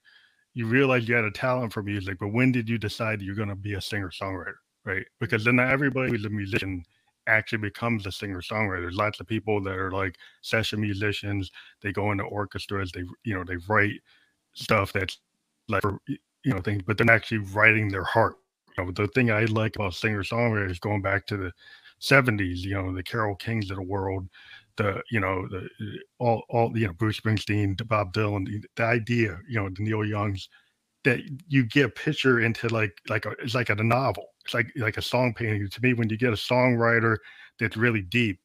you 0.55 0.65
realize 0.65 1.07
you 1.07 1.13
had 1.13 1.25
a 1.25 1.31
talent 1.31 1.73
for 1.73 1.83
music, 1.83 2.17
but 2.19 2.29
when 2.29 2.51
did 2.51 2.67
you 2.67 2.79
decide 2.79 3.21
you're 3.21 3.35
going 3.35 3.49
to 3.49 3.55
be 3.55 3.75
a 3.75 3.81
singer 3.81 4.09
songwriter? 4.09 4.55
Right. 4.85 5.05
Because 5.19 5.43
then 5.43 5.59
everybody 5.59 6.11
who's 6.11 6.25
a 6.25 6.29
musician 6.29 6.83
actually 7.27 7.59
becomes 7.59 8.07
a 8.07 8.11
singer 8.11 8.41
songwriter. 8.41 8.81
There's 8.81 8.95
lots 8.95 9.19
of 9.19 9.27
people 9.27 9.61
that 9.63 9.75
are 9.75 9.91
like 9.91 10.17
session 10.41 10.81
musicians. 10.81 11.51
They 11.81 11.91
go 11.91 12.11
into 12.11 12.23
orchestras. 12.23 12.91
They, 12.91 13.03
you 13.23 13.35
know, 13.35 13.43
they 13.43 13.57
write 13.67 14.01
stuff 14.53 14.91
that's 14.91 15.19
like, 15.67 15.83
for, 15.83 15.99
you 16.07 16.17
know, 16.53 16.61
things, 16.61 16.81
but 16.85 16.97
they're 16.97 17.11
actually 17.15 17.39
writing 17.39 17.89
their 17.89 18.03
heart. 18.03 18.35
You 18.77 18.85
know, 18.85 18.91
the 18.91 19.07
thing 19.09 19.29
I 19.29 19.45
like 19.45 19.75
about 19.75 19.93
singer 19.93 20.23
songwriters 20.23 20.79
going 20.79 21.01
back 21.03 21.27
to 21.27 21.37
the 21.37 21.51
70s, 22.01 22.59
you 22.59 22.73
know, 22.73 22.93
the 22.93 23.03
Carole 23.03 23.35
Kings 23.35 23.69
of 23.69 23.77
the 23.77 23.83
world, 23.83 24.27
the 24.77 25.01
you 25.11 25.19
know 25.19 25.47
the 25.49 25.67
all 26.19 26.43
all 26.49 26.75
you 26.77 26.87
know 26.87 26.93
Bruce 26.93 27.19
Springsteen, 27.19 27.75
Bob 27.87 28.13
Dylan, 28.13 28.45
the, 28.45 28.63
the 28.75 28.83
idea 28.83 29.39
you 29.47 29.59
know 29.59 29.69
the 29.69 29.83
Neil 29.83 30.05
Youngs 30.05 30.49
that 31.03 31.19
you 31.47 31.65
get 31.65 31.85
a 31.85 31.89
picture 31.89 32.39
into 32.39 32.67
like 32.69 32.93
like 33.09 33.25
a, 33.25 33.31
it's 33.43 33.55
like 33.55 33.69
a 33.69 33.75
novel. 33.75 34.27
It's 34.45 34.53
like 34.53 34.71
like 34.75 34.97
a 34.97 35.01
song 35.01 35.33
painting. 35.33 35.67
To 35.69 35.81
me, 35.81 35.93
when 35.93 36.09
you 36.09 36.17
get 36.17 36.33
a 36.33 36.37
songwriter 36.37 37.17
that's 37.59 37.77
really 37.77 38.01
deep, 38.01 38.39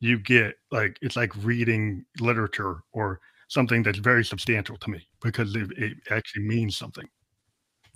you 0.00 0.18
get 0.18 0.54
like 0.70 0.98
it's 1.02 1.16
like 1.16 1.32
reading 1.44 2.04
literature 2.20 2.82
or 2.92 3.20
something 3.48 3.82
that's 3.82 3.98
very 3.98 4.24
substantial 4.24 4.76
to 4.76 4.90
me 4.90 5.06
because 5.22 5.54
it, 5.56 5.70
it 5.76 5.94
actually 6.10 6.44
means 6.44 6.76
something. 6.76 7.08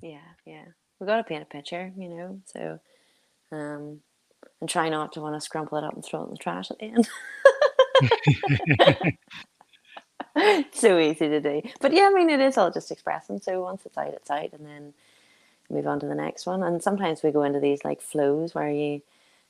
Yeah, 0.00 0.18
yeah. 0.46 0.64
We 0.98 1.06
got 1.06 1.16
to 1.16 1.24
paint 1.24 1.42
a 1.42 1.46
picture, 1.46 1.92
you 1.96 2.08
know. 2.08 2.40
So, 2.46 2.80
um, 3.52 4.00
and 4.61 4.68
try 4.68 4.88
not 4.88 5.12
to 5.12 5.20
want 5.20 5.40
to 5.40 5.48
scrumple 5.48 5.78
it 5.78 5.85
up 5.85 5.94
and 5.94 6.04
throw 6.04 6.22
it 6.22 6.26
in 6.26 6.30
the 6.30 6.37
trash 6.37 6.70
at 6.70 6.78
the 6.78 6.87
end. 6.87 7.08
so 10.72 10.98
easy 10.98 11.28
to 11.28 11.40
do. 11.40 11.62
But 11.80 11.92
yeah, 11.92 12.08
I 12.11 12.14
mean, 12.14 12.30
it 12.30 12.40
is 12.40 12.56
all 12.56 12.70
just 12.70 12.90
expressing. 12.90 13.40
So 13.40 13.61
once 13.61 13.85
it's 13.85 13.98
out, 13.98 14.14
it's 14.14 14.30
out, 14.30 14.52
and 14.52 14.66
then 14.66 14.94
move 15.72 15.87
on 15.87 16.00
to 16.00 16.06
the 16.06 16.14
next 16.14 16.46
one. 16.46 16.62
And 16.62 16.82
sometimes 16.82 17.22
we 17.22 17.30
go 17.30 17.42
into 17.42 17.61
these 17.61 17.85
like 17.85 18.00
flows 18.00 18.54
where 18.54 18.70
you 18.70 19.02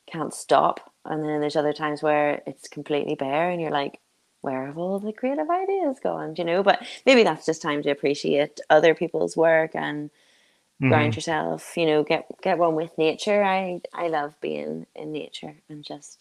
can't 0.06 0.32
stop. 0.32 0.92
And 1.04 1.22
then 1.24 1.40
there's 1.40 1.56
other 1.56 1.72
times 1.72 2.02
where 2.02 2.42
it's 2.46 2.68
completely 2.68 3.14
bare 3.14 3.50
and 3.50 3.60
you're 3.60 3.70
like, 3.70 3.98
where 4.40 4.66
have 4.66 4.78
all 4.78 4.98
the 4.98 5.12
creative 5.12 5.48
ideas 5.48 5.98
gone? 6.02 6.34
Do 6.34 6.42
you 6.42 6.46
know? 6.46 6.62
But 6.62 6.84
maybe 7.06 7.22
that's 7.22 7.46
just 7.46 7.62
time 7.62 7.82
to 7.82 7.90
appreciate 7.90 8.60
other 8.70 8.94
people's 8.94 9.36
work 9.36 9.74
and 9.74 10.10
mm-hmm. 10.10 10.88
ground 10.88 11.14
yourself, 11.14 11.76
you 11.76 11.86
know, 11.86 12.02
get 12.02 12.26
get 12.42 12.58
one 12.58 12.74
with 12.74 12.96
nature. 12.98 13.42
I 13.42 13.80
I 13.92 14.08
love 14.08 14.40
being 14.40 14.86
in 14.94 15.12
nature 15.12 15.54
and 15.68 15.84
just 15.84 16.18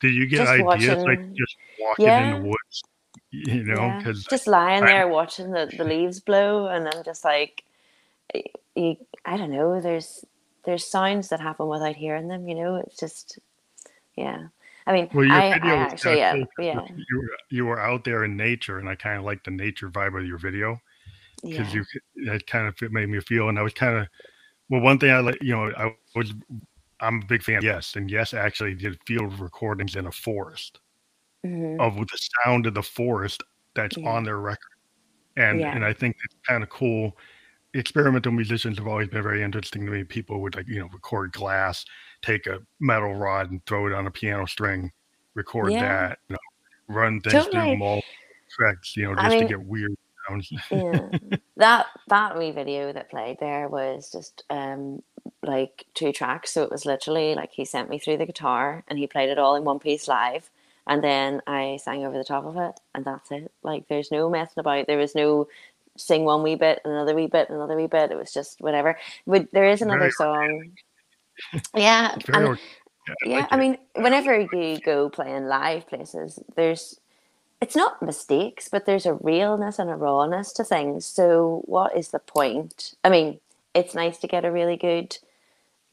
did 0.00 0.14
you 0.14 0.26
get 0.26 0.48
ideas 0.48 0.64
watching, 0.66 1.04
like 1.04 1.32
just 1.32 1.56
walking 1.78 2.06
yeah, 2.06 2.36
in 2.36 2.42
the 2.42 2.48
woods? 2.48 2.82
You 3.30 3.64
know, 3.64 3.94
because 3.98 4.24
yeah. 4.24 4.30
just 4.30 4.46
lying 4.46 4.82
I, 4.82 4.86
there 4.86 5.08
watching 5.08 5.52
the, 5.52 5.70
the 5.76 5.84
leaves 5.84 6.20
blow, 6.20 6.66
and 6.66 6.88
I'm 6.88 7.04
just 7.04 7.24
like, 7.24 7.64
you, 8.74 8.96
I 9.24 9.36
don't 9.36 9.50
know. 9.50 9.80
There's 9.80 10.24
there's 10.64 10.86
sounds 10.86 11.28
that 11.28 11.40
happen 11.40 11.66
without 11.66 11.96
hearing 11.96 12.28
them. 12.28 12.48
You 12.48 12.54
know, 12.54 12.76
it's 12.76 12.96
just, 12.96 13.38
yeah. 14.16 14.46
I 14.86 14.92
mean, 14.92 15.08
well, 15.14 15.30
I, 15.30 15.58
I 15.62 15.74
actually, 15.76 16.18
yeah, 16.18 16.42
yeah. 16.58 16.80
You 16.90 17.18
were, 17.18 17.38
you 17.50 17.66
were 17.66 17.80
out 17.80 18.04
there 18.04 18.24
in 18.24 18.36
nature, 18.36 18.78
and 18.78 18.88
I 18.88 18.96
kind 18.96 19.18
of 19.18 19.24
like 19.24 19.44
the 19.44 19.50
nature 19.50 19.88
vibe 19.88 20.18
of 20.18 20.26
your 20.26 20.38
video 20.38 20.80
because 21.42 21.74
yeah. 21.74 21.82
you 22.16 22.32
it 22.32 22.46
kind 22.46 22.66
of 22.66 22.92
made 22.92 23.08
me 23.08 23.20
feel, 23.20 23.48
and 23.48 23.58
I 23.58 23.62
was 23.62 23.74
kind 23.74 23.98
of 23.98 24.08
well. 24.68 24.80
One 24.80 24.98
thing 24.98 25.10
I 25.10 25.20
like, 25.20 25.42
you 25.42 25.54
know, 25.54 25.72
I 25.76 25.94
was 26.16 26.32
I'm 27.00 27.22
a 27.22 27.26
big 27.26 27.42
fan. 27.42 27.62
Yes, 27.62 27.94
and 27.94 28.10
yes, 28.10 28.34
actually 28.34 28.74
did 28.74 28.98
field 29.06 29.38
recordings 29.38 29.96
in 29.96 30.06
a 30.06 30.12
forest 30.12 30.80
mm-hmm. 31.44 31.80
of 31.80 31.96
the 31.96 32.28
sound 32.44 32.66
of 32.66 32.74
the 32.74 32.82
forest 32.82 33.42
that's 33.74 33.96
yeah. 33.96 34.08
on 34.08 34.24
their 34.24 34.38
record, 34.38 34.58
and 35.36 35.60
yeah. 35.60 35.74
and 35.74 35.84
I 35.84 35.92
think 35.92 36.16
it's 36.24 36.36
kind 36.46 36.62
of 36.62 36.70
cool. 36.70 37.16
Experimental 37.74 38.32
musicians 38.32 38.78
have 38.78 38.86
always 38.86 39.08
been 39.08 39.22
very 39.22 39.42
interesting 39.42 39.86
to 39.86 39.92
me. 39.92 40.04
People 40.04 40.40
would 40.42 40.54
like 40.54 40.68
you 40.68 40.78
know 40.78 40.88
record 40.92 41.32
glass, 41.32 41.84
take 42.22 42.46
a 42.46 42.60
metal 42.80 43.14
rod 43.14 43.50
and 43.50 43.64
throw 43.66 43.86
it 43.86 43.92
on 43.92 44.06
a 44.06 44.10
piano 44.10 44.46
string, 44.46 44.92
record 45.34 45.72
yeah. 45.72 46.08
that. 46.08 46.18
You 46.28 46.34
know, 46.34 46.94
run 46.94 47.20
things 47.20 47.46
through 47.46 47.76
multiple 47.76 48.02
tracks, 48.50 48.96
you 48.96 49.04
know, 49.04 49.14
I 49.18 49.24
just 49.24 49.30
mean- 49.30 49.42
to 49.42 49.48
get 49.48 49.64
weird 49.64 49.96
sounds. 50.28 50.52
yeah 50.70 51.08
that 51.56 51.86
that 52.08 52.38
wee 52.38 52.50
video 52.50 52.92
that 52.92 53.10
played 53.10 53.38
there 53.40 53.68
was 53.68 54.10
just 54.10 54.44
um 54.50 55.02
like 55.42 55.84
two 55.94 56.12
tracks 56.12 56.52
so 56.52 56.62
it 56.62 56.70
was 56.70 56.86
literally 56.86 57.34
like 57.34 57.50
he 57.52 57.64
sent 57.64 57.90
me 57.90 57.98
through 57.98 58.16
the 58.16 58.26
guitar 58.26 58.84
and 58.88 58.98
he 58.98 59.06
played 59.06 59.30
it 59.30 59.38
all 59.38 59.56
in 59.56 59.64
one 59.64 59.78
piece 59.78 60.08
live 60.08 60.50
and 60.86 61.02
then 61.02 61.40
i 61.46 61.78
sang 61.82 62.04
over 62.04 62.16
the 62.16 62.24
top 62.24 62.44
of 62.44 62.56
it 62.56 62.78
and 62.94 63.04
that's 63.04 63.30
it 63.30 63.50
like 63.62 63.86
there's 63.88 64.10
no 64.10 64.28
messing 64.30 64.58
about 64.58 64.86
there 64.86 64.98
was 64.98 65.14
no 65.14 65.46
sing 65.96 66.24
one 66.24 66.42
wee 66.42 66.56
bit 66.56 66.80
another 66.84 67.14
wee 67.14 67.26
bit 67.28 67.50
another 67.50 67.76
wee 67.76 67.86
bit 67.88 68.10
it 68.10 68.18
was 68.18 68.32
just 68.32 68.60
whatever 68.60 68.98
but 69.26 69.48
there 69.52 69.68
is 69.68 69.82
another 69.82 70.08
Very 70.08 70.10
song 70.10 70.72
yeah 71.76 72.16
and 72.32 72.58
yeah, 73.24 73.46
like 73.46 73.48
I 73.50 73.56
it. 73.56 73.58
mean, 73.58 73.78
whenever 73.96 74.40
you 74.40 74.80
go 74.80 75.10
playing 75.10 75.46
live 75.46 75.88
places, 75.88 76.38
there's 76.56 77.00
it's 77.60 77.76
not 77.76 78.02
mistakes, 78.02 78.68
but 78.68 78.86
there's 78.86 79.06
a 79.06 79.14
realness 79.14 79.78
and 79.78 79.90
a 79.90 79.96
rawness 79.96 80.52
to 80.54 80.64
things. 80.64 81.06
So 81.06 81.62
what 81.66 81.96
is 81.96 82.08
the 82.10 82.20
point? 82.20 82.94
I 83.04 83.10
mean, 83.10 83.40
it's 83.74 83.94
nice 83.94 84.18
to 84.18 84.28
get 84.28 84.44
a 84.44 84.52
really 84.52 84.76
good 84.76 85.18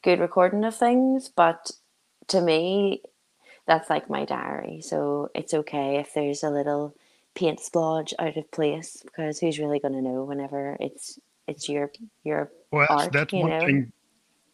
good 0.02 0.20
recording 0.20 0.64
of 0.64 0.76
things, 0.76 1.28
but 1.28 1.72
to 2.28 2.40
me 2.40 3.02
that's 3.66 3.90
like 3.90 4.10
my 4.10 4.24
diary. 4.24 4.80
So 4.82 5.30
it's 5.34 5.54
okay 5.54 5.98
if 5.98 6.14
there's 6.14 6.42
a 6.44 6.50
little 6.50 6.94
paint 7.34 7.60
splodge 7.60 8.12
out 8.18 8.36
of 8.36 8.50
place 8.50 9.02
because 9.04 9.38
who's 9.38 9.58
really 9.58 9.78
going 9.80 9.94
to 9.94 10.02
know 10.02 10.24
whenever 10.24 10.76
it's 10.80 11.18
it's 11.46 11.68
your 11.68 11.90
your 12.24 12.50
Well, 12.72 12.86
that's, 12.88 13.02
art, 13.04 13.12
that's 13.12 13.32
you 13.32 13.40
one 13.40 13.50
know? 13.50 13.60
thing. 13.66 13.92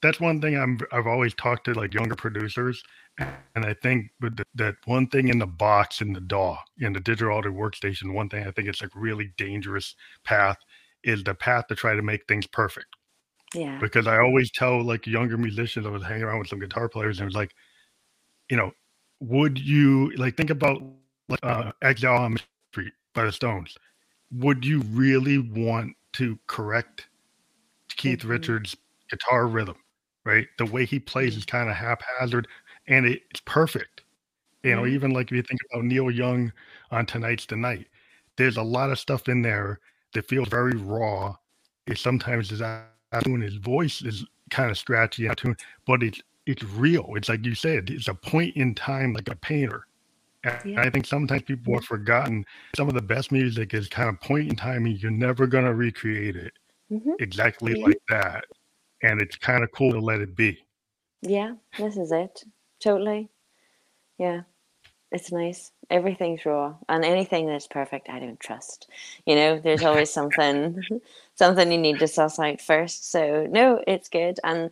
That's 0.02 0.20
one 0.20 0.40
thing 0.40 0.56
I'm. 0.56 0.78
I've 0.92 1.06
always 1.06 1.34
talked 1.34 1.64
to 1.64 1.74
like 1.74 1.94
younger 1.94 2.14
producers, 2.14 2.82
and 3.18 3.64
I 3.64 3.74
think 3.82 4.10
that 4.54 4.76
one 4.84 5.08
thing 5.08 5.28
in 5.28 5.38
the 5.38 5.46
box 5.46 6.00
in 6.00 6.12
the 6.12 6.20
DAW 6.20 6.58
in 6.78 6.92
the 6.92 7.00
digital 7.00 7.36
audio 7.36 7.50
workstation, 7.52 8.12
one 8.14 8.28
thing 8.28 8.46
I 8.46 8.50
think 8.50 8.68
it's 8.68 8.82
like 8.82 8.90
really 8.94 9.32
dangerous 9.38 9.96
path 10.24 10.58
is 11.02 11.24
the 11.24 11.34
path 11.34 11.66
to 11.68 11.74
try 11.74 11.94
to 11.94 12.02
make 12.02 12.26
things 12.28 12.46
perfect. 12.46 12.88
yeah. 13.54 13.78
Because 13.80 14.06
I 14.06 14.18
always 14.18 14.50
tell 14.50 14.82
like 14.84 15.06
younger 15.06 15.36
musicians, 15.38 15.86
I 15.86 15.90
was 15.90 16.02
hanging 16.04 16.24
around 16.24 16.38
with 16.40 16.48
some 16.48 16.60
guitar 16.60 16.88
players, 16.88 17.18
and 17.18 17.24
it 17.24 17.28
was 17.28 17.36
like, 17.36 17.52
you 18.50 18.56
know, 18.56 18.72
would 19.20 19.58
you 19.58 20.10
like 20.16 20.36
think 20.36 20.50
about 20.50 20.82
like 21.28 21.40
uh, 21.42 21.72
Exile 21.82 22.16
on 22.22 22.30
Main 22.32 22.38
Street 22.38 22.48
by 23.16 23.26
the 23.26 23.32
Stones? 23.32 23.76
Would 24.32 24.66
you 24.66 24.80
really 24.82 25.38
want 25.38 25.96
to 26.14 26.38
correct 26.48 27.08
Keith 27.96 28.24
Mhm. 28.24 28.24
Richards' 28.24 28.76
guitar 29.10 29.46
rhythm? 29.48 29.76
Right, 30.24 30.48
the 30.58 30.66
way 30.66 30.84
he 30.86 31.00
plays 31.00 31.36
is 31.36 31.46
kind 31.46 31.70
of 31.70 31.76
haphazard, 31.76 32.48
and 32.88 33.06
it's 33.06 33.40
perfect. 33.40 34.04
You 34.64 34.76
know, 34.76 34.86
Yeah. 34.86 34.86
even 34.86 35.12
like 35.12 35.28
if 35.32 35.36
you 35.36 35.42
think 35.42 35.60
about 35.72 35.84
Neil 35.84 36.10
Young 36.10 36.52
on 36.90 37.06
Tonight's 37.06 37.46
the 37.46 37.56
Night, 37.56 37.88
there's 38.36 38.56
a 38.58 38.62
lot 38.62 38.90
of 38.90 38.98
stuff 38.98 39.28
in 39.28 39.42
there 39.42 39.80
that 40.14 40.28
feels 40.28 40.48
very 40.48 40.76
raw. 40.76 41.36
It 41.86 41.98
sometimes 41.98 42.52
is 42.52 42.62
out 42.62 42.86
of 43.12 43.24
tune. 43.24 43.42
His 43.42 43.56
voice 43.56 44.02
is 44.02 44.26
kind 44.50 44.70
of 44.70 44.78
scratchy 44.78 45.26
out 45.28 45.32
of 45.32 45.36
tune, 45.38 45.56
but 45.86 46.02
it's 46.02 46.20
it's 46.46 46.62
real. 46.64 47.12
It's 47.16 47.28
like 47.28 47.44
you 47.46 47.54
said, 47.56 47.90
it's 47.90 48.08
a 48.08 48.14
point 48.14 48.56
in 48.56 48.74
time, 48.74 49.12
like 49.14 49.28
a 49.28 49.36
painter. 49.36 49.86
Yeah. 50.64 50.82
I 50.82 50.90
think 50.90 51.06
sometimes 51.06 51.42
people 51.42 51.74
have 51.74 51.84
forgotten 51.84 52.44
some 52.76 52.88
of 52.88 52.94
the 52.94 53.02
best 53.02 53.32
music 53.32 53.74
is 53.74 53.88
kind 53.88 54.08
of 54.08 54.20
point 54.20 54.48
in 54.48 54.56
time, 54.56 54.86
and 54.86 55.00
you're 55.02 55.10
never 55.10 55.46
gonna 55.46 55.74
recreate 55.74 56.36
it 56.36 56.52
hmm 56.88 57.12
exactly 57.18 57.74
Yeah. 57.78 57.86
like 57.86 58.02
that. 58.08 58.44
And 59.02 59.20
it's 59.20 59.36
kind 59.36 59.64
of 59.64 59.72
cool 59.72 59.92
to 59.92 60.00
let 60.00 60.20
it 60.20 60.36
be. 60.36 60.58
Yeah, 61.22 61.54
this 61.78 61.96
is 61.96 62.12
it. 62.12 62.44
Totally. 62.80 63.28
Yeah. 64.18 64.42
It's 65.12 65.32
nice. 65.32 65.72
Everything's 65.90 66.44
raw. 66.44 66.74
And 66.88 67.04
anything 67.04 67.46
that's 67.46 67.66
perfect 67.66 68.08
I 68.08 68.18
don't 68.18 68.40
trust. 68.40 68.88
You 69.24 69.34
know, 69.36 69.60
there's 69.60 69.82
always 69.82 70.10
something 70.10 70.84
something 71.34 71.70
you 71.72 71.78
need 71.78 71.98
to 72.00 72.08
suss 72.08 72.38
out 72.38 72.60
first. 72.60 73.10
So 73.10 73.46
no, 73.48 73.82
it's 73.86 74.08
good. 74.08 74.40
And 74.44 74.70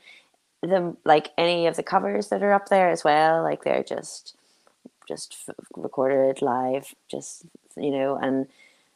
the 0.63 0.97
like 1.05 1.33
any 1.39 1.67
of 1.67 1.77
the 1.77 1.83
covers 1.83 2.29
that 2.29 2.43
are 2.43 2.53
up 2.53 2.69
there 2.69 2.91
as 2.91 3.05
well, 3.05 3.43
like 3.43 3.65
they're 3.65 3.85
just 3.85 4.37
just 5.09 5.37
f- 5.49 5.55
recorded 5.77 6.43
live, 6.43 6.95
just 7.09 7.45
you 7.77 7.91
know, 7.91 8.17
and 8.17 8.47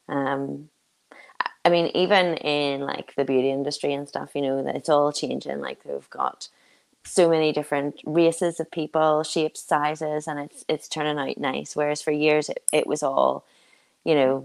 um 0.09 0.69
I 1.65 1.71
mean, 1.71 1.91
even 1.95 2.35
in 2.39 2.81
like 2.81 3.15
the 3.17 3.25
beauty 3.25 3.51
industry 3.51 3.93
and 3.93 4.09
stuff, 4.09 4.31
you 4.35 4.43
know, 4.43 4.63
that 4.63 4.77
it's 4.77 4.89
all 4.89 5.13
changing. 5.13 5.61
Like 5.61 5.83
they've 5.85 6.11
got 6.11 6.49
so 7.05 7.29
many 7.29 7.53
different 7.53 8.01
races 8.05 8.61
of 8.61 8.71
people, 8.71 9.23
shapes, 9.23 9.63
sizes, 9.63 10.27
and 10.27 10.39
it's 10.41 10.65
it's 10.69 10.89
turning 10.89 11.19
out 11.19 11.39
nice. 11.39 11.77
Whereas 11.77 12.03
for 12.03 12.13
years 12.13 12.49
it, 12.49 12.63
it 12.73 12.87
was 12.87 13.03
all, 13.03 13.45
you 14.09 14.15
know, 14.15 14.43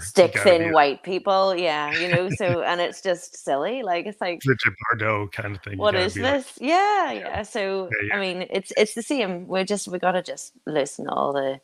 stick 0.00 0.38
thin 0.38 0.70
white 0.70 1.02
people. 1.02 1.56
Yeah, 1.56 1.90
you 1.98 2.08
know, 2.08 2.28
so 2.28 2.60
and 2.66 2.78
it's 2.78 3.00
just 3.00 3.42
silly. 3.42 3.82
Like 3.82 4.04
it's 4.04 4.20
like 4.20 4.42
Richard 4.44 4.74
Bardot 4.92 5.32
kind 5.32 5.56
of 5.56 5.62
thing. 5.62 5.78
What 5.78 5.94
is 5.94 6.12
be 6.12 6.20
like, 6.20 6.34
this? 6.34 6.58
Yeah, 6.60 7.10
yeah. 7.12 7.42
So 7.42 7.88
Yeah, 7.90 8.08
yeah. 8.08 8.16
I 8.16 8.20
mean, 8.20 8.46
it's 8.50 8.74
it's 8.76 8.92
the 8.92 9.00
same. 9.00 9.48
We're 9.48 9.64
just 9.64 9.88
we 9.88 9.98
gotta 9.98 10.22
just 10.22 10.52
loosen 10.66 11.08
all 11.08 11.32
the 11.32 11.58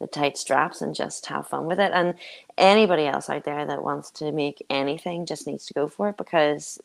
the 0.00 0.06
tight 0.06 0.38
straps 0.38 0.80
and 0.80 0.94
just 0.94 1.26
have 1.26 1.46
fun 1.46 1.66
with 1.66 1.78
it. 1.78 1.92
And 1.92 2.14
anybody 2.56 3.04
else 3.04 3.28
out 3.28 3.44
there 3.44 3.66
that 3.66 3.82
wants 3.82 4.10
to 4.12 4.32
make 4.32 4.64
anything 4.70 5.26
just 5.26 5.46
needs 5.46 5.66
to 5.66 5.74
go 5.74 5.88
for 5.88 6.08
it 6.08 6.16
because, 6.16 6.80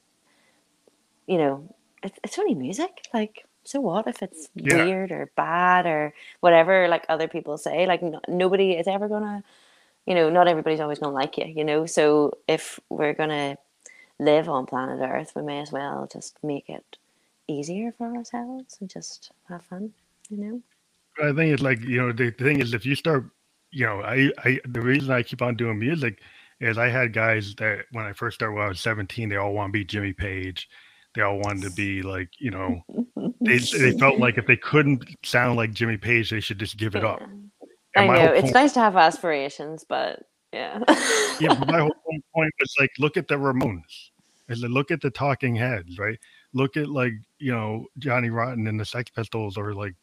you 1.28 1.38
know, 1.38 1.74
it's 2.04 2.20
it's 2.26 2.40
only 2.40 2.56
music. 2.56 3.08
Like, 3.14 3.46
so 3.64 3.82
what 3.82 4.08
if 4.08 4.22
it's 4.24 4.50
Yeah. 4.56 4.86
weird 4.86 5.12
or 5.12 5.32
bad 5.36 5.86
or 5.86 6.14
whatever? 6.42 6.88
Like 6.88 7.06
other 7.10 7.28
people 7.28 7.58
say, 7.58 7.86
like 7.88 8.02
no, 8.04 8.22
nobody 8.28 8.74
is 8.74 8.88
ever 8.88 9.08
gonna, 9.08 9.44
you 10.06 10.16
know, 10.16 10.30
not 10.30 10.48
everybody's 10.48 10.80
always 10.82 11.00
gonna 11.00 11.14
like 11.14 11.38
you. 11.38 11.46
You 11.48 11.64
know, 11.66 11.86
so 11.86 12.34
if 12.48 12.80
we're 12.90 13.14
gonna 13.14 13.58
live 14.20 14.50
on 14.50 14.66
planet 14.68 15.00
Earth, 15.02 15.34
we 15.36 15.44
may 15.44 15.60
as 15.62 15.72
well 15.72 16.08
just 16.12 16.38
make 16.44 16.70
it 16.70 16.98
easier 17.48 17.92
for 17.92 18.16
ourselves 18.16 18.78
and 18.82 18.90
just 18.90 19.32
have 19.50 19.64
fun, 19.66 19.94
you 20.30 20.38
know? 20.38 20.62
I 21.22 21.34
think 21.34 21.54
it's 21.54 21.62
like 21.62 21.82
you 21.82 21.98
know 22.02 22.12
the, 22.12 22.32
the 22.32 22.44
thing 22.44 22.62
is 22.62 22.74
if 22.74 22.86
you 22.86 22.96
start, 22.96 23.26
you 23.72 23.86
know, 23.86 24.02
I 24.02 24.32
I 24.40 24.60
the 24.66 24.82
reason 24.82 25.12
I 25.12 25.24
keep 25.24 25.42
on 25.42 25.56
doing 25.56 25.80
music 25.80 26.22
is 26.60 26.78
I 26.78 26.90
had 26.90 27.14
guys 27.14 27.56
that 27.56 27.86
when 27.92 28.06
I 28.06 28.14
first 28.14 28.36
started 28.36 28.56
when 28.56 28.66
I 28.66 28.70
was 28.70 28.80
17, 28.80 29.30
they 29.30 29.36
all 29.36 29.54
want 29.54 29.70
to 29.70 29.74
be 29.80 29.86
Jimmy 29.86 30.14
Page. 30.14 30.70
They 31.14 31.22
all 31.22 31.40
wanted 31.40 31.64
to 31.64 31.72
be 31.72 32.02
like 32.02 32.30
you 32.40 32.52
know 32.52 32.84
they 33.42 33.58
they 33.78 33.98
felt 33.98 34.20
like 34.20 34.38
if 34.38 34.48
they 34.48 34.58
couldn't 34.58 35.04
sound 35.24 35.58
like 35.58 35.74
Jimmy 35.74 35.98
Page, 35.98 36.30
they 36.30 36.40
should 36.40 36.60
just 36.60 36.78
give 36.78 36.96
it 36.96 37.04
up. 37.04 37.22
And 37.96 38.12
I 38.12 38.16
know 38.16 38.32
it's 38.32 38.44
point- 38.44 38.54
nice 38.54 38.74
to 38.74 38.80
have 38.80 38.96
aspirations, 38.96 39.84
but 39.88 40.24
yeah. 40.54 40.80
yeah, 41.40 41.54
but 41.54 41.68
my 41.68 41.80
whole 41.82 41.96
point 42.34 42.54
was 42.60 42.76
like, 42.80 42.92
look 43.00 43.18
at 43.18 43.28
the 43.28 43.36
Ramones. 43.36 44.10
Look 44.50 44.92
at 44.92 45.00
the 45.00 45.10
Talking 45.10 45.56
Heads, 45.56 45.98
right? 45.98 46.20
Look 46.54 46.76
at 46.76 46.90
like 46.90 47.14
you 47.40 47.54
know 47.54 47.86
Johnny 48.00 48.30
Rotten 48.30 48.68
and 48.68 48.80
the 48.80 48.86
Sex 48.86 49.10
Pistols, 49.10 49.58
or 49.58 49.74
like 49.74 49.96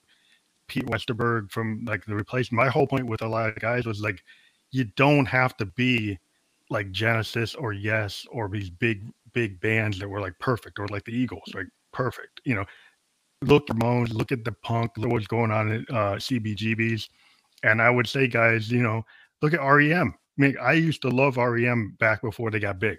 Pete 0.69 0.87
Westerberg 0.87 1.51
from 1.51 1.85
like 1.87 2.05
the 2.07 2.15
Replacement. 2.15 2.65
My 2.65 2.71
whole 2.71 2.87
point 2.87 3.07
with 3.07 3.21
a 3.21 3.29
lot 3.29 3.51
of 3.51 3.57
guys 3.57 3.85
was 3.85 4.01
like, 4.01 4.23
you 4.71 4.85
don't 4.97 5.27
have 5.27 5.57
to 5.59 5.67
be 5.67 6.19
like 6.71 6.91
Genesis 6.93 7.55
or 7.55 7.73
Yes 7.73 8.27
or 8.31 8.49
these 8.49 8.71
big 8.71 9.03
big 9.33 9.61
bands 9.61 9.99
that 9.99 10.09
were 10.09 10.21
like 10.21 10.39
perfect, 10.41 10.79
or 10.79 10.87
like 10.89 11.05
the 11.05 11.13
Eagles, 11.13 11.51
like 11.55 11.67
perfect. 11.93 12.41
You 12.45 12.57
know, 12.57 12.65
look 13.43 13.69
at 13.71 13.77
Ramones, 13.77 14.13
look 14.13 14.33
at 14.33 14.45
the 14.45 14.53
punk, 14.53 14.93
look 14.97 15.13
what's 15.13 15.27
going 15.27 15.51
on 15.51 15.71
at 15.73 15.81
uh, 15.91 16.17
CBGBs, 16.17 17.09
and 17.63 17.81
I 17.83 17.91
would 17.91 18.09
say, 18.09 18.27
guys, 18.29 18.71
you 18.71 18.83
know, 18.83 19.05
look 19.43 19.55
at 19.55 19.61
REM. 19.61 20.15
I 20.39 20.43
mean, 20.43 20.57
I 20.61 20.73
used 20.73 21.03
to 21.03 21.09
love 21.09 21.37
REM 21.37 21.97
back 21.99 22.23
before 22.23 22.51
they 22.51 22.61
got 22.61 22.79
big, 22.79 22.99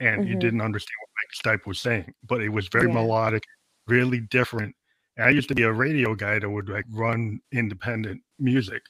and 0.00 0.24
you 0.28 0.36
Mhm. 0.36 0.40
didn't 0.40 0.60
understand 0.60 0.94
what 1.00 1.10
Mike 1.18 1.60
Stipe 1.60 1.66
was 1.66 1.80
saying, 1.80 2.12
but 2.24 2.40
it 2.40 2.50
was 2.50 2.68
very 2.68 2.88
Yeah. 2.88 2.94
melodic, 2.94 3.42
really 3.86 4.20
different. 4.20 4.74
And 5.16 5.26
I 5.26 5.30
used 5.30 5.48
to 5.48 5.54
be 5.54 5.64
a 5.64 5.72
radio 5.72 6.14
guy 6.14 6.38
that 6.38 6.48
would 6.48 6.68
like 6.68 6.84
run 6.90 7.40
independent 7.52 8.22
music, 8.38 8.82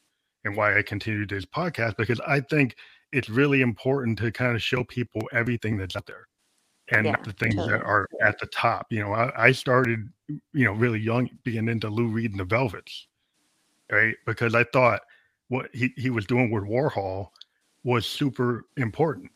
and 0.44 0.56
why 0.56 0.78
I 0.78 0.82
continued 0.82 1.30
this 1.30 1.46
podcast 1.46 1.96
because 1.96 2.20
I 2.20 2.40
think 2.40 2.76
it's 3.12 3.30
really 3.30 3.62
important 3.62 4.18
to 4.18 4.30
kind 4.30 4.54
of 4.54 4.62
show 4.62 4.84
people 4.84 5.22
everything 5.32 5.78
that's 5.78 5.96
out 5.96 6.06
there, 6.06 6.28
and 6.90 7.06
Yeah, 7.06 7.16
the 7.24 7.32
things 7.32 7.66
that 7.66 7.82
are 7.82 8.06
at 8.22 8.38
the 8.38 8.46
top. 8.46 8.86
You 8.90 9.00
know, 9.00 9.12
I, 9.12 9.46
I 9.48 9.52
started, 9.52 10.08
you 10.28 10.64
know, 10.64 10.72
really 10.72 11.00
young, 11.00 11.28
being 11.44 11.68
into 11.68 11.88
Lou 11.88 12.08
Reed 12.08 12.30
and 12.32 12.40
the 12.40 12.44
Velvets, 12.44 13.06
right? 13.90 14.14
Because 14.26 14.54
I 14.54 14.64
thought 14.64 15.00
what 15.48 15.68
he, 15.74 15.92
he 15.96 16.10
was 16.10 16.26
doing 16.26 16.50
with 16.50 16.64
Warhol 16.64 17.28
was 17.84 18.06
super 18.06 18.64
important. 18.76 19.30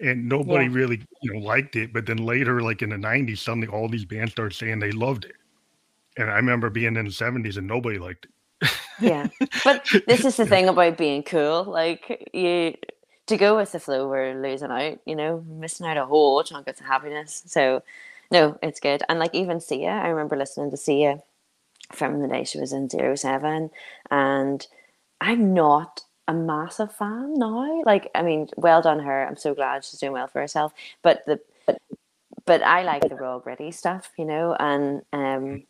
And 0.00 0.28
nobody 0.28 0.64
Yeah. 0.64 0.68
really, 0.68 1.02
you 1.22 1.32
know, 1.34 1.40
liked 1.40 1.76
it. 1.76 1.92
But 1.92 2.06
then 2.06 2.18
later, 2.18 2.60
like 2.60 2.82
in 2.82 2.90
the 2.90 2.96
90s, 2.96 3.38
suddenly 3.38 3.68
all 3.68 3.88
these 3.88 4.04
bands 4.04 4.32
started 4.32 4.54
saying 4.54 4.80
they 4.80 4.90
loved 4.92 5.24
it. 5.24 5.36
And 6.16 6.30
I 6.30 6.36
remember 6.36 6.70
being 6.70 6.96
in 6.96 7.04
the 7.04 7.10
70s 7.10 7.56
and 7.56 7.66
nobody 7.66 7.98
liked 7.98 8.26
it. 8.26 8.70
yeah. 9.00 9.28
But 9.62 9.86
this 10.06 10.24
is 10.24 10.36
the 10.36 10.46
thing 10.46 10.68
about 10.68 10.96
being 10.98 11.22
cool. 11.22 11.64
Like 11.64 12.28
you 12.32 12.74
to 13.26 13.36
go 13.36 13.56
with 13.56 13.72
the 13.72 13.80
flow, 13.80 14.08
we're 14.08 14.34
losing 14.40 14.70
out, 14.70 14.98
you 15.06 15.16
know, 15.16 15.44
missing 15.48 15.86
out 15.86 15.96
a 15.96 16.06
whole 16.06 16.42
chunk 16.42 16.68
of 16.68 16.78
happiness. 16.78 17.42
So 17.46 17.82
no, 18.30 18.58
it's 18.62 18.80
good. 18.80 19.02
And 19.08 19.18
like 19.18 19.34
even 19.34 19.60
Sia, 19.60 19.90
I 19.90 20.08
remember 20.08 20.36
listening 20.36 20.70
to 20.70 20.76
Sia 20.76 21.22
from 21.92 22.20
the 22.20 22.28
day 22.28 22.44
she 22.44 22.58
was 22.58 22.72
in 22.72 22.88
zero 22.88 23.14
seven 23.14 23.70
and 24.10 24.66
I'm 25.20 25.54
not 25.54 26.02
a 26.26 26.34
massive 26.34 26.94
fan 26.94 27.34
now. 27.34 27.82
Like, 27.84 28.10
I 28.14 28.22
mean, 28.22 28.48
well 28.56 28.82
done 28.82 29.00
her. 29.00 29.26
I'm 29.26 29.36
so 29.36 29.54
glad 29.54 29.84
she's 29.84 30.00
doing 30.00 30.12
well 30.12 30.26
for 30.26 30.40
herself. 30.40 30.72
But 31.02 31.24
the 31.26 31.40
but 32.46 32.62
I 32.62 32.82
like 32.82 33.08
the 33.08 33.14
raw 33.14 33.38
gritty 33.38 33.70
stuff, 33.70 34.10
you 34.18 34.24
know, 34.24 34.54
and 34.58 35.02
um 35.12 35.64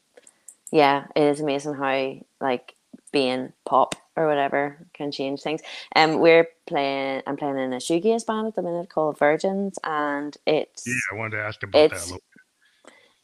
yeah, 0.73 1.07
it 1.15 1.23
is 1.23 1.41
amazing 1.41 1.75
how 1.75 2.17
like 2.41 2.75
being 3.13 3.53
pop 3.65 3.95
or 4.17 4.27
whatever 4.27 4.87
can 4.93 5.11
change 5.13 5.43
things. 5.43 5.61
Um 5.97 6.19
we're 6.19 6.49
playing 6.67 7.23
I'm 7.27 7.37
playing 7.37 7.59
in 7.59 7.73
a 7.73 7.77
shoegaze 7.77 8.27
band 8.27 8.49
at 8.49 8.55
the 8.55 8.63
minute 8.63 8.89
called 8.89 9.19
Virgins 9.19 9.79
and 9.85 10.37
it's 10.47 10.87
Yeah, 10.87 10.95
I 11.13 11.15
wanted 11.17 11.37
to 11.37 11.43
ask 11.43 11.63
about 11.63 11.91
that 11.91 12.21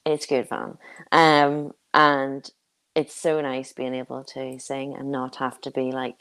it's 0.06 0.26
good 0.26 0.48
fun. 0.48 0.78
Um 1.12 1.72
and 1.92 2.50
it's 2.94 3.14
so 3.14 3.40
nice 3.40 3.72
being 3.72 3.94
able 3.94 4.24
to 4.24 4.58
sing 4.58 4.94
and 4.94 5.10
not 5.10 5.36
have 5.36 5.60
to 5.62 5.70
be 5.70 5.92
like 5.92 6.16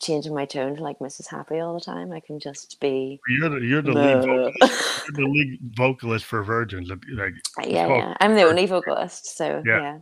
changing 0.00 0.34
my 0.34 0.44
tone 0.44 0.76
to 0.76 0.82
like 0.82 0.98
Mrs. 0.98 1.28
Happy 1.28 1.58
all 1.58 1.74
the 1.74 1.80
time. 1.80 2.12
I 2.12 2.20
can 2.20 2.38
just 2.38 2.78
be 2.80 3.20
You're 3.28 3.48
the 3.48 3.60
you're 3.60 3.82
the 3.82 3.92
lead 3.92 4.26
vocalist. 4.26 4.58
You're 5.08 5.26
the 5.26 5.32
lead 5.32 5.58
vocalist 5.76 6.24
for 6.24 6.42
Virgins. 6.42 6.88
Like, 6.88 7.02
like, 7.12 7.68
yeah, 7.68 7.88
yeah. 7.88 8.14
I'm 8.20 8.34
the 8.34 8.44
only 8.44 8.66
vocalist, 8.66 9.36
so 9.36 9.62
Yeah. 9.66 9.80
yeah. 9.80 9.98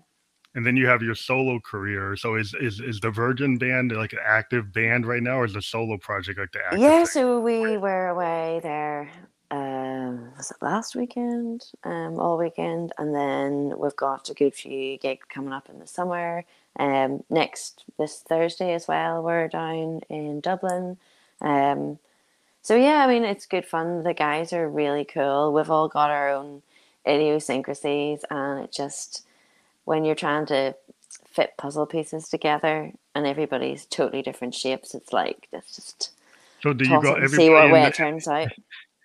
And 0.55 0.67
then 0.67 0.77
you 0.77 0.87
have 0.87 1.03
your 1.03 1.15
solo 1.15 1.59
career. 1.61 2.17
So 2.17 2.37
is 2.37 2.55
is 2.61 2.81
is 2.81 3.01
the 3.01 3.11
Virgin 3.11 3.59
band 3.59 3.93
like 3.93 4.13
an 4.13 4.21
active 4.25 4.73
band 4.73 5.07
right 5.07 5.23
now, 5.23 5.39
or 5.41 5.45
is 5.45 5.55
the 5.55 5.63
solo 5.63 5.97
project 5.97 6.39
like 6.39 6.53
the 6.53 6.61
active? 6.65 6.81
Yeah, 6.81 7.05
so 7.05 7.41
we 7.41 7.77
were 7.77 8.09
away 8.09 8.61
there. 8.63 9.11
Um, 9.51 10.33
was 10.37 10.51
it 10.51 10.57
last 10.63 10.97
weekend? 10.97 11.65
Um, 11.85 12.19
all 12.19 12.39
weekend, 12.39 12.93
and 12.99 13.15
then 13.15 13.79
we've 13.79 13.97
got 13.97 14.31
a 14.31 14.35
good 14.35 14.55
few 14.55 14.99
gigs 14.99 15.27
coming 15.29 15.53
up 15.53 15.69
in 15.69 15.79
the 15.79 15.87
summer. 15.87 16.45
Um, 16.79 17.23
next 17.29 17.85
this 17.99 18.21
Thursday 18.21 18.73
as 18.75 18.89
well. 18.89 19.23
We're 19.23 19.49
down 19.49 20.01
in 20.09 20.41
Dublin. 20.41 20.97
Um, 21.41 21.99
so 22.63 22.77
yeah, 22.77 23.05
I 23.05 23.07
mean 23.07 23.25
it's 23.25 23.47
good 23.47 23.67
fun. 23.67 24.05
The 24.05 24.15
guys 24.15 24.53
are 24.53 24.69
really 24.69 25.05
cool. 25.05 25.53
We've 25.53 25.71
all 25.71 25.89
got 25.89 26.11
our 26.11 26.31
own 26.31 26.63
idiosyncrasies, 27.07 28.25
and 28.31 28.65
it 28.65 28.73
just 28.73 29.27
when 29.85 30.05
you're 30.05 30.15
trying 30.15 30.47
to 30.47 30.75
fit 31.29 31.53
puzzle 31.59 31.87
pieces 31.87 32.29
together 32.29 32.93
and 33.15 33.27
everybody's 33.27 33.87
totally 33.87 34.23
different 34.23 34.55
shapes, 34.55 34.95
it's 34.95 35.13
like 35.13 35.49
it's 35.53 35.77
just 35.77 36.13
So 36.63 36.73
do 36.75 36.85
you 36.87 36.99
toss 36.99 37.01
go 37.01 37.17
see 37.27 37.51
what 37.51 37.71
everybody? 37.71 37.71
way 37.71 37.85
In 37.85 37.87
it 37.87 37.95
the, 37.97 37.97
turns 37.97 38.29
out. 38.29 38.49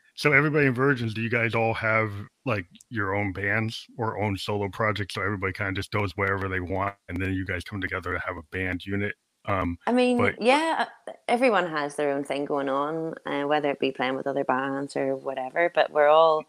so 0.15 0.33
everybody 0.33 0.67
in 0.67 0.73
Virgins, 0.73 1.13
do 1.13 1.21
you 1.21 1.29
guys 1.29 1.55
all 1.55 1.73
have 1.75 2.11
like 2.45 2.65
your 2.89 3.15
own 3.15 3.33
bands 3.33 3.85
or 3.97 4.21
own 4.21 4.37
solo 4.37 4.69
projects? 4.69 5.15
So 5.15 5.21
everybody 5.21 5.53
kind 5.53 5.69
of 5.69 5.75
just 5.75 5.91
goes 5.91 6.13
wherever 6.17 6.49
they 6.49 6.59
want, 6.61 6.95
and 7.09 7.21
then 7.21 7.33
you 7.33 7.45
guys 7.45 7.63
come 7.63 7.81
together 7.81 8.13
to 8.13 8.19
have 8.19 8.37
a 8.37 8.43
band 8.51 8.85
unit. 8.85 9.15
Um, 9.45 9.77
I 9.87 9.93
mean, 9.93 10.17
but 10.17 10.41
yeah, 10.41 10.87
uh, 11.07 11.13
everyone 11.27 11.67
has 11.69 11.95
their 11.95 12.11
own 12.11 12.23
thing 12.23 12.45
going 12.45 12.69
on, 12.69 13.15
uh, 13.25 13.43
whether 13.43 13.71
it 13.71 13.79
be 13.79 13.91
playing 13.91 14.15
with 14.15 14.27
other 14.27 14.43
bands 14.43 14.95
or 14.95 15.15
whatever. 15.15 15.71
But 15.73 15.91
we're 15.91 16.09
all 16.09 16.45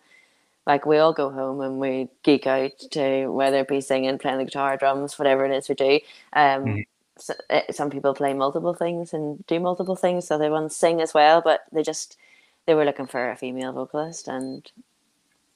like 0.69 0.85
we 0.85 0.99
all 0.99 1.15
go 1.15 1.31
home 1.31 1.63
and 1.63 1.81
we 1.81 2.09
geek 2.23 2.47
out 2.47 2.73
to 2.91 3.29
whether 3.29 3.61
it 3.61 3.69
be 3.69 3.81
singing, 3.81 4.19
playing 4.19 4.39
the 4.39 4.45
guitar, 4.45 4.77
drums, 4.77 5.19
whatever 5.19 5.47
it 5.47 5.51
is 5.57 5.69
we 5.69 5.75
do. 5.75 5.99
Um, 6.35 6.63
Mhm. 6.65 6.87
so, 7.17 7.35
uh, 7.51 7.63
some 7.73 7.91
people 7.91 8.15
play 8.15 8.35
multiple 8.35 8.75
things 8.75 9.15
and 9.15 9.45
do 9.47 9.59
multiple 9.59 9.97
things, 9.97 10.29
so 10.29 10.37
they 10.39 10.51
want 10.51 10.71
to 10.71 10.77
sing 10.77 11.01
as 11.01 11.15
well. 11.15 11.41
But 11.41 11.63
they 11.73 11.83
just 11.83 12.19
they 12.67 12.75
were 12.75 12.85
looking 12.85 13.07
for 13.07 13.31
a 13.31 13.37
female 13.37 13.73
vocalist, 13.73 14.29
and 14.29 14.71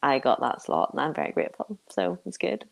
I 0.03 0.19
got 0.19 0.41
that 0.41 0.63
slot, 0.63 0.93
and 0.93 1.01
I'm 1.01 1.15
very 1.15 1.33
grateful. 1.33 1.79
So 1.91 2.19
it's 2.25 2.39
good. 2.39 2.65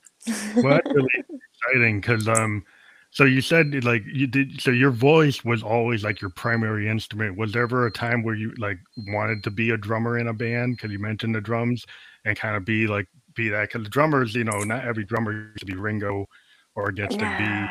well, 0.63 0.75
that's 0.75 0.95
really 0.95 1.09
exciting 1.69 2.01
because 2.01 2.27
um, 2.27 2.65
so 3.11 3.25
you 3.25 3.43
said 3.43 3.85
like 3.85 4.03
you 4.07 4.27
did. 4.27 4.63
So 4.63 4.71
your 4.71 4.93
voice 4.93 5.45
was 5.45 5.63
always 5.63 6.05
like 6.05 6.23
your 6.23 6.31
primary 6.31 6.89
instrument. 6.89 7.37
Was 7.37 7.53
there 7.53 7.65
ever 7.65 7.87
a 7.87 7.93
time 7.93 8.23
where 8.23 8.35
you 8.35 8.53
like 8.57 8.79
wanted 8.97 9.45
to 9.45 9.51
be 9.51 9.71
a 9.71 9.77
drummer 9.77 10.19
in 10.19 10.29
a 10.29 10.33
band? 10.33 10.77
Because 10.77 10.91
you 10.91 10.99
mentioned 10.99 11.35
the 11.35 11.41
drums 11.43 11.85
and 12.25 12.37
kind 12.37 12.57
of 12.57 12.65
be 12.65 12.87
like 12.87 13.09
be 13.35 13.49
that. 13.51 13.69
Because 13.69 13.85
the 13.85 13.91
drummers, 13.91 14.35
you 14.35 14.45
know, 14.45 14.61
not 14.65 14.85
every 14.85 15.05
drummer 15.05 15.33
gets 15.53 15.61
to 15.61 15.67
be 15.67 15.75
Ringo 15.75 16.27
or 16.75 16.93
gets 16.93 17.17
to 17.17 17.27
be 17.39 17.69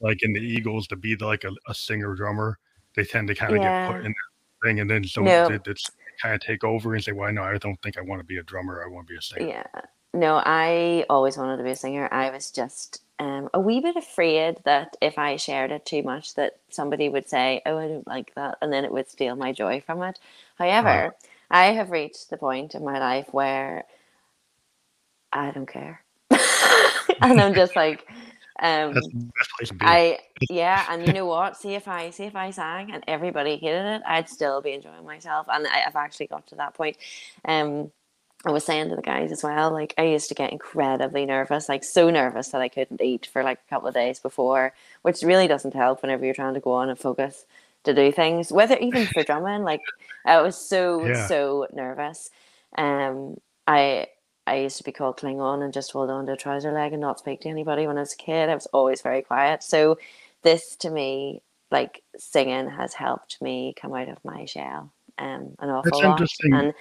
like 0.00 0.18
in 0.22 0.32
the 0.32 0.40
Eagles 0.40 0.86
to 0.88 0.96
be 0.96 1.16
like 1.16 1.44
a, 1.44 1.52
a 1.68 1.74
singer 1.74 2.14
drummer. 2.14 2.58
They 2.96 3.04
tend 3.04 3.28
to 3.28 3.34
kind 3.34 3.54
of 3.54 3.62
get 3.62 3.86
put 3.86 3.98
in 3.98 4.12
that 4.12 4.66
thing, 4.66 4.80
and 4.80 4.90
then 4.90 5.04
so 5.04 5.22
No. 5.22 5.46
it, 5.46 5.62
it's 5.66 5.90
kind 6.22 6.34
of 6.34 6.40
take 6.40 6.64
over 6.64 6.94
and 6.94 7.02
say, 7.04 7.12
"Well, 7.12 7.32
no, 7.32 7.42
I 7.42 7.56
don't 7.58 7.80
think 7.82 7.98
I 7.98 8.02
want 8.02 8.20
to 8.20 8.24
be 8.24 8.38
a 8.38 8.42
drummer. 8.42 8.82
I 8.84 8.88
want 8.88 9.06
to 9.06 9.12
be 9.12 9.18
a 9.18 9.22
singer." 9.22 9.48
Yeah. 9.48 9.80
No, 10.12 10.42
I 10.44 11.06
always 11.08 11.38
wanted 11.38 11.58
to 11.58 11.62
be 11.62 11.70
a 11.70 11.76
singer. 11.76 12.08
I 12.10 12.30
was 12.30 12.50
just 12.50 13.02
um, 13.20 13.48
a 13.54 13.60
wee 13.60 13.80
bit 13.80 13.94
afraid 13.96 14.58
that 14.64 14.96
if 15.00 15.18
I 15.18 15.36
shared 15.36 15.70
it 15.70 15.86
too 15.86 16.02
much, 16.02 16.34
that 16.34 16.54
somebody 16.70 17.08
would 17.08 17.28
say, 17.28 17.62
"Oh, 17.64 17.78
I 17.78 17.86
don't 17.88 18.06
like 18.08 18.34
that," 18.34 18.58
and 18.60 18.72
then 18.72 18.84
it 18.84 18.92
would 18.92 19.08
steal 19.08 19.36
my 19.36 19.52
joy 19.52 19.80
from 19.82 20.02
it. 20.02 20.18
However, 20.56 21.14
I 21.50 21.66
have 21.72 21.90
reached 21.90 22.30
the 22.30 22.36
point 22.36 22.74
in 22.74 22.84
my 22.84 22.98
life 22.98 23.28
where 23.32 23.84
I 25.32 25.50
don't 25.50 25.66
care, 25.66 26.02
and 26.30 27.40
I'm 27.40 27.54
just 27.54 27.74
like, 27.76 28.06
um, 28.60 28.92
That's 28.92 29.08
the 29.08 29.30
best 29.38 29.50
place 29.56 29.68
to 29.68 29.74
be. 29.74 29.86
I 29.86 30.18
yeah, 30.50 30.86
and 30.90 31.06
you 31.06 31.12
know 31.12 31.26
what? 31.26 31.56
See 31.56 31.74
if 31.74 31.88
I 31.88 32.10
see 32.10 32.24
if 32.24 32.36
I 32.36 32.50
sang 32.50 32.92
and 32.92 33.02
everybody 33.08 33.56
hated 33.56 33.86
it, 33.86 34.02
I'd 34.06 34.28
still 34.28 34.60
be 34.60 34.72
enjoying 34.72 35.04
myself. 35.04 35.46
And 35.50 35.66
I, 35.66 35.84
I've 35.86 35.96
actually 35.96 36.26
got 36.26 36.46
to 36.48 36.56
that 36.56 36.74
point. 36.74 36.98
Um, 37.44 37.90
I 38.44 38.50
was 38.50 38.64
saying 38.64 38.88
to 38.88 38.96
the 38.96 39.02
guys 39.02 39.32
as 39.32 39.42
well, 39.42 39.70
like 39.70 39.92
I 39.98 40.04
used 40.04 40.28
to 40.28 40.34
get 40.34 40.52
incredibly 40.52 41.26
nervous, 41.26 41.68
like 41.68 41.84
so 41.84 42.10
nervous 42.10 42.48
that 42.48 42.62
I 42.62 42.68
couldn't 42.68 43.02
eat 43.02 43.26
for 43.30 43.42
like 43.42 43.58
a 43.66 43.70
couple 43.70 43.88
of 43.88 43.94
days 43.94 44.18
before, 44.18 44.72
which 45.02 45.22
really 45.22 45.46
doesn't 45.46 45.74
help 45.74 46.00
whenever 46.02 46.24
you're 46.24 46.34
trying 46.34 46.54
to 46.54 46.60
go 46.60 46.72
on 46.72 46.88
and 46.88 46.98
focus 46.98 47.44
to 47.84 47.94
do 47.94 48.12
things, 48.12 48.52
whether 48.52 48.76
even 48.76 49.06
for 49.06 49.22
drumming. 49.26 49.62
Like 49.62 49.80
I 50.24 50.40
was 50.42 50.56
so 50.56 51.06
Yeah. 51.06 51.26
so 51.26 51.66
nervous. 51.72 52.30
Um, 52.76 53.38
I 53.66 54.08
I 54.46 54.56
used 54.56 54.78
to 54.78 54.84
be 54.84 54.92
called 54.92 55.18
Klingon 55.18 55.62
and 55.62 55.72
just 55.72 55.92
hold 55.92 56.10
on 56.10 56.26
to 56.26 56.32
a 56.32 56.36
trouser 56.36 56.72
leg 56.72 56.92
and 56.92 57.00
not 57.00 57.18
speak 57.18 57.40
to 57.42 57.48
anybody 57.48 57.86
when 57.86 57.96
I 57.96 58.00
was 58.00 58.14
a 58.14 58.16
kid. 58.16 58.48
I 58.48 58.54
was 58.54 58.66
always 58.66 59.02
very 59.02 59.22
quiet. 59.22 59.62
So 59.62 59.98
this 60.42 60.76
to 60.76 60.90
me, 60.90 61.42
like 61.70 62.02
singing, 62.18 62.68
has 62.68 62.94
helped 62.94 63.40
me 63.40 63.74
come 63.80 63.94
out 63.94 64.08
of 64.08 64.18
my 64.24 64.44
shell 64.46 64.92
um, 65.20 65.54
an 65.60 65.70
awful 65.70 65.90
That's 65.90 66.02
lot. 66.02 66.12
interesting. 66.12 66.54
And 66.54 66.74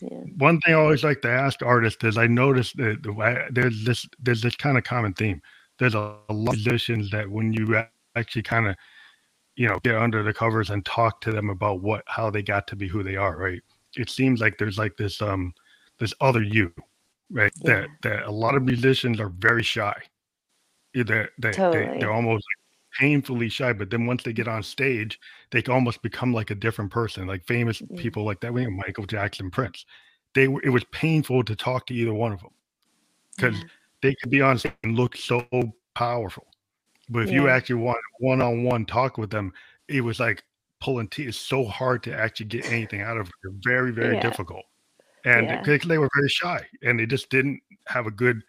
yeah, 0.00 0.24
one 0.38 0.60
thing 0.60 0.74
I 0.74 0.78
always 0.78 1.04
like 1.04 1.22
to 1.22 1.30
ask 1.30 1.62
artists 1.62 2.02
is 2.04 2.18
I 2.18 2.26
noticed 2.26 2.76
that 2.76 3.02
the 3.02 3.46
there's 3.50 3.84
this 3.84 4.06
there's 4.18 4.42
this 4.42 4.56
kind 4.56 4.76
of 4.76 4.84
common 4.84 5.14
theme. 5.14 5.40
There's 5.78 5.94
a, 5.94 6.16
a 6.28 6.32
lot 6.32 6.54
of 6.54 6.66
musicians 6.66 7.10
that 7.10 7.30
when 7.30 7.52
you 7.52 7.82
actually 8.14 8.42
kind 8.42 8.66
of 8.66 8.76
you 9.56 9.68
know 9.68 9.78
get 9.82 9.96
under 9.96 10.22
the 10.22 10.34
covers 10.34 10.70
and 10.70 10.84
talk 10.84 11.20
to 11.22 11.32
them 11.32 11.50
about 11.50 11.80
what 11.80 12.04
how 12.06 12.30
they 12.30 12.42
got 12.42 12.66
to 12.68 12.76
be 12.76 12.88
who 12.88 13.02
they 13.02 13.16
are, 13.16 13.36
right? 13.36 13.62
It 13.96 14.10
seems 14.10 14.40
like 14.40 14.58
there's 14.58 14.78
like 14.78 14.96
this 14.96 15.20
um 15.22 15.52
this 15.98 16.14
other 16.20 16.42
you, 16.42 16.72
right? 17.30 17.52
That 17.64 17.88
that 18.02 18.24
a 18.24 18.30
lot 18.30 18.54
of 18.54 18.62
musicians 18.64 19.20
are 19.20 19.30
very 19.30 19.62
shy. 19.62 19.94
Yeah, 20.94 21.04
They 21.04 21.26
they, 21.38 21.50
they 21.50 21.56
Totally. 21.56 21.98
they're 22.00 22.12
almost 22.12 22.44
painfully 22.98 23.48
shy, 23.50 23.72
but 23.72 23.90
then 23.90 24.06
once 24.06 24.22
they 24.22 24.32
get 24.32 24.48
on 24.48 24.62
stage, 24.62 25.18
they 25.50 25.60
can 25.62 25.74
almost 25.74 26.00
become 26.02 26.32
like 26.32 26.50
a 26.50 26.54
different 26.54 26.90
person. 26.90 27.26
Like 27.26 27.44
famous 27.46 27.82
Yeah. 27.90 28.00
people 28.00 28.24
like 28.24 28.40
that, 28.40 28.54
we 28.54 28.62
have 28.62 28.72
Michael 28.72 29.04
Jackson, 29.04 29.50
Prince. 29.50 29.84
They 30.34 30.48
were- 30.48 30.62
it 30.62 30.70
was 30.70 30.84
painful 30.92 31.44
to 31.44 31.56
talk 31.56 31.86
to 31.86 31.94
either 31.94 32.14
one 32.14 32.32
of 32.32 32.40
them 32.40 32.52
because 33.36 33.58
yeah, 33.60 33.68
they 34.02 34.14
could 34.14 34.30
be 34.30 34.40
on 34.42 34.58
stage 34.58 34.72
and 34.82 34.96
look 34.96 35.16
so 35.16 35.46
powerful. 35.94 36.46
But 37.08 37.24
if 37.24 37.30
you 37.30 37.48
actually 37.48 37.76
want 37.76 37.98
one 38.18 38.42
on 38.42 38.64
one 38.64 38.84
talk 38.84 39.16
with 39.18 39.30
them, 39.30 39.52
it 39.88 40.00
was 40.00 40.18
like 40.18 40.42
pulling 40.80 41.08
teeth. 41.08 41.28
It's 41.28 41.38
so 41.38 41.64
hard 41.64 42.02
to 42.04 42.12
actually 42.18 42.46
get 42.46 42.66
anything 42.70 43.00
out 43.00 43.16
of 43.16 43.28
it. 43.28 43.34
Very, 43.64 43.92
very 43.92 44.16
Yeah. 44.16 44.22
difficult. 44.22 44.64
And 45.24 45.46
Yeah. 45.46 45.62
because 45.62 45.88
they 45.88 45.98
were 45.98 46.10
very 46.14 46.28
shy 46.28 46.66
and 46.82 46.98
they 46.98 47.06
just 47.06 47.30
didn't 47.30 47.60
have 47.86 48.06
a 48.06 48.10
good 48.10 48.42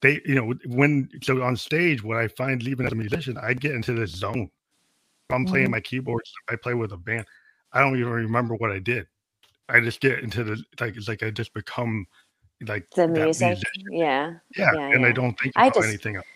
they 0.00 0.20
you 0.24 0.34
know 0.36 0.54
when 0.66 1.08
so 1.22 1.42
on 1.42 1.56
stage 1.56 2.04
what 2.04 2.16
I 2.18 2.28
find 2.28 2.62
even 2.62 2.86
as 2.86 2.92
a 2.92 2.94
musician, 2.94 3.36
I 3.36 3.52
get 3.54 3.72
into 3.74 3.92
this 3.92 4.10
zone. 4.12 4.50
If 5.28 5.34
I'm 5.34 5.44
playing 5.44 5.66
Mhm. 5.68 5.72
my 5.72 5.80
keyboards, 5.80 6.32
I 6.48 6.56
play 6.56 6.74
with 6.74 6.92
a 6.92 6.96
band. 6.96 7.26
I 7.72 7.80
don't 7.80 7.98
even 7.98 8.12
remember 8.12 8.54
what 8.54 8.70
I 8.70 8.78
did. 8.78 9.06
I 9.68 9.80
just 9.80 10.00
get 10.00 10.20
into 10.20 10.44
the 10.44 10.62
like 10.80 10.96
it's 10.96 11.08
like 11.08 11.22
I 11.22 11.30
just 11.30 11.52
become 11.52 12.06
like 12.62 12.88
the 12.90 13.06
music, 13.08 13.46
musician. 13.48 13.82
yeah. 13.92 14.34
Yeah, 14.56 14.70
yeah, 14.74 14.88
and 14.94 15.04
I 15.04 15.12
don't 15.12 15.38
think 15.38 15.52
I 15.56 15.68
just- 15.68 15.86
anything 15.86 16.16
else. 16.16 16.26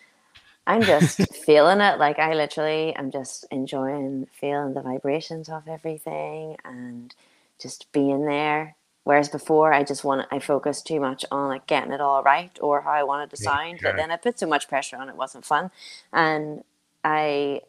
I'm 0.67 0.83
just 0.83 1.21
feeling 1.45 1.81
it. 1.81 1.99
Like 1.99 2.19
I 2.19 2.35
literally 2.35 2.95
am 2.95 3.11
just 3.11 3.45
enjoying 3.51 4.27
feeling 4.33 4.75
the 4.75 4.83
vibrations 4.83 5.49
of 5.49 5.69
everything 5.69 6.57
and 6.65 7.15
just 7.61 7.91
being 7.93 8.27
there. 8.27 8.77
Whereas 9.05 9.29
before 9.29 9.73
I 9.73 9.83
just 9.83 10.05
want 10.05 10.29
to 10.29 10.35
I 10.35 10.39
focused 10.39 10.87
too 10.87 11.01
much 11.01 11.25
on 11.31 11.49
like 11.49 11.67
getting 11.67 11.93
it 11.93 12.01
all 12.01 12.23
right 12.23 12.57
or 12.61 12.83
how 12.83 12.93
I 12.93 13.03
wanted 13.03 13.31
to 13.31 13.37
sound 13.37 13.81
yeah. 13.83 13.91
that 13.91 13.97
then 13.97 14.11
I 14.11 14.17
put 14.17 14.39
so 14.39 14.47
much 14.47 14.69
pressure 14.69 14.97
on 14.97 15.09
it 15.09 15.17
wasn't 15.17 15.45
fun. 15.45 15.71
And 16.13 16.63
I 17.03 17.63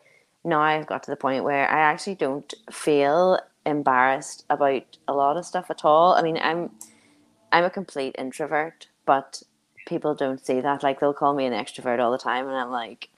now 0.44 0.62
I've 0.62 0.88
got 0.88 1.04
to 1.04 1.12
the 1.12 1.18
point 1.18 1.44
where 1.44 1.70
I 1.70 1.80
actually 1.80 2.16
don't 2.16 2.54
feel 2.72 3.40
embarrassed 3.66 4.46
about 4.50 4.98
a 5.08 5.14
lot 5.14 5.38
of 5.38 5.46
stuff 5.46 5.72
at 5.72 5.84
all. 5.84 6.14
I 6.14 6.22
mean 6.22 6.38
I'm 6.38 6.70
I'm 7.52 7.64
a 7.64 7.70
complete 7.70 8.16
introvert, 8.20 8.88
but 9.06 9.42
people 9.86 10.16
don't 10.16 10.44
see 10.46 10.62
that. 10.62 10.84
Like 10.84 11.00
they'll 11.00 11.14
call 11.14 11.34
me 11.34 11.46
an 11.46 11.54
extrovert 11.54 12.00
all 12.00 12.12
the 12.12 12.18
time, 12.18 12.48
and 12.48 12.56
I'm 12.56 12.72
like, 12.72 13.10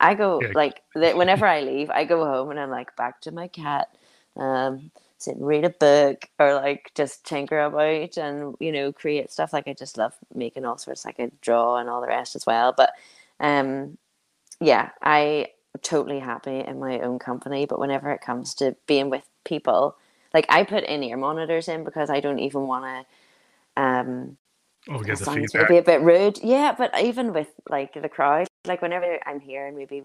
I 0.00 0.14
go 0.14 0.48
Yeah. 0.48 0.54
like 0.54 0.82
whenever 0.94 1.46
I 1.46 1.60
leave, 1.62 1.90
I 1.90 2.04
go 2.04 2.24
home 2.24 2.50
and 2.50 2.60
I'm 2.60 2.70
like 2.70 2.96
back 2.96 3.20
to 3.22 3.32
my 3.32 3.48
cat, 3.48 3.88
um, 4.36 4.90
sit 5.18 5.36
and 5.36 5.46
read 5.46 5.64
a 5.64 5.70
book 5.70 6.28
or 6.38 6.54
like 6.54 6.90
just 6.94 7.24
tinker 7.24 7.60
about 7.60 8.16
and 8.18 8.54
you 8.60 8.72
know 8.72 8.92
create 8.92 9.32
stuff. 9.32 9.52
Like 9.52 9.68
I 9.68 9.74
just 9.74 9.98
love 9.98 10.14
making 10.34 10.64
all 10.64 10.78
sorts. 10.78 11.04
Like 11.04 11.20
I 11.20 11.30
draw 11.40 11.76
and 11.78 11.88
all 11.88 12.00
the 12.00 12.08
rest 12.08 12.36
as 12.36 12.46
well. 12.46 12.74
But 12.76 12.92
um, 13.40 13.98
yeah, 14.60 14.90
I 15.02 15.48
totally 15.82 16.20
happy 16.20 16.60
in 16.60 16.78
my 16.80 17.00
own 17.00 17.18
company. 17.18 17.66
But 17.66 17.80
whenever 17.80 18.10
it 18.10 18.20
comes 18.20 18.54
to 18.56 18.76
being 18.86 19.10
with 19.10 19.28
people, 19.44 19.96
like 20.34 20.46
I 20.48 20.64
put 20.64 20.84
in 20.84 21.02
ear 21.02 21.16
monitors 21.16 21.68
in 21.68 21.84
because 21.84 22.10
I 22.10 22.20
don't 22.20 22.40
even 22.40 22.66
want 22.66 22.84
to. 23.76 23.82
Um, 23.82 24.36
Oh, 24.88 24.98
that 24.98 25.06
get 25.06 25.18
the 25.18 25.24
feedback. 25.26 25.70
maybe 25.70 25.78
a 25.78 25.82
bit 25.82 26.00
rude. 26.02 26.38
Yeah, 26.42 26.74
but 26.76 26.98
even 27.00 27.32
with 27.32 27.48
like 27.68 27.94
the 28.00 28.08
crowd, 28.08 28.46
like 28.66 28.82
whenever 28.82 29.18
I'm 29.26 29.40
here 29.40 29.66
and 29.66 29.76
maybe 29.76 30.04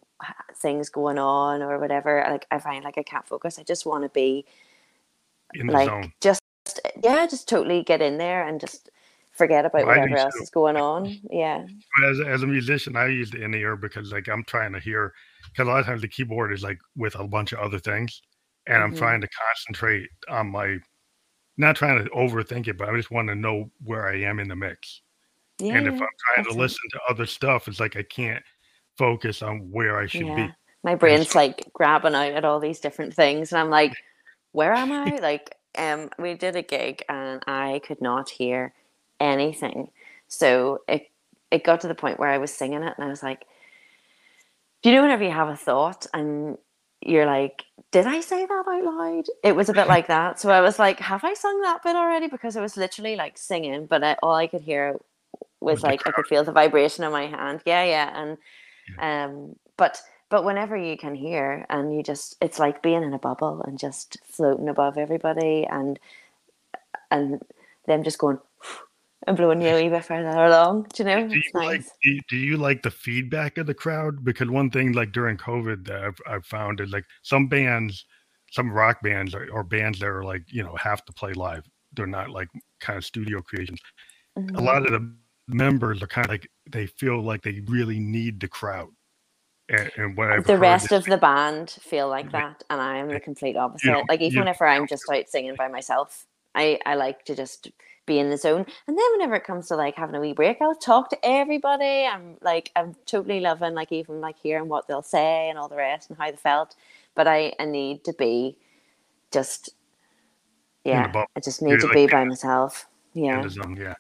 things 0.56 0.90
going 0.90 1.18
on 1.20 1.62
or 1.62 1.80
whatever, 1.80 2.26
like 2.30 2.46
I 2.52 2.60
find 2.60 2.84
like 2.84 2.98
I 2.98 3.04
can't 3.04 3.28
focus. 3.28 3.60
I 3.60 3.64
just 3.64 3.86
want 3.86 4.04
to 4.04 4.10
be 4.10 4.46
in 5.54 5.68
the 5.68 5.74
like 5.74 5.88
zone. 5.88 6.14
just 6.22 6.42
yeah, 7.04 7.26
just 7.28 7.50
totally 7.50 7.84
get 7.84 8.02
in 8.02 8.18
there 8.18 8.48
and 8.48 8.60
just 8.60 8.90
forget 9.32 9.66
about 9.66 9.86
Well, 9.86 9.98
whatever 9.98 10.18
else 10.18 10.36
is 10.36 10.50
going 10.50 10.78
on. 10.78 11.18
Yeah. 11.30 11.66
As, 12.06 12.20
as 12.20 12.44
a 12.44 12.48
musician, 12.48 12.96
I 12.96 13.08
use 13.08 13.32
the 13.32 13.44
in 13.44 13.54
ear 13.54 13.76
because 13.76 14.12
like 14.12 14.28
I'm 14.28 14.44
trying 14.44 14.74
to 14.74 14.80
hear 14.80 15.14
because 15.52 15.68
a 15.68 15.72
lot 15.72 15.80
of 15.80 15.86
times 15.86 16.02
the 16.02 16.08
keyboard 16.08 16.52
is 16.54 16.64
like 16.64 16.78
with 16.96 17.16
a 17.16 17.28
bunch 17.28 17.54
of 17.54 17.60
other 17.60 17.80
things, 17.80 18.22
and 18.68 18.82
I'm 18.84 18.94
Mhm. 18.94 18.98
trying 18.98 19.22
to 19.22 19.28
concentrate 19.28 20.10
on 20.30 20.52
my, 20.52 20.78
not 21.60 21.76
trying 21.76 22.04
to 22.04 22.10
overthink 22.12 22.68
it, 22.68 22.78
but 22.78 22.90
I 22.90 22.96
just 22.96 23.12
want 23.12 23.28
to 23.28 23.36
know 23.36 23.70
where 23.84 24.08
I 24.08 24.22
am 24.22 24.40
in 24.40 24.48
the 24.48 24.56
mix. 24.56 25.02
Yeah. 25.60 25.76
and 25.76 25.88
if 25.88 25.94
I'm 25.94 26.08
trying 26.34 26.46
to 26.46 26.52
it. 26.52 26.58
listen 26.58 26.90
to 26.92 27.00
other 27.10 27.26
stuff, 27.26 27.68
it's 27.68 27.82
like 27.82 27.98
I 27.98 28.04
can't 28.04 28.44
focus 28.98 29.42
on 29.42 29.70
where 29.70 30.00
I 30.00 30.08
should 30.08 30.26
yeah. 30.28 30.48
be. 30.48 30.54
My 30.84 30.96
brain's 30.96 31.36
like 31.36 31.70
grabbing 31.74 32.16
out 32.16 32.32
at 32.32 32.46
all 32.46 32.62
these 32.62 32.80
different 32.80 33.14
things 33.14 33.52
and 33.52 33.60
I'm 33.60 33.70
like, 33.70 33.94
where 34.54 34.74
am 34.74 34.92
I? 34.94 35.18
Like, 35.18 35.54
um, 35.78 36.10
we 36.18 36.34
did 36.34 36.56
a 36.56 36.62
gig 36.62 37.04
and 37.10 37.44
I 37.46 37.82
could 37.86 38.02
not 38.02 38.30
hear 38.30 38.74
anything. 39.20 39.92
So 40.30 40.80
it 40.88 41.08
it 41.52 41.66
got 41.66 41.82
to 41.82 41.88
the 41.88 41.96
point 41.96 42.20
where 42.20 42.30
I 42.30 42.38
was 42.38 42.54
singing 42.54 42.84
it 42.84 42.94
and 42.96 43.06
I 43.06 43.10
was 43.10 43.22
like, 43.22 43.46
Do 44.82 44.90
you 44.90 44.96
know 44.96 45.02
whenever 45.02 45.26
you 45.26 45.32
have 45.32 45.50
a 45.50 45.58
thought 45.58 46.08
and 46.14 46.58
you're 47.02 47.26
like, 47.26 47.64
Did 47.92 48.08
I 48.08 48.22
say 48.22 48.46
that 48.46 48.66
out 48.68 48.84
loud? 48.84 49.26
It 49.44 49.56
was 49.56 49.70
a 49.70 49.74
bit 49.74 49.88
like 49.88 50.08
that. 50.08 50.40
So 50.40 50.50
I 50.52 50.62
was 50.62 50.80
like, 50.80 51.00
Have 51.00 51.24
I 51.24 51.34
sung 51.34 51.62
that 51.62 51.84
bit 51.84 51.96
already? 51.96 52.28
Because 52.28 52.56
it 52.56 52.62
was 52.62 52.78
literally 52.78 53.16
like 53.16 53.38
singing, 53.38 53.86
but 53.88 54.04
I, 54.04 54.18
all 54.24 54.36
I 54.36 54.48
could 54.48 54.62
hear 54.62 54.98
was 55.62 55.82
Was 55.82 55.84
like 55.84 56.08
I 56.08 56.12
could 56.12 56.28
feel 56.28 56.44
the 56.44 56.52
vibration 56.52 57.04
in 57.04 57.12
my 57.12 57.28
hand. 57.28 57.62
Yeah, 57.66 57.84
yeah. 57.84 58.22
And 58.22 58.38
um 59.00 59.56
but 59.78 60.02
but 60.30 60.44
whenever 60.46 60.78
you 60.78 60.98
can 60.98 61.16
hear 61.16 61.66
and 61.70 61.94
you 61.94 62.04
just 62.04 62.38
it's 62.42 62.60
like 62.60 62.82
being 62.82 63.04
in 63.04 63.14
a 63.14 63.20
bubble 63.20 63.62
and 63.64 63.80
just 63.80 64.18
floating 64.26 64.70
above 64.70 64.98
everybody 64.98 65.66
and 65.66 66.00
and 67.12 67.42
them 67.88 68.04
just 68.04 68.20
going 68.20 68.40
and 69.28 69.38
blowing 69.38 69.62
you 69.62 69.70
a 69.76 69.90
bit 69.90 70.06
further 70.06 70.30
along. 70.46 70.88
Do 70.94 71.04
you 71.04 71.10
know? 71.10 71.28
Do 71.32 71.40
you 71.40 71.44
It's 71.44 71.54
like 71.62 71.82
nice. 71.82 71.92
do 72.02 72.10
you, 72.12 72.22
do 72.30 72.38
you 72.38 72.58
like 72.58 72.82
the 72.82 72.92
feedback 72.92 73.58
of 73.58 73.68
the 73.68 73.74
crowd? 73.74 74.24
Because 74.24 74.50
one 74.50 74.70
thing 74.72 74.94
like 74.94 75.12
during 75.12 75.38
COVID 75.38 75.86
that 75.88 76.04
I've, 76.04 76.20
I've 76.28 76.46
found 76.46 76.80
is 76.80 76.92
like 76.92 77.06
some 77.24 77.48
bands, 77.48 78.06
some 78.52 78.72
rock 78.72 79.02
bands 79.04 79.36
or, 79.36 79.48
or 79.52 79.64
bands 79.64 80.00
that 80.00 80.08
are 80.08 80.24
like 80.24 80.44
you 80.48 80.64
know 80.64 80.76
have 80.78 81.06
to 81.06 81.14
play 81.14 81.34
live. 81.34 81.68
They're 81.94 82.08
not 82.08 82.30
like 82.32 82.50
kind 82.80 82.98
of 82.98 83.06
studio 83.06 83.42
creations. 83.42 83.80
A 84.56 84.62
Mhm. 84.62 84.64
lot 84.64 84.86
of 84.86 84.92
the 84.92 85.16
members 85.48 86.02
are 86.04 86.08
kind 86.08 86.26
of 86.26 86.32
like 86.32 86.50
they 86.70 86.88
feel 86.88 87.22
like 87.22 87.42
they 87.44 87.62
really 87.68 88.00
need 88.00 88.40
the 88.40 88.48
crowd. 88.48 88.90
And, 89.70 89.92
and 89.98 90.18
what 90.18 90.32
I've 90.32 90.46
the 90.46 90.58
rest 90.58 90.92
of 90.92 91.06
the 91.06 91.18
band 91.18 91.70
feel 91.72 92.08
like 92.10 92.32
that 92.32 92.64
and 92.70 92.82
I 92.82 92.98
am 92.98 93.10
the 93.10 93.20
complete 93.20 93.56
you 93.56 93.62
opposite. 93.62 93.92
know, 93.92 94.06
like 94.10 94.22
even 94.22 94.40
you- 94.40 94.42
whenever 94.42 94.66
I'm 94.68 94.88
just 94.88 95.10
out 95.10 95.28
singing 95.30 95.56
by 95.56 95.68
myself, 95.68 96.26
I, 96.56 96.80
I 96.86 96.96
like 96.96 97.26
to 97.26 97.36
just 97.36 97.70
be 98.10 98.20
in 98.20 98.30
the 98.30 98.38
zone. 98.38 98.66
And 98.88 98.98
then 98.98 99.06
whenever 99.14 99.36
it 99.36 99.46
comes 99.46 99.68
to 99.70 99.76
like 99.78 99.96
having 99.96 100.16
a 100.16 100.20
wee 100.20 100.34
break, 100.34 100.58
I'll 100.62 100.76
talk 100.76 101.10
to 101.12 101.18
everybody. 101.24 102.06
I'm 102.06 102.36
like 102.42 102.72
I'm 102.76 102.96
totally 103.06 103.40
loving 103.40 103.74
like 103.74 103.92
even 103.94 104.20
like 104.20 104.38
hearing 104.38 104.68
what 104.68 104.88
they'll 104.88 105.02
say 105.02 105.48
and 105.50 105.58
all 105.58 105.70
the 105.70 105.78
rest 105.78 106.10
and 106.10 106.18
how 106.20 106.30
they 106.30 106.38
felt. 106.38 106.76
But 107.16 107.28
I, 107.28 107.54
I 107.60 107.66
need 107.66 108.04
to 108.04 108.14
be 108.14 108.58
just 109.32 109.70
yeah. 110.84 111.12
I 111.36 111.40
just 111.40 111.62
You're 111.62 111.72
need 111.72 111.80
to 111.82 111.88
like 111.88 111.96
be 111.96 112.08
by 112.08 112.26
myself. 112.26 112.88
in 113.16 113.24
Yeah. 113.26 113.42
the 113.42 113.50
zone, 113.50 113.78
yeah. 113.80 113.96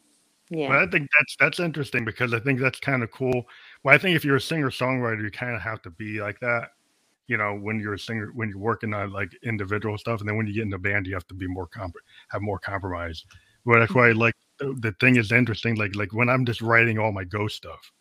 Yeah. 0.49 0.69
Well, 0.69 0.83
I 0.83 0.87
think 0.87 1.07
that's 1.17 1.35
that's 1.39 1.59
interesting 1.59 2.05
because 2.05 2.33
I 2.33 2.39
think 2.39 2.59
that's 2.59 2.79
kind 2.79 3.03
of 3.03 3.11
cool. 3.11 3.45
Well, 3.83 3.93
I 3.93 3.97
think 3.97 4.15
if 4.15 4.25
you're 4.25 4.37
a 4.37 4.41
singer 4.41 4.71
songwriter, 4.71 5.21
you 5.21 5.29
kind 5.29 5.55
of 5.55 5.61
have 5.61 5.81
to 5.83 5.91
be 5.91 6.21
like 6.21 6.39
that. 6.39 6.69
You 7.27 7.37
know, 7.37 7.53
when 7.53 7.79
you're 7.79 7.93
a 7.93 7.99
singer, 7.99 8.31
when 8.33 8.49
you're 8.49 8.57
working 8.57 8.91
on 8.95 9.11
like 9.11 9.29
individual 9.43 9.97
stuff, 9.99 10.19
and 10.21 10.27
then 10.27 10.35
when 10.35 10.47
you 10.47 10.53
get 10.53 10.63
in 10.63 10.71
the 10.71 10.79
band, 10.79 11.05
you 11.05 11.13
have 11.13 11.27
to 11.27 11.35
be 11.35 11.45
more 11.47 11.67
comp, 11.67 11.93
have 12.29 12.41
more 12.41 12.57
compromise. 12.57 13.23
Well, 13.65 13.79
that's 13.79 13.93
why 13.95 14.11
like 14.11 14.35
the, 14.59 14.95
thing 14.99 15.15
is 15.17 15.31
interesting. 15.31 15.75
Like 15.75 15.95
like 15.95 16.13
when 16.13 16.29
I'm 16.29 16.45
just 16.45 16.61
writing 16.61 16.97
all 16.99 17.11
my 17.11 17.23
ghost 17.23 17.55
stuff, 17.57 17.91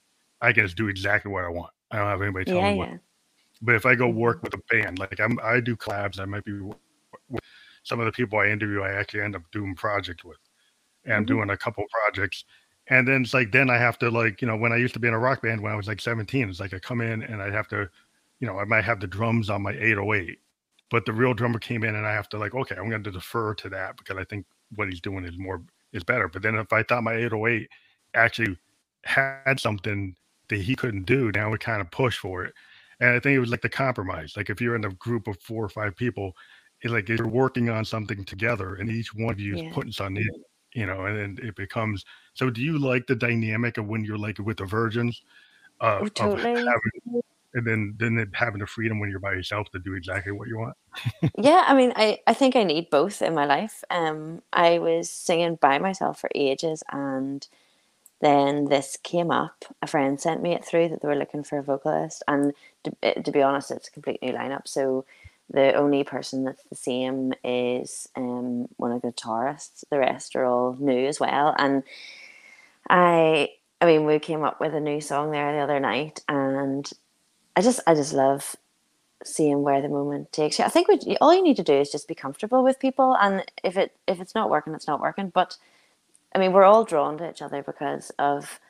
I 0.40 0.52
can 0.52 0.64
just 0.64 0.76
do 0.76 0.88
exactly 0.88 1.30
what 1.32 1.44
I 1.44 1.48
want. 1.48 1.72
I 1.90 1.98
don't 1.98 2.06
have 2.08 2.22
anybody 2.22 2.44
telling 2.44 2.66
Yeah, 2.66 2.68
me 2.68 2.74
what. 2.74 2.88
yeah. 2.88 2.98
But 3.62 3.76
if 3.76 3.86
I 3.86 3.94
go 3.96 4.08
work 4.08 4.42
with 4.42 4.54
a 4.54 4.60
band, 4.70 4.98
like 4.98 5.20
I'm, 5.20 5.38
I 5.42 5.60
do 5.60 5.76
collabs. 5.76 6.20
I 6.20 6.26
might 6.26 6.44
be 6.44 6.60
with 6.60 6.78
some 7.84 8.00
of 8.00 8.06
the 8.06 8.12
people 8.12 8.38
I 8.38 8.48
interview. 8.48 8.82
I 8.82 8.92
actually 8.94 9.22
end 9.22 9.36
up 9.36 9.44
doing 9.52 9.74
projects 9.76 10.24
with, 10.24 10.38
and 11.04 11.14
I'm 11.14 11.24
Mhm. 11.24 11.26
doing 11.26 11.50
a 11.50 11.56
couple 11.56 11.84
projects. 12.04 12.44
And 12.88 13.06
then 13.08 13.22
it's 13.22 13.34
like 13.34 13.52
then 13.52 13.70
I 13.70 13.78
have 13.78 13.98
to 14.00 14.10
like 14.10 14.42
you 14.42 14.48
know 14.48 14.56
when 14.56 14.72
I 14.72 14.76
used 14.76 14.94
to 14.94 15.00
be 15.00 15.08
in 15.08 15.14
a 15.14 15.18
rock 15.18 15.42
band 15.42 15.62
when 15.62 15.72
I 15.72 15.76
was 15.76 15.88
like 15.88 16.00
17, 16.00 16.48
it's 16.50 16.60
like 16.60 16.74
I 16.74 16.78
come 16.80 17.00
in 17.00 17.22
and 17.22 17.42
I 17.42 17.50
have 17.50 17.68
to, 17.68 17.90
you 18.40 18.46
know, 18.46 18.58
I 18.58 18.64
might 18.64 18.84
have 18.84 19.00
the 19.00 19.06
drums 19.06 19.50
on 19.50 19.62
my 19.62 19.72
808, 19.72 20.40
but 20.90 21.06
the 21.06 21.12
real 21.12 21.34
drummer 21.34 21.58
came 21.58 21.84
in 21.84 21.94
and 21.96 22.06
I 22.06 22.12
have 22.12 22.28
to 22.30 22.38
like 22.38 22.54
okay, 22.54 22.76
I'm 22.76 22.90
going 22.90 23.04
to 23.04 23.10
defer 23.12 23.54
to 23.56 23.68
that 23.70 23.96
because 23.98 24.16
I 24.18 24.24
think 24.24 24.46
what 24.74 24.88
he's 24.88 25.00
doing 25.00 25.24
is 25.24 25.38
more 25.38 25.62
is 25.92 26.04
better. 26.04 26.28
But 26.28 26.42
then 26.42 26.54
if 26.56 26.72
I 26.72 26.82
thought 26.82 27.04
my 27.04 27.14
808 27.14 27.68
actually 28.14 28.56
had 29.04 29.60
something 29.60 30.16
that 30.48 30.58
he 30.60 30.74
couldn't 30.76 31.04
do, 31.06 31.30
now 31.32 31.50
we 31.50 31.58
kind 31.58 31.80
of 31.80 31.90
push 31.90 32.18
for 32.18 32.44
it. 32.44 32.54
And 33.00 33.10
I 33.10 33.20
think 33.20 33.36
it 33.36 33.40
was 33.40 33.50
like 33.50 33.62
the 33.62 33.68
compromise. 33.68 34.36
Like 34.36 34.50
if 34.50 34.60
you're 34.60 34.76
in 34.76 34.84
a 34.84 34.90
group 34.94 35.26
of 35.28 35.40
four 35.42 35.64
or 35.64 35.68
five 35.68 35.96
people, 35.96 36.32
it's 36.82 36.92
like 36.92 37.08
you're 37.08 37.28
working 37.28 37.70
on 37.70 37.84
something 37.84 38.24
together, 38.24 38.74
and 38.76 38.90
each 38.90 39.14
one 39.14 39.32
of 39.32 39.40
you 39.40 39.54
is 39.54 39.62
Yeah. 39.62 39.72
putting 39.72 39.92
something 39.92 40.22
in, 40.22 40.28
you 40.80 40.86
know, 40.86 41.06
and 41.06 41.18
then 41.38 41.48
it 41.48 41.56
becomes. 41.56 42.04
So, 42.34 42.50
do 42.50 42.60
you 42.62 42.78
like 42.78 43.06
the 43.06 43.16
dynamic 43.16 43.78
of 43.78 43.86
when 43.88 44.04
you're 44.04 44.18
like 44.18 44.38
with 44.38 44.58
the 44.58 44.64
virgins, 44.66 45.20
uh, 45.80 46.00
Oh, 46.00 46.08
of 46.18 46.32
totally. 46.34 46.74
having, 46.74 46.92
and 47.54 47.66
then 47.66 47.94
then 47.98 48.30
having 48.34 48.60
the 48.60 48.66
freedom 48.66 49.00
when 49.00 49.10
you're 49.10 49.18
by 49.18 49.32
yourself 49.32 49.70
to 49.70 49.78
do 49.78 49.94
exactly 49.94 50.32
what 50.32 50.48
you 50.48 50.58
want? 50.58 50.76
yeah 51.38 51.64
i 51.66 51.74
mean 51.74 51.92
I, 51.96 52.18
I 52.26 52.34
think 52.34 52.56
i 52.56 52.62
need 52.62 52.90
both 52.90 53.22
in 53.22 53.34
my 53.34 53.46
life 53.46 53.84
um 53.90 54.42
i 54.52 54.78
was 54.78 55.10
singing 55.10 55.56
by 55.56 55.78
myself 55.78 56.20
for 56.20 56.30
ages 56.34 56.82
and 56.90 57.46
then 58.20 58.66
this 58.66 58.98
came 59.02 59.30
up 59.30 59.64
a 59.82 59.86
friend 59.86 60.20
sent 60.20 60.42
me 60.42 60.54
it 60.54 60.64
through 60.64 60.88
that 60.88 61.02
they 61.02 61.08
were 61.08 61.16
looking 61.16 61.44
for 61.44 61.58
a 61.58 61.62
vocalist 61.62 62.22
and 62.26 62.52
to, 62.84 62.92
eh, 63.02 63.14
to 63.14 63.30
be 63.30 63.42
honest 63.42 63.70
it's 63.70 63.88
a 63.88 63.92
complete 63.92 64.20
new 64.22 64.32
lineup 64.32 64.66
so 64.66 65.04
the 65.50 65.72
only 65.74 66.04
person 66.04 66.44
that's 66.44 66.64
the 66.64 66.76
same 66.76 67.32
is 67.44 68.08
um 68.16 68.68
one 68.76 68.92
of 68.92 69.02
the 69.02 69.12
guitarists 69.12 69.84
the 69.90 69.98
rest 69.98 70.36
are 70.36 70.44
all 70.44 70.76
new 70.78 71.06
as 71.06 71.20
well 71.20 71.54
and 71.58 71.82
i 72.90 73.48
i 73.80 73.86
mean 73.86 74.04
we 74.04 74.18
came 74.18 74.42
up 74.42 74.60
with 74.60 74.74
a 74.74 74.80
new 74.80 75.00
song 75.00 75.30
there 75.30 75.52
the 75.52 75.58
other 75.58 75.80
night 75.80 76.20
and 76.28 76.92
i 77.58 77.62
just 77.62 77.80
i 77.86 77.94
just 77.94 78.14
love 78.14 78.56
seeing 79.24 79.62
where 79.62 79.82
the 79.82 79.88
moment 79.88 80.32
takes 80.32 80.58
you. 80.58 80.64
I 80.64 80.68
think 80.68 80.88
you, 81.06 81.16
all 81.20 81.34
you 81.34 81.42
need 81.42 81.56
to 81.56 81.62
do 81.62 81.74
is 81.74 81.90
just 81.90 82.08
be 82.08 82.14
comfortable 82.14 82.62
with 82.62 82.80
people, 82.80 83.16
and 83.20 83.44
if 83.64 83.76
it 83.76 83.96
if 84.06 84.20
it's 84.20 84.34
not 84.34 84.50
working, 84.50 84.74
it's 84.74 84.86
not 84.86 85.00
working. 85.00 85.30
But 85.30 85.56
I 86.34 86.38
mean, 86.38 86.52
we're 86.52 86.64
all 86.64 86.84
drawn 86.84 87.18
to 87.18 87.30
each 87.30 87.42
other 87.42 87.62
because 87.62 88.10
of 88.18 88.60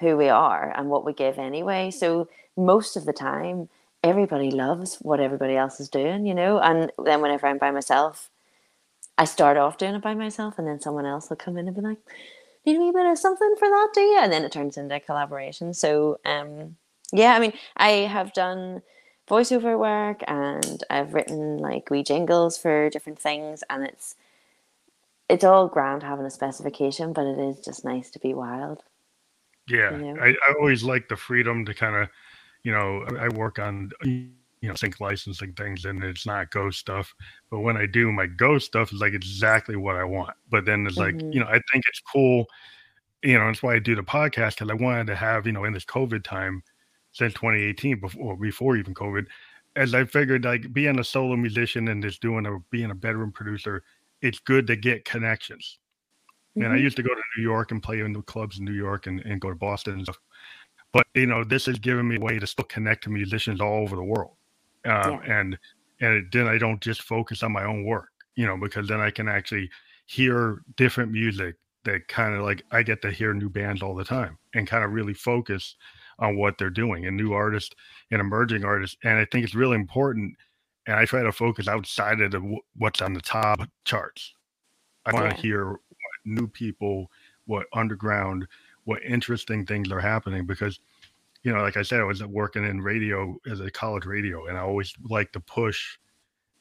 who 0.00 0.16
we 0.16 0.28
are 0.28 0.72
and 0.76 0.90
what 0.90 1.04
we 1.04 1.12
give 1.12 1.38
anyway. 1.38 1.90
So 1.90 2.28
most 2.56 2.96
of 2.96 3.04
the 3.04 3.12
time, 3.12 3.68
everybody 4.02 4.50
loves 4.50 4.96
what 4.96 5.20
everybody 5.20 5.56
else 5.56 5.80
is 5.80 5.88
doing, 5.88 6.26
you 6.26 6.34
know. 6.34 6.58
And 6.60 6.92
then 7.04 7.22
whenever 7.22 7.46
I'm 7.46 7.58
by 7.58 7.70
myself, 7.70 8.30
I 9.18 9.24
start 9.24 9.56
off 9.56 9.78
doing 9.78 9.94
it 9.94 10.02
by 10.02 10.14
myself, 10.14 10.58
and 10.58 10.66
then 10.66 10.80
someone 10.80 11.06
else 11.06 11.30
will 11.30 11.36
come 11.36 11.58
in 11.58 11.68
and 11.68 11.76
be 11.76 11.82
like, 11.82 11.98
"Need 12.66 12.76
a 12.78 12.80
wee 12.80 12.92
bit 12.92 13.06
of 13.06 13.18
something 13.18 13.54
for 13.58 13.68
that, 13.68 13.90
do 13.94 14.00
you?" 14.00 14.18
And 14.18 14.32
then 14.32 14.44
it 14.44 14.52
turns 14.52 14.76
into 14.76 14.96
a 14.96 15.00
collaboration. 15.00 15.74
So, 15.74 16.18
um, 16.24 16.76
yeah, 17.12 17.34
I 17.34 17.38
mean, 17.40 17.52
I 17.76 17.90
have 18.08 18.32
done 18.32 18.82
voiceover 19.28 19.78
work 19.78 20.22
and 20.28 20.82
I've 20.90 21.14
written 21.14 21.58
like 21.58 21.90
wee 21.90 22.02
jingles 22.02 22.58
for 22.58 22.90
different 22.90 23.20
things 23.20 23.62
and 23.70 23.84
it's 23.84 24.16
it's 25.28 25.42
all 25.42 25.66
grand 25.66 26.04
having 26.04 26.26
a 26.26 26.30
specification 26.30 27.12
but 27.12 27.26
it 27.26 27.36
is 27.38 27.58
just 27.60 27.84
nice 27.84 28.08
to 28.10 28.20
be 28.20 28.34
wild 28.34 28.84
Yeah, 29.68 29.92
You 29.98 29.98
know? 29.98 30.20
I, 30.20 30.28
I 30.30 30.54
always 30.58 30.82
like 30.82 31.08
the 31.08 31.16
freedom 31.16 31.64
to 31.66 31.74
kind 31.74 31.96
of, 31.96 32.08
you 32.64 32.72
know, 32.72 33.04
I 33.20 33.28
work 33.28 33.58
on 33.58 33.90
you 34.04 34.30
know 34.68 34.74
sync 34.74 35.00
licensing 35.00 35.52
things, 35.54 35.84
and 35.84 36.02
it's 36.04 36.26
not 36.26 36.50
ghost 36.50 36.78
stuff. 36.80 37.14
But 37.50 37.60
when 37.60 37.76
I 37.76 37.86
do 37.86 38.12
my 38.12 38.26
ghost 38.26 38.66
stuff, 38.66 38.92
is 38.92 39.00
like 39.00 39.14
exactly 39.14 39.76
what 39.76 39.96
I 39.96 40.04
want. 40.04 40.36
But 40.50 40.64
then 40.66 40.86
it's 40.86 40.98
like, 40.98 41.16
Mhm. 41.16 41.32
you 41.32 41.40
know, 41.40 41.46
I 41.46 41.60
think 41.72 41.84
it's 41.88 42.00
cool. 42.12 42.46
You 43.22 43.38
know, 43.38 43.46
that's 43.46 43.62
why 43.62 43.74
I 43.76 43.80
do 43.80 43.94
the 43.96 44.02
podcast 44.02 44.56
because 44.58 44.70
I 44.70 44.74
wanted 44.74 45.08
to 45.08 45.16
have, 45.16 45.46
you 45.46 45.52
know, 45.52 45.64
in 45.64 45.72
this 45.74 45.84
COVID 45.86 46.24
time, 46.24 46.62
since 47.12 47.34
2018 47.34 48.00
before 48.00 48.36
before 48.36 48.76
even 48.76 48.94
COVID. 48.94 49.26
As 49.76 49.94
I 49.94 50.04
figured, 50.04 50.44
like 50.44 50.72
being 50.72 50.98
a 50.98 51.04
solo 51.04 51.36
musician 51.36 51.88
and 51.88 52.02
just 52.02 52.20
doing 52.20 52.46
a 52.46 52.58
being 52.70 52.90
a 52.90 52.94
bedroom 52.94 53.32
producer, 53.32 53.82
it's 54.20 54.38
good 54.38 54.66
to 54.66 54.76
get 54.76 55.04
connections. 55.04 55.78
Mm-hmm. 56.56 56.64
And 56.64 56.74
I 56.74 56.76
used 56.76 56.96
to 56.96 57.02
go 57.02 57.14
to 57.14 57.22
New 57.36 57.42
York 57.42 57.70
and 57.70 57.82
play 57.82 58.00
in 58.00 58.12
the 58.12 58.22
clubs 58.22 58.58
in 58.58 58.64
New 58.64 58.74
York 58.74 59.06
and, 59.06 59.20
and 59.20 59.40
go 59.40 59.48
to 59.48 59.56
Boston 59.56 59.94
and 59.94 60.02
stuff. 60.02 60.18
But 60.92 61.06
you 61.14 61.26
know, 61.26 61.44
this 61.44 61.66
has 61.66 61.78
given 61.78 62.08
me 62.08 62.16
a 62.16 62.20
way 62.20 62.38
to 62.38 62.46
still 62.46 62.66
connect 62.66 63.04
to 63.04 63.10
musicians 63.10 63.60
all 63.60 63.82
over 63.82 63.96
the 63.96 64.04
world. 64.04 64.36
Um, 64.84 65.12
yeah. 65.12 65.40
And 65.40 65.58
and 66.00 66.26
then 66.32 66.48
I 66.48 66.58
don't 66.58 66.80
just 66.80 67.02
focus 67.02 67.42
on 67.42 67.52
my 67.52 67.64
own 67.64 67.84
work, 67.84 68.10
you 68.34 68.46
know, 68.46 68.56
because 68.56 68.88
then 68.88 69.00
I 69.00 69.10
can 69.10 69.28
actually 69.28 69.70
hear 70.06 70.62
different 70.76 71.12
music 71.12 71.56
that 71.84 72.08
kind 72.08 72.34
of 72.34 72.42
like 72.42 72.62
I 72.70 72.82
get 72.82 73.00
to 73.02 73.10
hear 73.10 73.32
new 73.32 73.48
bands 73.48 73.82
all 73.82 73.94
the 73.94 74.04
time 74.04 74.36
and 74.54 74.66
kind 74.66 74.84
of 74.84 74.92
really 74.92 75.14
focus 75.14 75.76
on 76.18 76.36
what 76.36 76.58
they're 76.58 76.70
doing 76.70 77.06
and 77.06 77.16
new 77.16 77.32
artists 77.32 77.74
and 78.10 78.20
emerging 78.20 78.64
artists. 78.64 78.96
And 79.02 79.18
I 79.18 79.24
think 79.24 79.44
it's 79.44 79.54
really 79.54 79.76
important. 79.76 80.36
And 80.86 80.96
I 80.96 81.04
try 81.04 81.22
to 81.22 81.32
focus 81.32 81.68
outside 81.68 82.20
of 82.20 82.32
the, 82.32 82.58
what's 82.76 83.00
on 83.00 83.12
the 83.12 83.20
top 83.20 83.60
charts. 83.84 84.34
I 85.06 85.12
want 85.12 85.34
to 85.34 85.40
hear 85.40 85.66
what 85.66 85.80
new 86.24 86.46
people, 86.46 87.10
what 87.46 87.66
underground, 87.72 88.46
what 88.84 89.02
interesting 89.02 89.66
things 89.66 89.90
are 89.90 90.00
happening 90.00 90.46
because, 90.46 90.80
you 91.42 91.52
know, 91.52 91.60
like 91.60 91.76
I 91.76 91.82
said, 91.82 92.00
I 92.00 92.04
was 92.04 92.22
working 92.24 92.64
in 92.64 92.80
radio 92.80 93.36
as 93.50 93.60
a 93.60 93.70
college 93.70 94.06
radio, 94.06 94.46
and 94.46 94.56
I 94.56 94.60
always 94.60 94.94
like 95.08 95.32
to 95.32 95.40
push, 95.40 95.98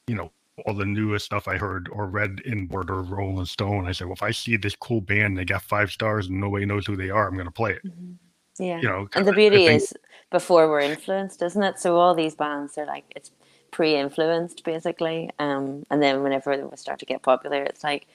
you 0.07 0.15
know, 0.15 0.31
all 0.65 0.73
the 0.73 0.85
newest 0.85 1.25
stuff 1.25 1.47
I 1.47 1.57
heard 1.57 1.87
or 1.91 2.07
read 2.07 2.41
in 2.45 2.67
Border 2.67 3.01
Rolling 3.01 3.45
Stone. 3.45 3.87
I 3.87 3.91
said, 3.91 4.07
well, 4.07 4.15
if 4.15 4.23
I 4.23 4.31
see 4.31 4.57
this 4.57 4.75
cool 4.75 5.01
band, 5.01 5.37
they 5.37 5.45
got 5.45 5.61
five 5.61 5.91
stars 5.91 6.27
and 6.27 6.39
nobody 6.39 6.65
knows 6.65 6.85
who 6.85 6.95
they 6.95 7.09
are, 7.09 7.27
I'm 7.27 7.35
going 7.35 7.45
to 7.45 7.51
play 7.51 7.71
it. 7.71 7.85
Mm-hmm. 7.85 8.13
Yeah. 8.61 8.79
You 8.79 8.87
know, 8.87 9.09
and 9.15 9.25
the 9.25 9.33
beauty 9.33 9.65
think, 9.65 9.81
is 9.81 9.93
before 10.29 10.69
we're 10.69 10.81
influenced, 10.81 11.41
isn't 11.41 11.63
it? 11.63 11.79
So 11.79 11.97
all 11.97 12.13
these 12.13 12.35
bands 12.35 12.77
are 12.77 12.85
like, 12.85 13.05
it's 13.15 13.31
pre-influenced 13.71 14.63
basically. 14.63 15.31
Um, 15.39 15.83
and 15.89 16.01
then 16.01 16.21
whenever 16.21 16.55
they 16.55 16.75
start 16.75 16.99
to 16.99 17.05
get 17.07 17.23
popular, 17.23 17.63
it's 17.63 17.83
like, 17.83 18.05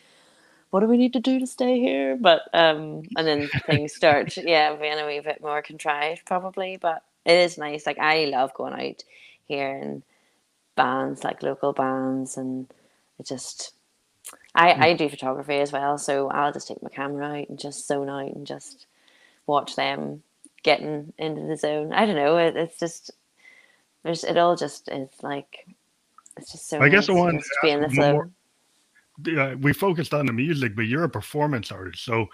what 0.70 0.80
do 0.80 0.86
we 0.86 0.98
need 0.98 1.14
to 1.14 1.20
do 1.20 1.40
to 1.40 1.46
stay 1.48 1.80
here? 1.80 2.16
But 2.16 2.42
um, 2.54 3.02
and 3.16 3.26
then 3.26 3.48
things 3.66 3.92
start, 3.94 4.36
yeah, 4.36 4.76
being 4.76 4.98
a 4.98 5.06
wee 5.06 5.20
bit 5.20 5.42
more 5.42 5.62
contrived 5.62 6.24
probably. 6.26 6.76
But 6.76 7.02
it 7.24 7.34
is 7.34 7.58
nice. 7.58 7.84
Like 7.84 7.98
I 7.98 8.26
love 8.26 8.54
going 8.54 8.72
out 8.72 9.02
here 9.46 9.74
and 9.74 10.04
bands, 10.76 11.24
like 11.24 11.42
local 11.42 11.72
bands, 11.72 12.36
and 12.36 12.72
it 13.18 13.26
just. 13.26 13.72
I, 14.56 14.72
mm. 14.72 14.80
I 14.80 14.92
do 14.94 15.08
photography 15.08 15.56
as 15.56 15.70
well, 15.70 15.98
so 15.98 16.28
I'll 16.30 16.52
just 16.52 16.66
take 16.66 16.82
my 16.82 16.88
camera 16.88 17.26
out 17.26 17.48
and 17.48 17.58
just 17.58 17.86
zone 17.86 18.08
out 18.08 18.32
and 18.32 18.46
just 18.46 18.86
watch 19.46 19.76
them 19.76 20.22
getting 20.66 21.12
into 21.16 21.46
the 21.46 21.56
zone. 21.56 21.92
I 21.92 22.04
don't 22.04 22.16
know. 22.16 22.36
It, 22.36 22.56
it's 22.56 22.78
just 22.78 23.12
there's 24.02 24.24
it 24.24 24.36
all 24.36 24.56
just 24.56 24.88
is 24.88 25.08
like 25.22 25.66
it's 26.36 26.52
just 26.52 26.68
so. 26.68 26.78
I 26.78 26.88
nice 26.88 26.90
guess 26.90 27.08
I 27.08 27.12
want 27.12 27.40
to 27.40 27.48
be 27.62 27.70
in 27.70 27.80
the 27.80 27.88
flow. 27.88 28.12
More, 28.12 28.30
uh, 29.38 29.56
we 29.60 29.72
focused 29.72 30.12
on 30.12 30.26
the 30.26 30.32
music, 30.32 30.74
but 30.74 30.82
you're 30.82 31.04
a 31.04 31.08
performance 31.08 31.70
artist. 31.70 32.04
So, 32.04 32.26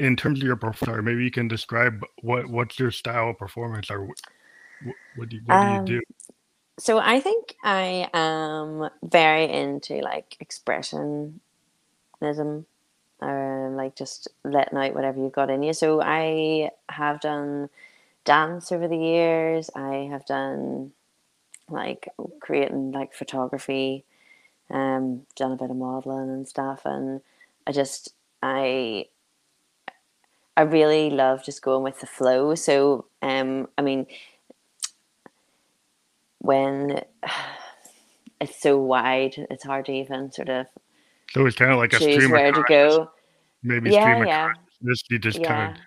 in 0.00 0.16
terms 0.16 0.40
of 0.40 0.46
your 0.46 0.56
performance, 0.56 1.04
maybe 1.04 1.24
you 1.24 1.30
can 1.30 1.48
describe 1.48 2.04
what 2.22 2.48
what's 2.48 2.78
your 2.78 2.90
style 2.90 3.30
of 3.30 3.38
performance, 3.38 3.88
or 3.88 4.04
what, 4.04 4.18
what 5.14 5.28
do 5.28 5.36
you, 5.36 5.42
what 5.46 5.54
um, 5.54 5.84
do 5.84 5.92
you 5.92 6.00
do? 6.00 6.04
So 6.78 6.98
I 6.98 7.20
think 7.20 7.54
I 7.64 8.10
am 8.12 8.90
very 9.02 9.50
into 9.50 10.00
like 10.00 10.36
expressionism, 10.44 11.32
like 13.74 13.96
just 13.96 14.28
letting 14.44 14.78
out 14.78 14.94
whatever 14.94 15.18
you've 15.18 15.32
got 15.32 15.50
in 15.50 15.62
you. 15.62 15.72
So 15.72 16.00
I 16.02 16.70
have 16.88 17.20
done 17.20 17.70
dance 18.24 18.70
over 18.70 18.86
the 18.86 18.98
years. 18.98 19.70
I 19.74 20.08
have 20.10 20.26
done 20.26 20.92
like 21.68 22.08
creating 22.40 22.92
like 22.92 23.14
photography 23.14 24.04
um, 24.70 25.22
done 25.36 25.52
a 25.52 25.56
bit 25.56 25.70
of 25.70 25.76
modeling 25.76 26.30
and 26.30 26.48
stuff, 26.48 26.82
and 26.84 27.20
I 27.66 27.72
just 27.72 28.12
I 28.42 29.06
I 30.56 30.62
really 30.62 31.10
love 31.10 31.44
just 31.44 31.62
going 31.62 31.82
with 31.82 32.00
the 32.00 32.06
flow. 32.06 32.54
So 32.54 33.06
um, 33.22 33.68
I 33.78 33.82
mean, 33.82 34.06
when 36.38 37.00
it's 38.40 38.60
so 38.60 38.78
wide, 38.78 39.46
it's 39.50 39.64
hard 39.64 39.86
to 39.86 39.92
even 39.92 40.32
sort 40.32 40.48
of. 40.48 40.66
So 41.30 41.44
it's 41.46 41.56
kind 41.56 41.72
of 41.72 41.78
like 41.78 41.92
a 41.92 41.98
choose 41.98 42.28
where 42.28 42.52
to 42.52 42.64
go. 42.68 43.10
Maybe 43.62 43.90
yeah, 43.90 44.24
yeah. 44.24 44.52
This 44.80 45.02
you 45.10 45.18
just 45.18 45.38
yeah. 45.38 45.48
kind 45.48 45.76
of. 45.76 45.82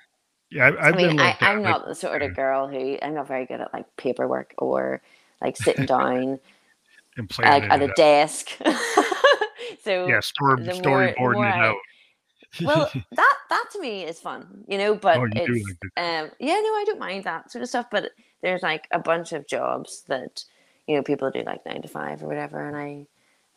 Yeah, 0.51 0.67
I've, 0.67 0.77
I've 0.77 0.93
I 0.95 0.97
mean, 0.97 1.17
like 1.17 1.41
I, 1.43 1.53
am 1.53 1.61
not 1.61 1.85
the 1.85 1.93
sort 1.93 2.23
of 2.23 2.35
girl 2.35 2.67
who 2.67 2.97
I'm 3.01 3.13
not 3.13 3.27
very 3.27 3.45
good 3.45 3.61
at 3.61 3.71
like 3.71 3.85
paperwork 3.97 4.55
or 4.57 5.01
like 5.41 5.55
sitting 5.55 5.85
down 5.85 6.39
and 7.17 7.29
playing 7.29 7.51
like 7.51 7.71
at 7.71 7.81
a 7.83 7.87
desk. 7.89 8.49
so 9.83 10.07
yeah, 10.07 10.19
story, 10.21 10.63
storyboarding 10.63 11.49
it 11.49 11.55
out. 11.55 11.75
well, 12.63 12.91
that 13.11 13.35
that 13.49 13.65
to 13.73 13.79
me 13.79 14.03
is 14.03 14.19
fun, 14.19 14.63
you 14.67 14.77
know. 14.79 14.95
But 14.95 15.17
oh, 15.17 15.25
you 15.25 15.31
it's 15.35 15.67
like 15.67 16.05
um, 16.05 16.31
yeah, 16.39 16.55
no, 16.55 16.69
I 16.69 16.83
don't 16.87 16.99
mind 16.99 17.25
that 17.25 17.51
sort 17.51 17.61
of 17.61 17.69
stuff. 17.69 17.85
But 17.91 18.11
there's 18.41 18.63
like 18.63 18.87
a 18.91 18.99
bunch 18.99 19.33
of 19.33 19.47
jobs 19.47 20.03
that 20.07 20.43
you 20.87 20.95
know 20.95 21.03
people 21.03 21.29
do 21.29 21.43
like 21.45 21.65
nine 21.65 21.83
to 21.83 21.87
five 21.87 22.23
or 22.23 22.27
whatever, 22.27 22.67
and 22.67 22.75
I 22.75 23.05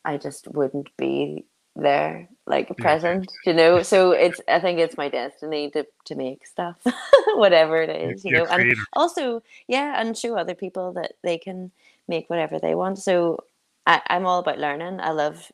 I 0.05 0.19
just 0.19 0.49
wouldn't 0.49 0.95
be 0.99 1.47
there 1.75 2.29
like 2.47 2.69
yeah. 2.69 2.83
present, 2.83 3.33
you 3.47 3.53
know. 3.53 3.83
So 3.83 4.13
it's 4.13 4.41
I 4.49 4.61
think 4.61 4.79
it's 4.79 4.97
my 4.97 5.09
destiny 5.09 5.71
to 5.71 5.87
to 6.07 6.15
make 6.15 6.47
stuff, 6.47 6.77
whatever 7.35 7.81
it 7.83 7.91
is, 7.91 8.25
you 8.25 8.33
know. 8.33 8.45
And 8.47 8.75
also, 8.93 9.43
yeah, 9.69 10.01
and 10.01 10.17
show 10.17 10.37
other 10.37 10.55
people 10.55 10.93
that 10.93 11.13
they 11.23 11.39
can 11.39 11.71
make 12.09 12.29
whatever 12.29 12.59
they 12.59 12.75
want. 12.75 12.99
So 12.99 13.45
I, 13.87 14.03
I'm 14.09 14.27
all 14.27 14.41
about 14.41 14.59
learning. 14.59 15.01
I 15.01 15.11
love 15.11 15.51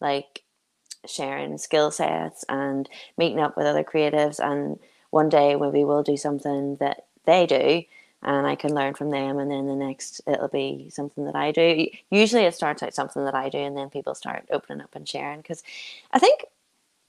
like 0.00 0.42
sharing 1.06 1.58
skill 1.58 1.90
sets 1.90 2.44
and 2.48 2.88
meeting 3.16 3.40
up 3.40 3.56
with 3.56 3.66
other 3.66 3.84
creatives 3.84 4.38
and 4.38 4.78
one 5.10 5.30
day 5.30 5.56
maybe 5.56 5.82
we'll 5.82 6.02
do 6.02 6.16
something 6.16 6.76
that 6.76 7.06
they 7.24 7.46
do 7.46 7.82
and 8.22 8.46
I 8.46 8.54
can 8.54 8.74
learn 8.74 8.94
from 8.94 9.10
them 9.10 9.38
and 9.38 9.50
then 9.50 9.66
the 9.66 9.74
next 9.74 10.20
it'll 10.26 10.48
be 10.48 10.88
something 10.90 11.24
that 11.24 11.36
I 11.36 11.52
do. 11.52 11.88
Usually 12.10 12.44
it 12.44 12.54
starts 12.54 12.82
out 12.82 12.94
something 12.94 13.24
that 13.24 13.34
I 13.34 13.48
do 13.48 13.58
and 13.58 13.76
then 13.76 13.90
people 13.90 14.14
start 14.14 14.46
opening 14.50 14.82
up 14.82 14.94
and 14.94 15.08
sharing 15.08 15.40
because 15.40 15.62
I 16.12 16.18
think 16.18 16.44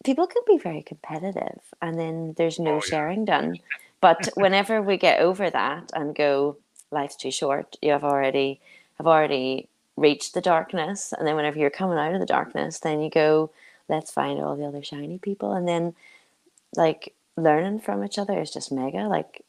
people 0.03 0.27
can 0.27 0.41
be 0.47 0.57
very 0.57 0.81
competitive 0.81 1.59
and 1.81 1.99
then 1.99 2.33
there's 2.37 2.59
no 2.59 2.71
oh, 2.71 2.75
yeah. 2.75 2.81
sharing 2.81 3.25
done. 3.25 3.59
But 4.01 4.29
whenever 4.33 4.81
we 4.81 4.97
get 4.97 5.19
over 5.19 5.51
that 5.51 5.91
and 5.93 6.15
go, 6.15 6.57
life's 6.89 7.15
too 7.15 7.29
short, 7.29 7.77
you 7.83 7.91
have 7.91 8.03
already 8.03 8.59
have 8.97 9.05
already 9.05 9.67
reached 9.95 10.33
the 10.33 10.41
darkness 10.41 11.13
and 11.15 11.27
then 11.27 11.35
whenever 11.35 11.59
you're 11.59 11.69
coming 11.69 11.97
out 11.97 12.13
of 12.13 12.19
the 12.19 12.25
darkness 12.25 12.79
then 12.79 13.01
you 13.01 13.09
go 13.09 13.51
let's 13.89 14.11
find 14.11 14.39
all 14.39 14.55
the 14.55 14.65
other 14.65 14.83
shiny 14.83 15.17
people 15.17 15.53
and 15.53 15.67
then 15.67 15.93
like 16.75 17.13
learning 17.37 17.79
from 17.79 18.03
each 18.03 18.17
other 18.17 18.39
is 18.39 18.51
just 18.51 18.71
mega 18.71 19.03
like 19.07 19.43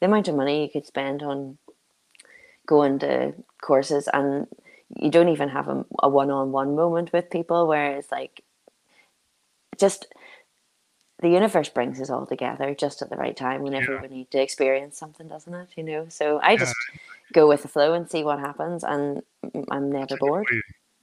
the 0.00 0.06
amount 0.06 0.28
of 0.28 0.34
money 0.34 0.62
you 0.62 0.70
could 0.70 0.86
spend 0.86 1.22
on 1.22 1.58
going 2.66 2.98
to 2.98 3.34
courses 3.62 4.08
and 4.12 4.46
you 4.96 5.10
don't 5.10 5.28
even 5.28 5.48
have 5.48 5.68
a, 5.68 5.84
a 6.02 6.08
one-on-one 6.08 6.74
moment 6.74 7.12
with 7.12 7.30
people 7.30 7.66
whereas 7.66 8.06
like 8.10 8.42
just 9.78 10.06
the 11.20 11.28
universe 11.28 11.68
brings 11.68 12.00
us 12.00 12.10
all 12.10 12.26
together 12.26 12.74
just 12.74 13.02
at 13.02 13.10
the 13.10 13.16
right 13.16 13.36
time 13.36 13.62
whenever 13.62 13.94
yeah. 13.94 14.02
we 14.02 14.08
need 14.08 14.30
to 14.30 14.40
experience 14.40 14.98
something 14.98 15.28
doesn't 15.28 15.54
it 15.54 15.68
you 15.76 15.82
know 15.82 16.06
so 16.08 16.38
i 16.42 16.56
just 16.56 16.74
yeah 16.92 17.00
go 17.32 17.48
with 17.48 17.62
the 17.62 17.68
flow 17.68 17.94
and 17.94 18.10
see 18.10 18.24
what 18.24 18.38
happens, 18.38 18.84
and 18.84 19.22
I'm 19.70 19.90
never 19.90 20.16
bored. 20.16 20.46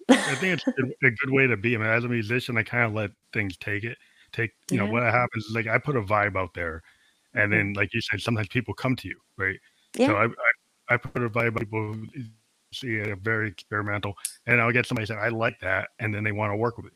I 0.09 0.35
think 0.35 0.61
it's 0.65 0.67
a 1.03 1.09
good 1.09 1.31
way 1.31 1.47
to 1.47 1.57
be. 1.57 1.75
I 1.75 1.77
mean, 1.79 1.87
as 1.87 2.03
a 2.03 2.09
musician, 2.09 2.57
I 2.57 2.63
kind 2.63 2.85
of 2.85 2.93
let 2.93 3.11
things 3.33 3.57
take 3.57 3.83
it. 3.83 3.97
Take 4.31 4.51
you 4.69 4.77
yeah. 4.77 4.85
know 4.85 4.91
what 4.91 5.03
happens 5.03 5.47
like 5.53 5.67
I 5.67 5.77
put 5.77 5.95
a 5.95 6.01
vibe 6.01 6.35
out 6.35 6.53
there, 6.53 6.83
and 7.35 7.51
then 7.51 7.73
like 7.73 7.93
you 7.93 8.01
said, 8.01 8.21
sometimes 8.21 8.47
people 8.47 8.73
come 8.73 8.95
to 8.97 9.07
you, 9.07 9.19
right? 9.37 9.57
Yeah. 9.95 10.07
So 10.07 10.15
I, 10.15 10.25
I, 10.25 10.93
I 10.95 10.97
put 10.97 11.23
a 11.23 11.29
vibe. 11.29 11.57
People 11.57 11.95
see 12.73 12.95
it 12.95 13.17
very 13.19 13.47
experimental, 13.47 14.13
and 14.45 14.61
I'll 14.61 14.71
get 14.71 14.85
somebody 14.85 15.05
say 15.05 15.15
I 15.15 15.29
like 15.29 15.59
that, 15.61 15.89
and 15.99 16.13
then 16.13 16.23
they 16.23 16.31
want 16.31 16.51
to 16.51 16.57
work 16.57 16.77
with 16.77 16.87
it, 16.87 16.93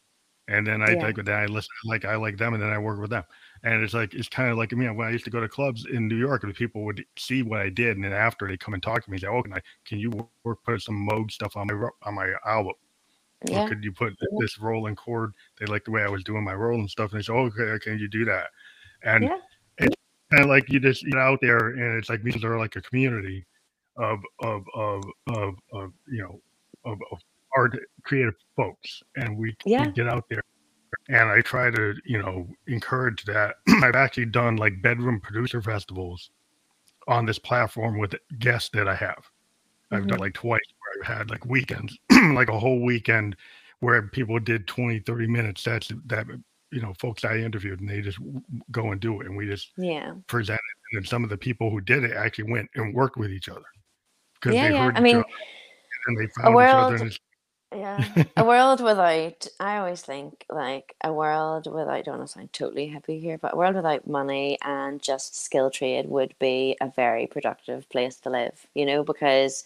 and 0.47 0.65
then 0.65 0.81
I 0.81 0.91
yeah. 0.91 1.03
like 1.03 1.15
that. 1.15 1.29
I 1.29 1.45
listen, 1.45 1.69
like 1.85 2.05
I 2.05 2.15
like 2.15 2.37
them, 2.37 2.53
and 2.53 2.61
then 2.61 2.71
I 2.71 2.77
work 2.77 2.99
with 2.99 3.09
them. 3.09 3.23
And 3.63 3.83
it's 3.83 3.93
like 3.93 4.13
it's 4.13 4.29
kind 4.29 4.49
of 4.49 4.57
like 4.57 4.71
me 4.71 4.89
when 4.89 5.07
I 5.07 5.11
used 5.11 5.25
to 5.25 5.31
go 5.31 5.41
to 5.41 5.49
clubs 5.49 5.85
in 5.91 6.07
New 6.07 6.17
York, 6.17 6.43
and 6.43 6.53
people 6.53 6.83
would 6.85 7.03
see 7.17 7.43
what 7.43 7.59
I 7.59 7.69
did, 7.69 7.97
and 7.97 8.03
then 8.03 8.13
after 8.13 8.47
they 8.47 8.57
come 8.57 8.73
and 8.73 8.83
talk 8.83 9.03
to 9.03 9.11
me, 9.11 9.17
say, 9.17 9.27
"Oh, 9.27 9.43
can 9.43 9.53
I? 9.53 9.61
Can 9.85 9.99
you 9.99 10.29
work 10.43 10.63
put 10.63 10.81
some 10.81 11.07
Moog 11.09 11.31
stuff 11.31 11.57
on 11.57 11.67
my 11.67 11.89
on 12.03 12.15
my 12.15 12.31
album? 12.45 12.73
Yeah. 13.47 13.63
Or 13.63 13.69
could 13.69 13.83
you 13.83 13.91
put 13.93 14.13
this 14.39 14.59
rolling 14.59 14.95
chord? 14.95 15.31
They 15.59 15.65
like 15.65 15.85
the 15.85 15.91
way 15.91 16.03
I 16.03 16.09
was 16.09 16.23
doing 16.23 16.43
my 16.43 16.53
rolling 16.53 16.87
stuff, 16.87 17.11
and 17.11 17.19
they 17.19 17.23
say, 17.23 17.33
"Oh, 17.33 17.49
okay, 17.57 17.77
can 17.79 17.99
you 17.99 18.07
do 18.07 18.25
that?" 18.25 18.47
And 19.03 19.23
yeah. 19.23 19.37
Of 20.34 20.45
like 20.47 20.69
you 20.69 20.80
just 20.80 21.05
get 21.05 21.17
out 21.17 21.39
there, 21.41 21.69
and 21.69 21.97
it's 21.97 22.09
like 22.09 22.23
these 22.23 22.43
are 22.43 22.57
like 22.57 22.75
a 22.75 22.82
community 22.82 23.45
of 23.97 24.19
of 24.41 24.63
of 24.75 25.03
of, 25.27 25.55
of 25.73 25.91
you 26.07 26.21
know 26.21 26.39
of, 26.86 26.99
of 27.11 27.19
art 27.55 27.77
creative 28.03 28.36
folks, 28.55 29.01
and 29.15 29.38
we, 29.38 29.55
yeah. 29.65 29.86
we 29.86 29.91
get 29.91 30.07
out 30.07 30.25
there 30.30 30.43
and 31.09 31.30
I 31.30 31.41
try 31.41 31.71
to, 31.71 31.95
you 32.05 32.21
know, 32.21 32.47
encourage 32.67 33.25
that. 33.25 33.55
I've 33.84 33.95
actually 33.95 34.27
done 34.27 34.55
like 34.57 34.82
bedroom 34.82 35.19
producer 35.19 35.61
festivals 35.61 36.32
on 37.07 37.25
this 37.25 37.39
platform 37.39 37.97
with 37.97 38.15
guests 38.38 38.69
that 38.73 38.88
I 38.88 38.95
have. 38.95 39.30
I've 39.91 40.07
done 40.07 40.19
Mhm. 40.19 40.21
like 40.21 40.34
twice 40.34 40.61
where 40.80 41.01
I've 41.03 41.17
had 41.17 41.30
like 41.32 41.45
weekends, 41.45 41.97
like 42.34 42.49
a 42.49 42.59
whole 42.59 42.84
weekend 42.84 43.36
where 43.80 44.01
people 44.03 44.39
did 44.39 44.67
20, 44.67 44.99
30 44.99 45.27
minutes. 45.27 45.63
That's 45.63 45.91
that, 46.05 46.27
you 46.72 46.82
know, 46.82 46.93
folks 46.99 47.24
I 47.26 47.38
interviewed 47.38 47.80
and 47.80 47.89
they 47.89 48.01
just 48.01 48.20
go 48.72 48.91
and 48.91 49.01
do 49.01 49.22
it. 49.22 49.28
And 49.28 49.36
we 49.38 49.47
just 49.47 49.72
Yeah. 49.78 50.13
present 50.28 50.59
it. 50.59 50.95
And 50.95 51.03
then 51.03 51.07
some 51.07 51.24
of 51.24 51.30
the 51.30 51.38
people 51.38 51.70
who 51.70 51.82
did 51.82 52.03
it 52.03 52.13
actually 52.15 52.51
went 52.51 52.70
and 52.76 52.93
worked 52.93 53.17
with 53.17 53.32
each 53.32 53.49
other 53.49 53.65
because 54.36 54.55
Yeah, 54.55 54.70
they 54.70 54.74
yeah. 54.74 54.86
heard 54.86 54.97
I 54.97 54.99
mean, 55.01 55.17
other 55.17 55.26
and 56.07 56.17
they 56.17 56.28
found 56.41 56.55
each 56.55 56.74
other. 56.74 57.09
Yeah. 57.76 58.24
a 58.38 58.43
world 58.43 58.82
without, 58.82 59.45
I 59.59 59.78
always 59.78 60.01
think 60.01 60.45
like 60.49 60.95
a 61.03 61.13
world 61.13 61.72
without, 61.72 61.89
I 61.89 62.01
don't 62.01 62.17
want 62.17 62.28
to 62.30 62.34
sound 62.34 62.51
totally 62.51 62.88
happy 62.88 63.20
here, 63.20 63.38
but 63.38 63.53
a 63.53 63.57
world 63.57 63.76
without 63.76 64.07
money 64.07 64.57
and 64.63 65.01
just 65.01 65.36
skill 65.36 65.70
trade 65.70 66.07
would 66.07 66.34
be 66.39 66.78
a 66.82 66.89
very 66.89 67.28
productive 67.28 67.88
place 67.89 68.15
to 68.22 68.32
live, 68.32 68.65
you 68.74 68.86
know, 68.88 69.03
because 69.03 69.63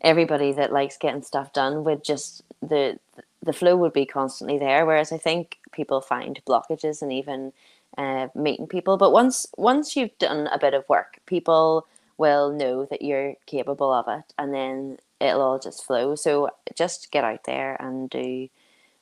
everybody 0.00 0.52
that 0.52 0.72
likes 0.72 0.96
getting 0.96 1.22
stuff 1.22 1.52
done 1.52 1.82
would 1.84 2.04
just, 2.04 2.42
the, 2.62 2.98
the 3.42 3.52
flow 3.52 3.76
would 3.76 3.92
be 3.92 4.06
constantly 4.06 4.58
there. 4.58 4.84
Whereas 4.84 5.12
I 5.12 5.18
think 5.18 5.58
people 5.72 6.00
find 6.00 6.40
blockages 6.46 7.02
and 7.02 7.12
even 7.12 7.52
uh, 7.96 8.28
meeting 8.34 8.66
people. 8.66 8.96
But 8.96 9.12
once, 9.12 9.46
once 9.56 9.96
you've 9.96 10.16
done 10.18 10.48
a 10.48 10.58
bit 10.58 10.74
of 10.74 10.88
work, 10.88 11.18
people 11.26 11.86
will 12.18 12.52
know 12.52 12.84
that 12.84 13.02
you're 13.02 13.34
capable 13.46 13.92
of 13.92 14.06
it 14.08 14.34
and 14.38 14.52
then 14.52 14.98
it'll 15.20 15.40
all 15.40 15.58
just 15.58 15.84
flow. 15.84 16.14
So 16.14 16.50
just 16.74 17.10
get 17.10 17.24
out 17.24 17.44
there 17.44 17.76
and 17.80 18.10
do 18.10 18.48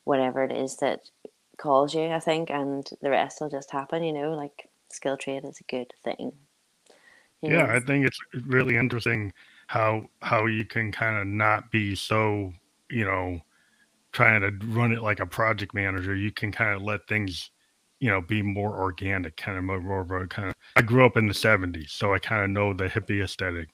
whatever 0.05 0.45
it 0.45 0.53
is 0.53 0.76
that 0.76 1.11
calls 1.57 1.95
you, 1.95 2.07
I 2.07 2.20
think, 2.20 2.51
and 2.51 2.89
the 3.03 3.11
rest 3.11 3.41
will 3.41 3.51
just 3.51 3.70
happen, 3.70 4.03
you 4.03 4.12
know, 4.12 4.34
like 4.34 4.68
skill 4.89 5.16
trade 5.16 5.45
is 5.45 5.61
a 5.61 5.64
good 5.64 5.93
thing. 6.03 6.32
you 7.43 7.51
yeah, 7.51 7.66
know. 7.66 7.74
I 7.74 7.80
think 7.80 8.07
it's 8.07 8.18
really 8.47 8.76
interesting 8.76 9.32
how 9.66 10.09
how 10.22 10.47
you 10.47 10.64
can 10.64 10.91
kind 10.93 11.18
of 11.18 11.26
not 11.26 11.70
be 11.70 11.95
so, 11.95 12.53
you 12.91 13.05
know, 13.05 13.41
trying 14.12 14.40
to 14.42 14.66
run 14.68 14.92
it 14.92 15.02
like 15.02 15.20
a 15.20 15.26
project 15.26 15.74
manager. 15.74 16.14
You 16.16 16.32
can 16.32 16.52
kind 16.52 16.74
of 16.74 16.82
let 16.82 17.06
things, 17.09 17.50
you 18.00 18.11
know, 18.11 18.20
be 18.22 18.42
more 18.42 18.78
organic, 18.80 19.36
kind 19.36 19.59
of 19.59 19.64
more, 19.64 19.80
more 19.80 20.00
of 20.02 20.11
a 20.11 20.26
kind 20.26 20.48
of. 20.50 20.54
I 20.76 20.82
grew 20.82 21.04
up 21.06 21.16
in 21.16 21.26
the 21.28 21.34
'70s, 21.34 21.92
so 21.92 22.14
I 22.14 22.18
kind 22.18 22.44
of 22.44 22.50
know 22.50 22.72
the 22.74 22.88
hippie 22.88 23.22
aesthetic. 23.22 23.68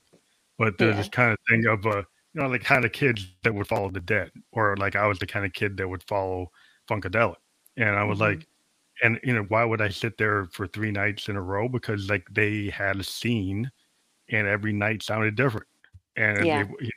But 0.58 0.78
there's 0.78 0.96
Yeah. 0.96 0.98
this 0.98 1.08
kind 1.08 1.32
of 1.32 1.38
thing 1.48 1.66
of 1.66 1.86
uh, 1.86 2.04
you 2.34 2.42
know, 2.42 2.50
the 2.50 2.58
kind 2.58 2.84
of 2.84 2.92
kids 2.92 3.26
that 3.42 3.54
would 3.54 3.68
follow 3.68 3.90
the 3.90 4.00
dead, 4.00 4.30
or 4.52 4.76
like 4.76 4.96
I 4.96 5.06
was 5.06 5.18
the 5.18 5.26
kind 5.26 5.46
of 5.46 5.52
kid 5.52 5.76
that 5.78 5.88
would 5.88 6.02
follow 6.04 6.48
Funkadelic, 6.88 7.36
and 7.76 7.90
I 7.96 8.04
was 8.04 8.20
Mhm. 8.20 8.20
like, 8.20 8.46
and 9.02 9.20
you 9.24 9.34
know, 9.34 9.44
why 9.44 9.64
would 9.64 9.82
I 9.82 9.88
sit 9.90 10.18
there 10.18 10.46
for 10.46 10.66
three 10.68 10.92
nights 10.92 11.28
in 11.28 11.36
a 11.36 11.42
row? 11.42 11.68
Because 11.68 12.10
like 12.10 12.26
they 12.32 12.70
had 12.70 12.98
a 13.00 13.04
scene, 13.04 13.70
and 14.30 14.46
every 14.48 14.72
night 14.72 15.02
sounded 15.04 15.36
different, 15.36 15.68
and 16.16 16.38
Yeah. 16.38 16.56
they, 16.56 16.60
you 16.60 16.90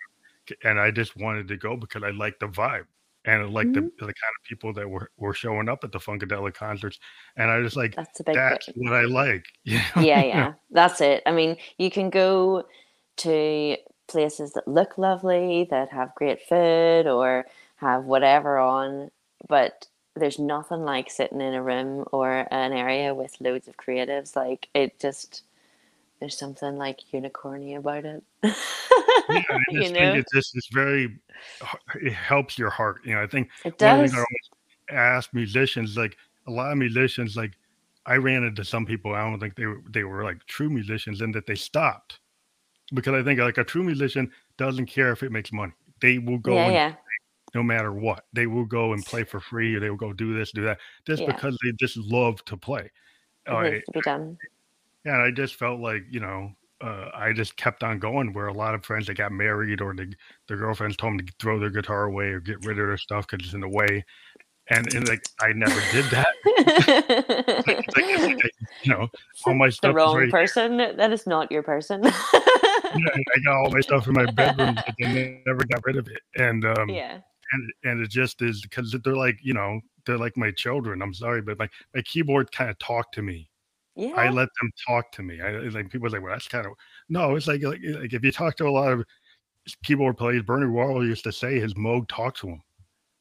know, 0.50 0.56
and 0.64 0.80
I 0.80 0.92
just 0.92 1.16
wanted 1.18 1.48
to 1.50 1.58
go 1.58 1.78
because 1.78 2.04
I 2.04 2.12
liked 2.12 2.40
the 2.42 2.48
vibe 2.48 2.88
and 3.28 3.44
uh, 3.44 3.46
I 3.46 3.50
liked 3.50 3.74
the, 3.74 3.82
mm-hmm. 3.82 4.06
the 4.06 4.06
kind 4.06 4.34
of 4.40 4.48
people 4.48 4.74
that 4.74 4.90
were 4.90 5.12
were 5.18 5.34
showing 5.34 5.70
up 5.70 5.84
at 5.84 5.92
the 5.92 6.00
Funkadelic 6.00 6.56
concerts, 6.56 7.00
and 7.36 7.52
I 7.52 7.62
just 7.62 7.76
like 7.76 7.96
That's 7.96 8.22
that's 8.26 8.70
what 8.76 8.94
I 8.94 9.04
like. 9.04 9.46
Know? 9.66 10.02
yeah, 10.02 10.24
yeah, 10.24 10.54
that's 10.72 11.02
it. 11.02 11.22
I 11.26 11.32
mean, 11.32 11.58
you 11.78 11.92
can 11.92 12.10
go 12.10 12.66
to 13.18 13.78
places 14.08 14.54
that 14.54 14.68
look 14.68 14.98
lovely, 14.98 15.68
that 15.70 15.90
have 15.90 16.16
great 16.16 16.42
food, 16.48 17.08
or 17.08 17.46
have 17.76 18.06
whatever 18.06 18.58
on, 18.58 19.12
but 19.48 19.88
there's 20.16 20.40
nothing 20.40 20.84
like 20.84 21.12
sitting 21.12 21.42
in 21.42 21.54
a 21.54 21.62
room 21.62 22.06
or 22.12 22.48
an 22.50 22.74
area 22.74 23.14
with 23.14 23.40
loads 23.40 23.68
of 23.68 23.78
creatives. 23.78 24.36
Like 24.36 24.70
it 24.74 25.00
just, 25.00 25.44
there's 26.20 26.38
something 26.38 26.78
like 26.78 27.02
unicorny 27.14 27.78
about 27.78 28.06
it. 28.06 28.24
Yeah, 29.30 29.42
I 29.52 29.58
you 29.72 29.90
know, 29.90 30.00
think 30.00 30.16
it's 30.16 30.32
just 30.34 30.56
it's 30.56 30.70
very 30.74 31.20
it 32.02 32.14
helps 32.14 32.58
your 32.58 32.70
heart. 32.70 33.02
You 33.06 33.16
know, 33.16 33.24
I 33.24 33.28
think 33.28 33.50
it 33.66 33.78
does. 33.78 34.14
I 34.90 34.96
ask 34.96 35.34
musicians, 35.34 35.98
like 35.98 36.18
a 36.48 36.52
lot 36.52 36.72
of 36.72 36.78
musicians, 36.78 37.36
like 37.36 37.54
I 38.06 38.16
ran 38.18 38.44
into 38.44 38.64
some 38.64 38.86
people, 38.86 39.14
I 39.14 39.22
don't 39.30 39.40
think 39.40 39.56
they 39.56 39.66
were 39.66 39.82
they 39.90 40.04
were 40.04 40.24
like 40.24 40.46
true 40.46 40.70
musicians 40.70 41.22
and 41.22 41.34
that 41.36 41.46
they 41.46 41.56
stopped. 41.56 42.20
Because 42.94 43.14
I 43.16 43.24
think 43.24 43.40
like 43.40 43.58
a 43.58 43.64
true 43.64 43.84
musician 43.84 44.32
doesn't 44.58 44.86
care 44.88 45.12
if 45.12 45.24
it 45.24 45.32
makes 45.32 45.52
money. 45.52 45.74
They 46.02 46.20
will 46.20 46.38
go 46.40 46.56
Yeah, 46.56 46.70
yeah, 46.72 46.96
no 47.54 47.64
matter 47.64 47.92
what. 47.94 48.26
They 48.34 48.48
will 48.48 48.66
go 48.66 48.94
and 48.94 49.06
play 49.06 49.24
for 49.24 49.40
free 49.40 49.76
or 49.76 49.80
they 49.80 49.90
will 49.90 49.98
go 49.98 50.14
do 50.14 50.34
this, 50.38 50.52
do 50.52 50.64
that, 50.64 50.80
just 51.06 51.22
Yeah. 51.22 51.34
because 51.34 51.58
they 51.64 51.72
just 51.80 51.98
love 51.98 52.44
to 52.46 52.58
play. 52.58 52.92
it 53.48 53.52
Uh, 53.52 53.62
needs 53.64 53.86
to 53.86 53.92
be 53.92 54.02
done. 54.02 54.38
yeah, 55.06 55.14
and 55.16 55.24
I 55.24 55.32
just 55.32 55.56
felt 55.56 55.80
like, 55.80 56.04
you 56.10 56.20
know, 56.20 56.52
uh, 56.82 57.10
I 57.14 57.34
just 57.34 57.58
kept 57.58 57.84
on 57.84 58.00
going 58.00 58.34
where 58.34 58.48
a 58.48 58.54
lot 58.54 58.76
of 58.76 58.86
friends 58.86 59.08
that 59.08 59.16
got 59.16 59.32
married 59.32 59.82
or 59.82 59.94
the, 59.96 60.14
their 60.48 60.58
girlfriends 60.58 60.98
told 60.98 61.14
them 61.14 61.26
to 61.26 61.34
throw 61.40 61.60
their 61.60 61.70
guitar 61.70 62.06
away 62.06 62.26
or 62.28 62.40
get 62.40 62.64
rid 62.66 62.80
of 62.80 62.88
their 62.88 62.98
stuff 62.98 63.28
because 63.28 63.46
it's 63.46 63.56
in 63.56 63.62
the 63.62 63.70
way. 63.70 64.06
And, 64.70 64.94
and 64.94 65.08
like, 65.08 65.24
I 65.40 65.54
never 65.54 65.80
did 65.92 66.06
that. 66.12 66.28
It's 66.46 67.68
like, 67.68 67.86
it's 67.88 68.24
like, 68.26 68.52
you 68.84 68.92
know, 68.92 69.08
all 69.46 69.54
my 69.54 69.68
the 69.68 69.72
stuff 69.72 69.90
is 69.92 69.96
wrong 69.96 70.18
right 70.18 70.30
person. 70.30 70.78
That 70.78 71.12
is 71.12 71.26
not 71.26 71.52
your 71.52 71.64
person. 71.64 72.04
Yeah, 72.96 73.10
I 73.36 73.40
got 73.44 73.56
all 73.56 73.72
my 73.72 73.82
stuff 73.82 74.08
in 74.08 74.14
my 74.14 74.26
bedroom, 74.26 74.76
but 74.76 74.96
they 75.00 75.42
never 75.48 75.64
got 75.66 75.86
rid 75.86 75.98
of 75.98 76.08
it. 76.08 76.22
And 76.36 76.66
um, 76.66 76.90
yeah. 76.90 77.20
and 77.52 77.72
and 77.84 78.02
it 78.02 78.10
just 78.10 78.42
is 78.42 78.62
because 78.62 78.96
they're 79.04 79.16
like, 79.16 79.38
you 79.42 79.54
know, 79.54 79.80
they're 80.06 80.18
like 80.18 80.38
my 80.38 80.52
children. 80.52 81.02
I'm 81.02 81.14
sorry, 81.14 81.42
but 81.42 81.60
my 81.60 81.70
my 81.94 82.02
keyboard 82.02 82.52
kind 82.52 82.70
of 82.70 82.78
talked 82.80 83.14
to 83.16 83.22
me. 83.22 83.50
Yeah. 83.98 84.14
I 84.16 84.30
let 84.30 84.50
them 84.62 84.72
talk 84.88 85.12
to 85.14 85.24
me. 85.24 85.42
I 85.42 85.52
like 85.70 85.90
people 85.92 86.10
say, 86.10 86.20
well, 86.20 86.34
that's 86.34 86.48
kind 86.48 86.66
of 86.68 86.74
no. 87.10 87.36
It's 87.36 87.48
like 87.48 87.64
like, 87.64 87.82
like 87.84 88.14
if 88.14 88.24
you 88.24 88.32
talk 88.32 88.56
to 88.58 88.68
a 88.68 88.72
lot 88.72 88.94
of 88.94 89.06
keyboard 89.84 90.18
players, 90.18 90.44
Bernie 90.44 90.68
Worrell 90.68 91.06
used 91.06 91.24
to 91.26 91.32
say 91.34 91.60
his 91.60 91.74
Moog 91.76 92.08
talks 92.10 92.42
to 92.42 92.50
him. 92.50 92.64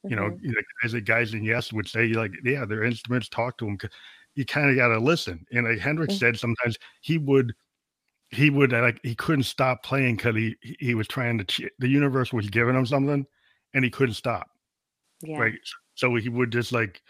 You 0.08 0.16
know, 0.16 0.30
Mhm. 0.30 0.38
you 0.42 0.50
know, 0.52 0.62
as 0.84 0.92
the 0.92 1.00
guys 1.02 1.34
in 1.34 1.44
Yes 1.44 1.72
would 1.72 1.88
say, 1.88 2.08
like, 2.08 2.32
yeah, 2.44 2.64
their 2.66 2.84
instruments 2.84 3.28
talk 3.30 3.58
to 3.58 3.66
them. 3.66 3.78
You 4.36 4.46
kind 4.46 4.70
of 4.70 4.76
got 4.76 4.88
to 4.90 4.98
listen. 5.00 5.46
And 5.52 5.66
like 5.68 5.80
Hendrix 5.80 6.14
Mm. 6.14 6.18
said, 6.18 6.38
sometimes 6.38 6.78
he 7.02 7.18
would, 7.18 7.54
he 8.30 8.50
would 8.50 8.74
uh, 8.74 8.82
like 8.82 9.00
he 9.04 9.14
couldn't 9.16 9.44
stop 9.44 9.82
playing 9.84 10.16
because 10.16 10.36
he 10.36 10.56
he 10.62 10.94
was 10.96 11.08
trying 11.08 11.38
to. 11.38 11.44
ch- 11.44 11.70
The 11.80 11.88
universe 11.88 12.32
was 12.34 12.50
giving 12.50 12.76
him 12.76 12.86
something, 12.86 13.26
and 13.74 13.84
he 13.84 13.90
couldn't 13.90 14.14
stop. 14.16 14.50
yeah. 15.22 15.38
Right. 15.38 15.58
So 15.96 16.14
he 16.16 16.28
would 16.30 16.52
just 16.52 16.72
like 16.72 17.02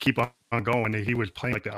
keep 0.00 0.18
on 0.18 0.64
going. 0.64 0.94
And 0.94 1.06
he 1.06 1.14
was 1.14 1.30
playing 1.32 1.54
like 1.54 1.64
the 1.64 1.74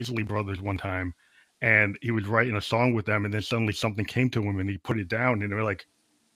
Isley 0.00 0.22
Brothers 0.22 0.60
one 0.60 0.78
time, 0.78 1.14
and 1.62 1.98
he 2.02 2.10
was 2.10 2.26
writing 2.26 2.56
a 2.56 2.60
song 2.60 2.94
with 2.94 3.06
them, 3.06 3.24
and 3.24 3.34
then 3.34 3.42
suddenly 3.42 3.72
something 3.72 4.04
came 4.04 4.30
to 4.30 4.42
him, 4.42 4.58
and 4.58 4.70
he 4.70 4.78
put 4.78 4.98
it 4.98 5.08
down, 5.08 5.42
and 5.42 5.50
they 5.50 5.56
were 5.56 5.64
like, 5.64 5.86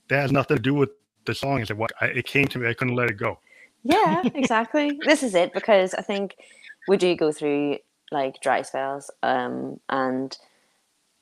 "That 0.08 0.20
has 0.20 0.32
nothing 0.32 0.56
to 0.56 0.62
do 0.62 0.74
with 0.74 0.90
the 1.24 1.34
song." 1.34 1.60
I 1.60 1.64
said, 1.64 1.78
"What? 1.78 1.92
I, 2.00 2.06
it 2.06 2.26
came 2.26 2.46
to 2.48 2.58
me. 2.58 2.68
I 2.68 2.74
couldn't 2.74 2.96
let 2.96 3.10
it 3.10 3.16
go." 3.16 3.38
Yeah, 3.84 4.22
exactly. 4.34 4.98
this 5.04 5.22
is 5.22 5.34
it 5.34 5.52
because 5.52 5.94
I 5.94 6.02
think 6.02 6.36
we 6.88 6.96
do 6.96 7.14
go 7.16 7.32
through 7.32 7.78
like 8.10 8.40
dry 8.40 8.62
spells, 8.62 9.10
um, 9.22 9.80
and 9.88 10.36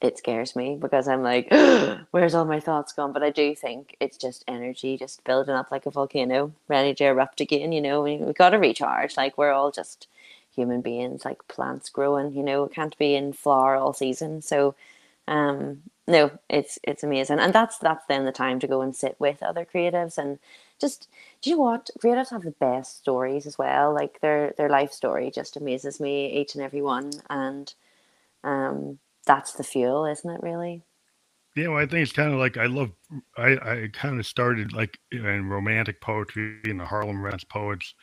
it 0.01 0.17
scares 0.17 0.57
me 0.57 0.77
because 0.81 1.09
I'm 1.09 1.23
like, 1.23 1.49
where's 2.11 2.35
all 2.35 2.45
my 2.45 2.61
thoughts 2.61 2.93
gone? 2.93 3.13
But 3.13 3.23
I 3.23 3.31
do 3.31 3.55
think 3.55 3.97
it's 4.01 4.17
just 4.17 4.45
energy, 4.49 4.97
just 4.97 5.25
building 5.25 5.55
up 5.55 5.71
like 5.71 5.87
a 5.87 5.91
volcano, 5.91 6.53
ready 6.69 6.95
to 6.95 7.05
erupt 7.05 7.41
again. 7.41 7.73
You 7.73 7.81
know, 7.81 8.03
we 8.03 8.17
we 8.17 8.33
got 8.33 8.51
to 8.51 8.59
recharge. 8.59 9.17
Like 9.17 9.37
we're 9.37 9.53
all 9.53 9.71
just 9.71 10.09
human 10.55 10.81
beings, 10.83 11.25
like 11.25 11.47
plants 11.49 11.91
growing. 11.91 12.33
You 12.35 12.43
know, 12.43 12.65
it 12.65 12.73
can't 12.73 12.97
be 12.99 13.15
in 13.15 13.33
flower 13.33 13.77
all 13.77 13.93
season. 13.93 14.43
So, 14.43 14.75
um, 15.29 15.83
no, 16.09 16.31
it's 16.49 16.79
it's 16.83 17.05
amazing, 17.05 17.39
and 17.41 17.53
that's 17.53 17.79
that's 17.79 18.07
then 18.07 18.25
the 18.25 18.33
time 18.33 18.59
to 18.61 18.67
go 18.69 18.83
and 18.83 18.95
sit 18.97 19.17
with 19.21 19.43
other 19.43 19.65
creatives 19.65 20.19
and 20.19 20.39
just 20.81 21.09
do 21.43 21.51
you 21.51 21.57
know 21.57 21.63
what 21.63 21.91
creatives 22.01 22.31
have 22.31 22.43
the 22.43 22.51
best 22.53 22.99
stories 22.99 23.47
as 23.47 23.59
well 23.59 23.93
like 23.95 24.21
their 24.21 24.55
their 24.57 24.69
life 24.71 24.93
story 24.93 25.31
just 25.31 25.57
amazes 25.57 26.01
me 26.01 26.33
each 26.41 26.55
and 26.55 26.65
every 26.65 26.83
one 26.83 27.11
and 27.29 27.75
um 28.45 28.99
that's 29.27 29.53
the 29.55 29.65
fuel 29.65 30.07
isn't 30.07 30.31
it 30.31 30.43
really 30.43 30.83
Yeah, 31.57 31.69
well, 31.69 31.79
I 31.79 31.87
think 31.87 32.03
it's 32.03 32.13
kind 32.13 32.33
of 32.33 32.39
like 32.39 32.57
I 32.57 32.67
love. 32.67 32.91
I 33.37 33.53
I 33.59 33.89
kind 33.93 34.19
of 34.19 34.27
started 34.27 34.73
like 34.73 34.99
in 35.11 35.49
romantic 35.49 36.01
poetry 36.01 36.61
in 36.65 36.79
the 36.79 36.85
Harlem 36.87 37.23
Rats 37.23 37.45
poets, 37.45 37.95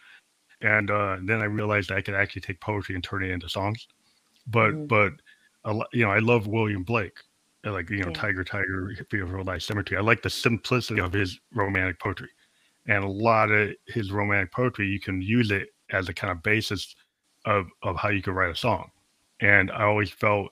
and 0.62 0.90
uh, 0.92 1.18
then 1.24 1.42
I 1.42 1.46
realized 1.46 1.92
I 1.92 2.02
could 2.02 2.16
actually 2.16 2.42
take 2.42 2.60
poetry 2.62 2.96
and 2.96 3.04
turn 3.04 3.24
it 3.24 3.32
into 3.32 3.50
songs. 3.50 3.88
But 4.48 4.74
Mhm. 4.74 4.88
but 4.88 5.14
you 5.94 6.06
know, 6.06 6.12
I 6.12 6.20
love 6.20 6.48
William 6.48 6.84
Blake. 6.84 7.18
I 7.66 7.70
like 7.70 7.90
you 7.90 7.98
know, 8.00 8.08
Yeah. 8.08 8.14
Tiger 8.14 8.44
Tiger, 8.44 8.94
Beautiful 9.10 9.44
Night 9.44 9.62
Cemetery. 9.62 9.98
I 9.98 10.02
like 10.02 10.22
the 10.22 10.30
simplicity 10.30 11.02
of 11.02 11.12
his 11.14 11.40
romantic 11.54 12.00
poetry, 12.00 12.30
and 12.86 13.04
a 13.04 13.08
lot 13.10 13.52
of 13.52 13.76
his 13.88 14.12
romantic 14.12 14.52
poetry 14.54 14.88
you 14.88 15.00
can 15.00 15.22
use 15.22 15.52
it 15.52 15.70
as 15.90 16.08
a 16.10 16.14
kind 16.14 16.32
of 16.32 16.42
basis 16.44 16.96
of 17.46 17.68
of 17.84 17.98
how 17.98 18.10
you 18.10 18.22
could 18.22 18.34
write 18.36 18.52
a 18.52 18.56
song. 18.56 18.90
And 19.42 19.72
I 19.72 19.84
always 19.84 20.12
felt 20.12 20.52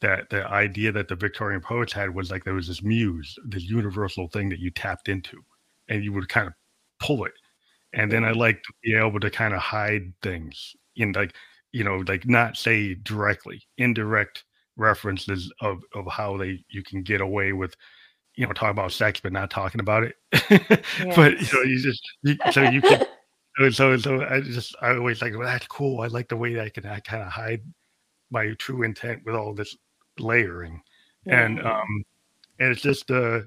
that 0.00 0.30
the 0.30 0.46
idea 0.48 0.92
that 0.92 1.08
the 1.08 1.16
Victorian 1.16 1.60
poets 1.60 1.92
had 1.92 2.14
was 2.14 2.30
like 2.30 2.44
there 2.44 2.54
was 2.54 2.68
this 2.68 2.82
muse, 2.82 3.38
this 3.46 3.64
universal 3.64 4.28
thing 4.28 4.48
that 4.50 4.58
you 4.60 4.70
tapped 4.70 5.08
into, 5.08 5.44
and 5.88 6.02
you 6.04 6.12
would 6.12 6.28
kind 6.28 6.46
of 6.48 6.54
pull 6.98 7.24
it. 7.24 7.34
And 7.94 8.10
then 8.10 8.24
I 8.24 8.32
like 8.32 8.62
to 8.62 8.72
be 8.82 8.94
able 8.96 9.20
to 9.20 9.30
kind 9.30 9.54
of 9.54 9.60
hide 9.60 10.12
things 10.22 10.74
in 10.96 11.12
like, 11.12 11.34
you 11.72 11.84
know, 11.84 12.04
like 12.08 12.26
not 12.28 12.56
say 12.56 12.94
directly, 12.94 13.62
indirect 13.78 14.44
references 14.76 15.52
of 15.60 15.82
of 15.94 16.06
how 16.10 16.36
they 16.36 16.64
you 16.68 16.82
can 16.82 17.02
get 17.02 17.20
away 17.20 17.52
with 17.52 17.76
you 18.36 18.46
know 18.46 18.52
talk 18.52 18.70
about 18.70 18.92
sex 18.92 19.20
but 19.20 19.32
not 19.32 19.50
talking 19.50 19.80
about 19.80 20.04
it. 20.04 20.16
But 21.16 21.40
you 21.40 21.48
know 21.52 21.62
you 21.62 21.78
just 21.80 22.02
you, 22.22 22.36
so 22.52 22.62
you 22.62 22.80
can 22.82 23.06
so, 23.58 23.70
so 23.70 23.96
so 23.98 24.24
i 24.24 24.40
just 24.40 24.74
i 24.82 24.90
always 24.96 25.22
like 25.22 25.32
well, 25.36 25.46
that's 25.46 25.66
cool 25.68 26.00
i 26.00 26.08
like 26.08 26.28
the 26.28 26.36
way 26.36 26.54
that 26.54 26.64
i 26.64 26.68
can 26.68 26.86
i 26.86 27.00
kind 27.00 27.22
of 27.22 27.28
hide 27.28 27.62
my 28.30 28.52
true 28.58 28.82
intent 28.82 29.22
with 29.24 29.34
all 29.34 29.54
this 29.54 29.76
layering. 30.18 30.82
And 31.26 31.60
um 31.64 32.04
and 32.60 32.70
it's 32.72 32.82
just 32.82 33.10
uh 33.10 33.40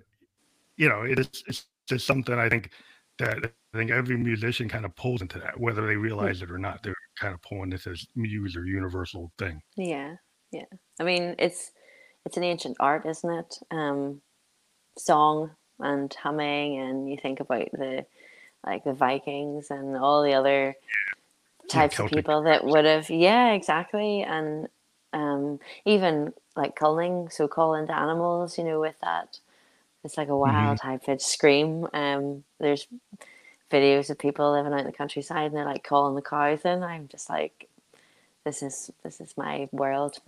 you 0.77 0.89
know 0.89 1.03
it's 1.03 1.43
it's 1.47 1.65
just 1.87 2.05
something 2.07 2.35
i 2.37 2.49
think 2.49 2.71
that 3.19 3.37
i 3.73 3.77
think 3.77 3.91
every 3.91 4.17
musician 4.17 4.69
kind 4.69 4.85
of 4.85 4.95
pulls 4.95 5.21
into 5.21 5.39
that 5.39 5.59
whether 5.59 5.85
they 5.85 5.95
realize 5.95 6.41
it 6.41 6.51
or 6.51 6.57
not 6.57 6.81
they're 6.83 6.95
kind 7.19 7.33
of 7.33 7.41
pulling 7.41 7.69
this 7.69 7.87
as 7.87 8.05
muse 8.15 8.55
or 8.55 8.65
universal 8.65 9.31
thing 9.37 9.61
Yeah, 9.75 10.15
yeah. 10.51 10.65
I 10.99 11.03
mean, 11.03 11.35
it's 11.37 11.71
it's 12.25 12.37
an 12.37 12.43
ancient 12.43 12.77
art, 12.79 13.05
isn't 13.05 13.29
it? 13.29 13.59
Um, 13.71 14.21
song 14.97 15.51
and 15.79 16.13
humming, 16.13 16.79
and 16.79 17.09
you 17.09 17.17
think 17.17 17.39
about 17.39 17.71
the 17.71 18.05
like 18.65 18.83
the 18.83 18.93
Vikings 18.93 19.69
and 19.69 19.95
all 19.95 20.23
the 20.23 20.33
other 20.33 20.75
types 21.69 21.99
of 21.99 22.09
people 22.09 22.43
that 22.43 22.65
would 22.65 22.85
have, 22.85 23.09
yeah, 23.09 23.51
exactly, 23.51 24.23
and 24.23 24.67
um, 25.13 25.59
even 25.85 26.33
like 26.55 26.75
culling, 26.75 27.29
so 27.29 27.47
calling 27.47 27.87
to 27.87 27.97
animals, 27.97 28.57
you 28.57 28.63
know, 28.63 28.79
with 28.79 28.95
that, 29.01 29.39
it's 30.03 30.17
like 30.17 30.29
a 30.29 30.37
wild 30.37 30.79
high 30.79 30.97
pitched 30.97 31.21
scream. 31.23 31.87
Um, 31.93 32.43
there's 32.59 32.87
videos 33.71 34.09
of 34.09 34.17
people 34.17 34.51
living 34.53 34.73
out 34.73 34.79
in 34.79 34.85
the 34.85 34.91
countryside 34.91 35.47
and 35.47 35.55
they're 35.55 35.65
like 35.65 35.83
calling 35.83 36.15
the 36.15 36.21
cows 36.21 36.61
in. 36.63 36.83
I'm 36.83 37.07
just 37.07 37.29
like, 37.29 37.67
this 38.45 38.63
is 38.63 38.89
this 39.03 39.19
is 39.19 39.33
my 39.37 39.67
world. 39.71 40.17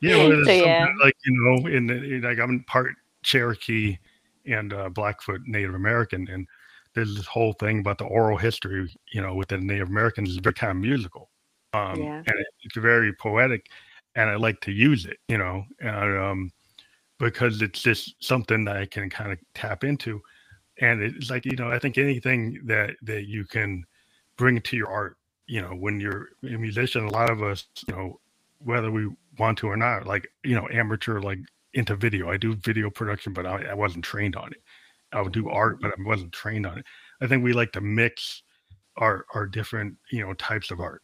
Yeah, 0.00 0.16
well, 0.16 0.44
So, 0.44 0.52
yeah. 0.52 0.86
like 1.02 1.16
you 1.24 1.32
know, 1.32 1.66
in, 1.68 1.90
in 1.90 2.20
like 2.22 2.38
I'm 2.38 2.62
part 2.64 2.94
Cherokee 3.22 3.98
and 4.46 4.72
uh, 4.72 4.88
Blackfoot 4.88 5.40
Native 5.46 5.74
American, 5.74 6.28
and 6.28 6.46
there's 6.94 7.16
this 7.16 7.26
whole 7.26 7.52
thing 7.54 7.80
about 7.80 7.98
the 7.98 8.04
oral 8.04 8.38
history, 8.38 8.94
you 9.12 9.20
know, 9.20 9.34
within 9.34 9.66
Native 9.66 9.88
Americans 9.88 10.30
is 10.30 10.36
very 10.36 10.54
kind 10.54 10.70
of 10.70 10.76
musical, 10.76 11.30
um, 11.72 12.00
Yeah. 12.00 12.18
and 12.18 12.38
it, 12.38 12.46
it's 12.62 12.76
very 12.76 13.12
poetic, 13.12 13.66
and 14.14 14.30
I 14.30 14.36
like 14.36 14.60
to 14.62 14.72
use 14.72 15.04
it, 15.04 15.18
you 15.28 15.38
know, 15.38 15.64
and 15.80 16.18
um, 16.18 16.52
because 17.18 17.62
it's 17.62 17.82
just 17.82 18.22
something 18.22 18.64
that 18.64 18.76
I 18.76 18.86
can 18.86 19.10
kind 19.10 19.32
of 19.32 19.38
tap 19.54 19.84
into, 19.84 20.20
and 20.80 21.02
it's 21.02 21.30
like 21.30 21.44
you 21.44 21.56
know, 21.56 21.70
I 21.70 21.78
think 21.78 21.98
anything 21.98 22.60
that 22.66 22.96
that 23.02 23.26
you 23.26 23.44
can 23.44 23.84
bring 24.36 24.60
to 24.60 24.76
your 24.76 24.88
art, 24.88 25.16
you 25.46 25.60
know, 25.60 25.70
when 25.70 26.00
you're 26.00 26.28
a 26.44 26.56
musician, 26.58 27.04
a 27.04 27.10
lot 27.10 27.30
of 27.30 27.42
us, 27.42 27.66
you 27.88 27.94
know, 27.94 28.20
whether 28.60 28.90
we 28.90 29.08
want 29.38 29.58
to 29.58 29.68
or 29.68 29.76
not 29.76 30.06
like 30.06 30.28
you 30.44 30.54
know 30.54 30.68
amateur 30.72 31.20
like 31.20 31.38
into 31.74 31.96
video. 31.96 32.30
I 32.30 32.36
do 32.36 32.54
video 32.54 32.90
production 32.90 33.32
but 33.32 33.46
I, 33.46 33.64
I 33.70 33.74
wasn't 33.74 34.04
trained 34.04 34.36
on 34.36 34.52
it. 34.52 34.62
I 35.12 35.22
would 35.22 35.32
do 35.32 35.48
art 35.48 35.80
but 35.80 35.90
i 35.90 36.02
wasn't 36.04 36.32
trained 36.32 36.66
on 36.66 36.78
it. 36.78 36.84
I 37.20 37.26
think 37.26 37.42
we 37.42 37.52
like 37.52 37.72
to 37.72 37.80
mix 37.80 38.42
our 38.96 39.24
our 39.34 39.46
different 39.46 39.96
you 40.10 40.24
know 40.24 40.34
types 40.34 40.70
of 40.70 40.80
art 40.80 41.02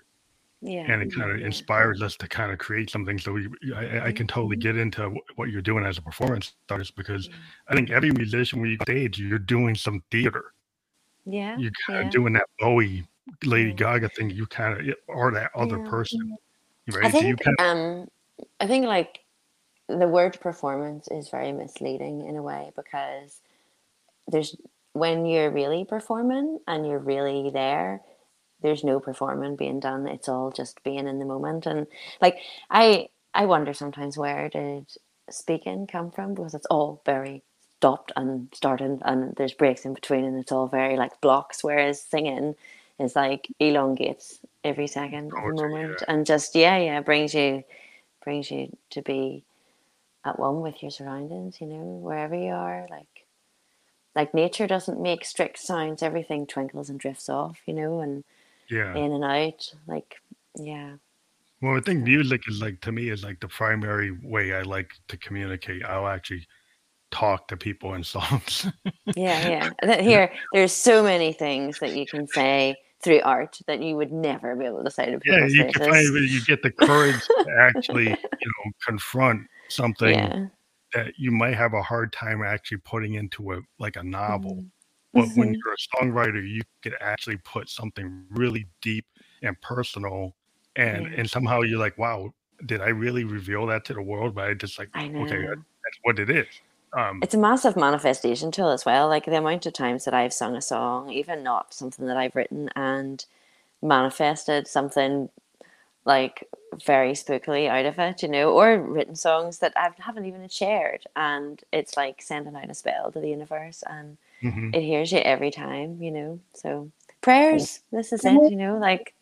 yeah. 0.65 0.91
and 0.91 1.03
it 1.03 1.15
kind 1.15 1.31
of 1.31 1.41
yeah. 1.41 1.47
inspires 1.47 2.01
us 2.01 2.17
to 2.17 2.27
kind 2.27 2.51
of 2.51 2.59
create 2.59 2.89
something 2.89 3.19
so 3.19 3.33
we 3.33 3.49
i, 3.77 4.07
I 4.07 4.13
can 4.13 4.27
totally 4.27 4.57
get 4.57 4.77
into 4.77 5.15
what 5.37 5.51
you're 5.51 5.63
doing 5.63 5.85
as 5.85 5.99
a 5.99 6.03
performance 6.03 6.55
artist 6.71 6.97
because 6.97 7.29
i 7.69 7.75
think 7.75 7.91
every 7.91 8.11
musician 8.13 8.61
when 8.61 8.71
you 8.71 8.79
stage 8.83 9.19
you're 9.19 9.39
doing 9.39 9.75
some 9.75 10.03
theater 10.11 10.53
Yeah. 11.27 11.57
you're 11.59 11.73
kind 11.87 12.07
of 12.07 12.13
doing 12.13 12.33
that 12.33 12.47
bowie 12.59 13.07
lady 13.45 13.71
Yeah. 13.71 13.77
gaga 13.77 14.09
thing 14.09 14.31
you 14.31 14.47
kind 14.47 14.81
of 14.81 14.95
are 15.09 15.31
that 15.33 15.51
other 15.55 15.79
Yeah. 15.79 15.91
person 15.91 16.37
I 16.93 16.97
right 16.97 17.15
you 17.15 17.21
think 17.21 17.43
kind 17.43 17.57
of 17.61 17.67
um 17.67 18.09
I 18.61 18.67
think 18.67 18.87
like 18.87 19.21
the 19.89 20.09
word 20.09 20.41
performance 20.41 21.09
is 21.11 21.29
very 21.29 21.53
misleading 21.53 22.27
in 22.27 22.37
a 22.37 22.43
way 22.43 22.73
because 22.75 23.43
there's 24.29 24.57
when 24.95 25.27
you're 25.27 25.51
really 25.51 25.85
performing 25.85 26.59
and 26.67 26.87
you're 26.87 26.99
really 26.99 27.51
there 27.51 28.01
there's 28.65 28.83
no 28.83 28.99
performing 28.99 29.57
being 29.57 29.79
done. 29.79 30.09
It's 30.09 30.27
all 30.29 30.51
just 30.51 30.83
being 30.83 31.07
in 31.07 31.19
the 31.19 31.27
moment. 31.27 31.67
And 31.67 31.87
like 32.23 32.39
I 32.71 33.09
I 33.35 33.45
wonder 33.45 33.75
sometimes 33.75 34.17
where 34.17 34.49
did 34.49 34.87
speaking 35.31 35.87
come 35.87 36.11
from? 36.11 36.35
Because 36.35 36.55
it's 36.55 36.67
all 36.71 37.03
very 37.05 37.43
stopped 37.77 38.11
and 38.17 38.49
started 38.55 39.03
and 39.05 39.37
there's 39.37 39.53
breaks 39.53 39.85
in 39.85 39.93
between 39.93 40.25
and 40.25 40.41
it's 40.41 40.51
all 40.51 40.67
very 40.67 40.97
like 40.97 41.21
blocks. 41.21 41.63
Whereas 41.63 42.01
singing 42.01 42.55
is 42.99 43.15
like 43.15 43.47
elongates 43.61 44.41
every 44.65 44.87
second 44.87 45.35
of 45.35 45.45
the 45.45 45.69
moment. 45.69 46.03
and 46.09 46.25
just 46.25 46.55
yeah 46.55 46.79
yeah 46.79 47.01
brings 47.03 47.35
you 47.35 47.63
brings 48.25 48.51
you 48.51 48.75
to 48.89 49.03
be 49.03 49.45
at 50.25 50.39
one 50.39 50.63
with 50.63 50.81
your 50.83 50.91
surroundings 50.91 51.61
you 51.61 51.67
know 51.67 51.99
wherever 52.03 52.35
you 52.35 52.53
are. 52.53 52.87
Like 52.89 53.27
like 54.17 54.33
nature 54.33 54.67
doesn't 54.67 55.03
make 55.03 55.23
strict 55.27 55.59
sounds 55.59 56.03
everything 56.03 56.47
twinkles 56.47 56.89
and 56.89 56.99
drifts 56.99 57.29
off 57.29 57.59
you 57.67 57.75
know 57.75 58.01
and 58.01 58.25
yeah 58.71 58.95
in 58.97 59.13
and 59.13 59.25
out 59.25 59.73
like 59.87 60.17
yeah 60.59 60.95
Well, 61.61 61.77
I 61.77 61.81
think 61.81 62.05
music 62.05 62.43
is 62.49 62.61
like 62.61 62.81
to 62.83 62.93
me 62.93 63.11
is 63.11 63.25
like 63.25 63.41
the 63.41 63.49
primary 63.49 64.11
way 64.23 64.55
I 64.55 64.63
like 64.63 64.91
to 65.09 65.17
communicate. 65.17 65.85
I'll 65.85 66.09
actually 66.09 66.47
talk 67.11 67.49
to 67.49 67.57
people 67.57 67.95
in 67.95 68.05
songs. 68.17 68.67
yeah 69.17 69.71
yeah 69.81 70.01
here 70.01 70.33
there's 70.53 70.73
so 70.73 71.03
many 71.03 71.33
things 71.33 71.79
that 71.79 71.95
you 71.95 72.07
can 72.07 72.27
say 72.27 72.75
through 73.03 73.21
art 73.23 73.59
that 73.67 73.83
you 73.83 73.97
would 73.97 74.11
never 74.13 74.57
be 74.57 74.65
able 74.65 74.83
to 74.83 74.91
say 74.91 75.11
to 75.11 75.21
people 75.21 75.39
yeah, 75.39 75.47
you 75.47 75.73
can 75.73 75.93
find 75.93 76.31
you 76.31 76.45
get 76.45 76.63
the 76.63 76.71
courage 76.71 77.21
to 77.27 77.57
actually, 77.61 78.09
you 78.41 78.53
know, 78.65 78.73
confront 78.87 79.47
something 79.69 80.15
yeah 80.15 80.47
that 80.95 81.13
you 81.19 81.31
might 81.31 81.55
have 81.55 81.75
a 81.75 81.83
hard 81.83 82.13
time 82.13 82.43
actually 82.43 82.79
putting 82.79 83.15
into 83.15 83.53
a 83.53 83.61
like 83.79 83.97
a 83.97 84.03
novel. 84.03 84.57
Mhm. 84.57 84.71
But 85.15 85.29
when 85.37 85.55
you're 85.55 85.73
a 85.73 86.05
songwriter, 86.05 86.47
you 86.47 86.63
could 86.83 86.95
actually 87.01 87.39
put 87.39 87.69
something 87.71 88.25
really 88.31 88.67
deep 88.83 89.07
and 89.43 89.61
personal, 89.61 90.35
and 90.77 91.07
and 91.07 91.29
somehow 91.31 91.61
you're 91.61 91.79
like, 91.79 91.97
wow, 91.99 92.35
did 92.67 92.81
I 92.81 92.89
really 92.89 93.25
reveal 93.25 93.67
that 93.67 93.85
to 93.87 93.95
the 93.95 94.03
world? 94.03 94.35
But 94.35 94.51
I 94.51 94.55
just 94.55 94.79
like, 94.79 94.91
I 94.95 95.07
okay, 95.07 95.43
that's 95.47 95.99
what 96.03 96.19
it 96.19 96.31
is. 96.31 96.47
Um, 96.93 97.21
It's 97.23 97.35
a 97.35 97.39
massive 97.39 97.77
manifestation 97.77 98.51
tool 98.51 98.71
as 98.71 98.85
well. 98.85 99.09
Like 99.09 99.25
the 99.25 99.37
amount 99.37 99.67
of 99.67 99.73
times 99.73 100.05
that 100.05 100.15
I've 100.15 100.33
sung 100.33 100.57
a 100.57 100.63
song, 100.63 101.11
even 101.11 101.43
not 101.43 101.75
something 101.75 102.07
that 102.07 102.17
I've 102.17 102.37
written, 102.37 102.71
and 102.77 103.25
manifested 103.83 104.67
something 104.67 105.29
like 106.05 106.49
very 106.85 107.13
spookily 107.13 107.69
out 107.69 107.87
of 107.87 107.99
it, 107.99 108.23
you 108.23 108.29
know, 108.29 108.53
or 108.53 108.79
written 108.79 109.17
songs 109.17 109.59
that 109.59 109.73
I 109.77 109.91
haven't 109.99 110.27
even 110.27 110.49
shared. 110.49 111.05
And 111.17 111.63
it's 111.73 111.97
like 111.97 112.21
sending 112.21 112.55
out 112.57 112.71
a 112.71 112.75
spell 112.75 113.11
to 113.13 113.21
the 113.21 113.29
universe 113.29 113.83
and 113.89 114.17
mhm. 114.45 114.75
it 114.75 114.83
hears 114.83 115.13
you 115.13 115.19
every 115.19 115.51
time, 115.51 116.03
you 116.03 116.11
know. 116.11 116.41
So 116.55 116.91
prayers, 117.21 117.81
this 117.91 118.13
is 118.13 118.25
it, 118.25 118.51
you 118.51 118.57
know, 118.57 118.79
like 118.79 119.15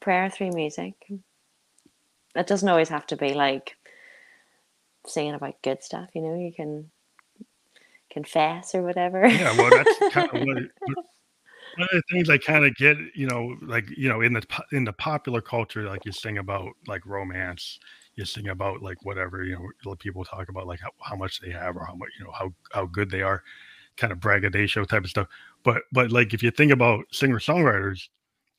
prayer 0.00 0.30
through 0.30 0.52
music. 0.52 0.94
It 2.34 2.46
doesn't 2.46 2.68
always 2.68 2.88
have 2.88 3.06
to 3.08 3.16
be 3.16 3.34
like 3.34 3.76
singing 5.06 5.34
about 5.34 5.60
good 5.62 5.82
stuff, 5.82 6.08
you 6.14 6.22
know, 6.22 6.34
you 6.34 6.52
can 6.52 6.90
confess 8.10 8.74
or 8.74 8.82
whatever. 8.82 9.26
Yeah, 9.26 9.56
well, 9.56 9.70
that's 9.70 10.14
kind 10.14 10.30
of 10.32 10.40
what 10.46 10.58
it, 10.58 10.70
one 11.76 11.88
of 11.92 12.02
the 12.02 12.02
things 12.10 12.28
I 12.28 12.38
kind 12.38 12.64
of 12.64 12.74
get, 12.76 12.96
you 13.14 13.26
know, 13.26 13.56
like 13.62 13.84
you 13.96 14.08
know, 14.08 14.20
in 14.20 14.32
the 14.32 14.42
in 14.72 14.84
the 14.84 14.92
popular 14.92 15.40
culture, 15.40 15.84
like 15.84 16.04
you 16.04 16.12
sing 16.12 16.38
about 16.38 16.72
like 16.86 17.04
romance, 17.06 17.78
you 18.16 18.24
sing 18.24 18.48
about 18.48 18.82
like 18.82 19.04
whatever, 19.04 19.44
you 19.44 19.58
know, 19.84 19.94
people 19.96 20.24
talk 20.24 20.48
about 20.48 20.66
like 20.66 20.80
how, 20.80 20.90
how 21.02 21.16
much 21.16 21.40
they 21.40 21.50
have 21.50 21.76
or 21.76 21.84
how 21.84 21.94
much, 21.94 22.10
you 22.18 22.24
know, 22.24 22.32
how 22.32 22.52
how 22.72 22.86
good 22.86 23.10
they 23.10 23.22
are, 23.22 23.42
kind 23.98 24.12
of 24.12 24.20
braggadocio 24.20 24.84
type 24.84 25.04
of 25.04 25.10
stuff. 25.10 25.26
But 25.64 25.82
but 25.92 26.10
like 26.10 26.32
if 26.32 26.42
you 26.42 26.50
think 26.50 26.72
about 26.72 27.04
singer 27.12 27.38
songwriters, 27.38 28.08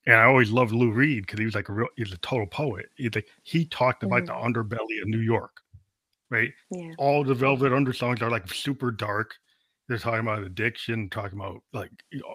and 0.06 0.16
I 0.16 0.24
always 0.26 0.52
loved 0.52 0.72
Lou 0.72 0.92
Reed 0.92 1.26
because 1.26 1.40
he 1.40 1.46
was 1.46 1.56
like 1.56 1.70
a 1.70 1.74
real, 1.74 1.88
he's 1.96 2.14
a 2.14 2.18
total 2.18 2.46
poet. 2.48 2.88
He 2.96 3.10
like 3.10 3.28
he 3.44 3.66
talked 3.66 4.04
about 4.04 4.26
the 4.26 4.34
mm-hmm. 4.34 4.54
underbelly 4.54 5.02
of 5.02 5.08
New 5.08 5.20
York, 5.20 5.62
right? 6.30 6.52
yeah. 6.70 6.92
all 6.98 7.24
the 7.24 7.34
Velvet 7.34 7.74
Undersongs 7.74 8.22
are 8.22 8.30
like 8.30 8.54
super 8.54 8.92
dark. 8.92 9.36
They're 9.88 9.98
talking 9.98 10.20
about 10.20 10.44
addiction, 10.44 11.10
talking 11.10 11.40
about 11.40 11.64
like 11.74 11.92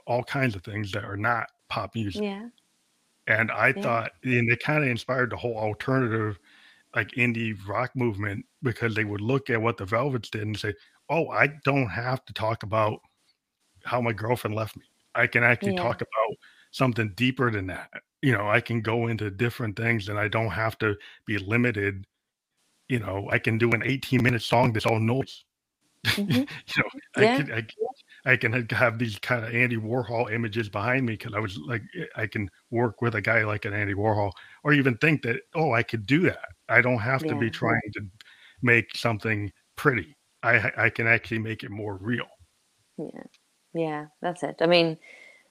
all 0.07 0.25
kinds 0.25 0.57
of 0.57 0.65
things 0.65 0.91
that 0.93 1.05
are 1.05 1.17
not 1.17 1.47
pop 1.69 1.95
music. 1.95 2.23
Yeah. 2.23 2.49
And 3.27 3.51
I 3.51 3.69
Yeah. 3.69 3.83
thought, 3.83 4.13
and 4.25 4.51
it 4.51 4.63
kind 4.63 4.83
of 4.83 4.91
inspired 4.91 5.31
the 5.31 5.37
whole 5.37 5.57
alternative, 5.57 6.39
like 6.95 7.13
indie 7.13 7.57
rock 7.67 7.95
movement 7.95 8.45
because 8.63 8.95
they 8.95 9.05
would 9.05 9.21
look 9.21 9.51
at 9.51 9.61
what 9.63 9.77
the 9.77 9.85
Velvets 9.85 10.31
did 10.31 10.43
and 10.43 10.59
say, 10.59 10.75
"Oh, 11.15 11.29
I 11.31 11.49
don't 11.65 11.89
have 11.89 12.25
to 12.27 12.33
talk 12.35 12.63
about 12.65 13.01
how 13.85 14.01
my 14.01 14.13
girlfriend 14.13 14.57
left 14.57 14.77
me. 14.77 14.85
I 15.15 15.27
can 15.27 15.45
actually 15.45 15.75
Yeah. 15.75 15.75
talk 15.75 16.01
about 16.03 16.37
something 16.73 17.15
deeper 17.17 17.51
than 17.51 17.67
that. 17.69 17.91
You 18.23 18.33
know, 18.33 18.49
I 18.49 18.61
can 18.61 18.81
go 18.83 19.09
into 19.09 19.31
different 19.31 19.77
things, 19.77 20.09
and 20.09 20.19
I 20.19 20.29
don't 20.29 20.51
have 20.53 20.79
to 20.81 20.97
be 21.27 21.39
limited." 21.39 22.07
You 22.89 23.01
know, 23.01 23.29
I 23.31 23.39
can 23.41 23.59
do 23.59 23.71
an 23.73 23.83
18 23.85 24.23
minute 24.23 24.43
song 24.43 24.73
that's 24.75 24.87
all 24.87 25.01
noise 25.01 25.45
Mhm. 26.17 26.49
you 26.77 26.83
know, 26.83 26.91
I 27.17 27.27
Yeah. 27.27 27.29
could, 27.29 27.51
I, 27.51 27.63
could- 27.63 27.75
I 28.27 28.37
can 28.37 28.53
have 28.71 28.99
these 28.99 29.19
kind 29.19 29.45
of 29.45 29.55
Andy 29.55 29.77
Warhol 29.77 30.33
images 30.33 30.69
behind 30.69 31.07
me 31.07 31.15
because 31.15 31.35
I 31.35 31.39
was 31.41 31.57
like, 31.59 31.83
eh, 31.99 32.07
I 32.17 32.27
can 32.27 32.49
work 32.71 33.03
with 33.03 33.15
a 33.15 33.21
guy 33.23 33.45
like 33.45 33.65
an 33.65 33.75
Andy 33.75 33.95
Warhol, 33.95 34.33
or 34.65 34.73
even 34.73 34.97
think 34.99 35.23
that, 35.23 35.43
oh, 35.55 35.73
I 35.73 35.83
could 35.83 36.07
do 36.07 36.21
that. 36.23 36.45
I 36.69 36.81
don't 36.81 36.99
have 36.99 37.27
to 37.27 37.35
be 37.37 37.51
trying 37.51 37.81
to 37.95 38.03
make 38.63 38.97
something 38.97 39.53
pretty. 39.77 40.17
I 40.45 40.85
I 40.87 40.91
can 40.91 41.07
actually 41.07 41.39
make 41.39 41.65
it 41.65 41.71
more 41.71 41.97
real. 41.97 42.29
Yeah. 42.97 43.25
Yeah, 43.73 44.07
that's 44.21 44.43
it. 44.45 44.57
I 44.61 44.67
mean, 44.67 44.99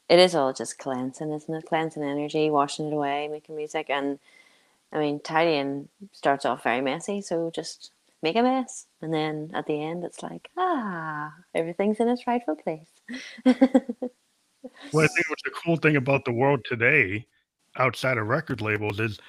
it 0.07 0.19
is 0.19 0.33
all 0.33 0.53
just 0.53 0.77
cleansing, 0.77 1.31
isn't 1.31 1.53
it? 1.53 1.65
Cleansing 1.65 2.03
energy, 2.03 2.49
washing 2.49 2.87
it 2.87 2.93
away, 2.93 3.27
making 3.27 3.55
music. 3.57 3.89
And 3.89 4.19
I 4.93 4.99
mean, 4.99 5.19
tidying 5.19 5.89
starts 6.13 6.45
off 6.45 6.63
very 6.63 6.81
messy, 6.81 7.21
so 7.21 7.51
just 7.53 7.91
make 8.21 8.37
a 8.37 8.43
mess. 8.43 8.85
And 9.01 9.13
then 9.13 9.51
at 9.53 9.65
the 9.67 9.81
end, 9.81 10.05
it's 10.05 10.23
like, 10.23 10.49
ah, 10.57 11.33
everything's 11.53 11.99
in 11.99 12.07
its 12.07 12.25
rightful 12.25 12.55
place. 12.55 12.87
Well, 14.93 15.03
I 15.03 15.07
think 15.07 15.29
what's 15.29 15.43
the 15.43 15.51
cool 15.51 15.75
thing 15.75 15.97
about 15.97 16.25
the 16.25 16.31
world 16.31 16.61
today, 16.65 17.27
outside 17.77 18.17
of 18.17 18.27
record 18.27 18.61
labels, 18.61 18.99
is 18.99 19.19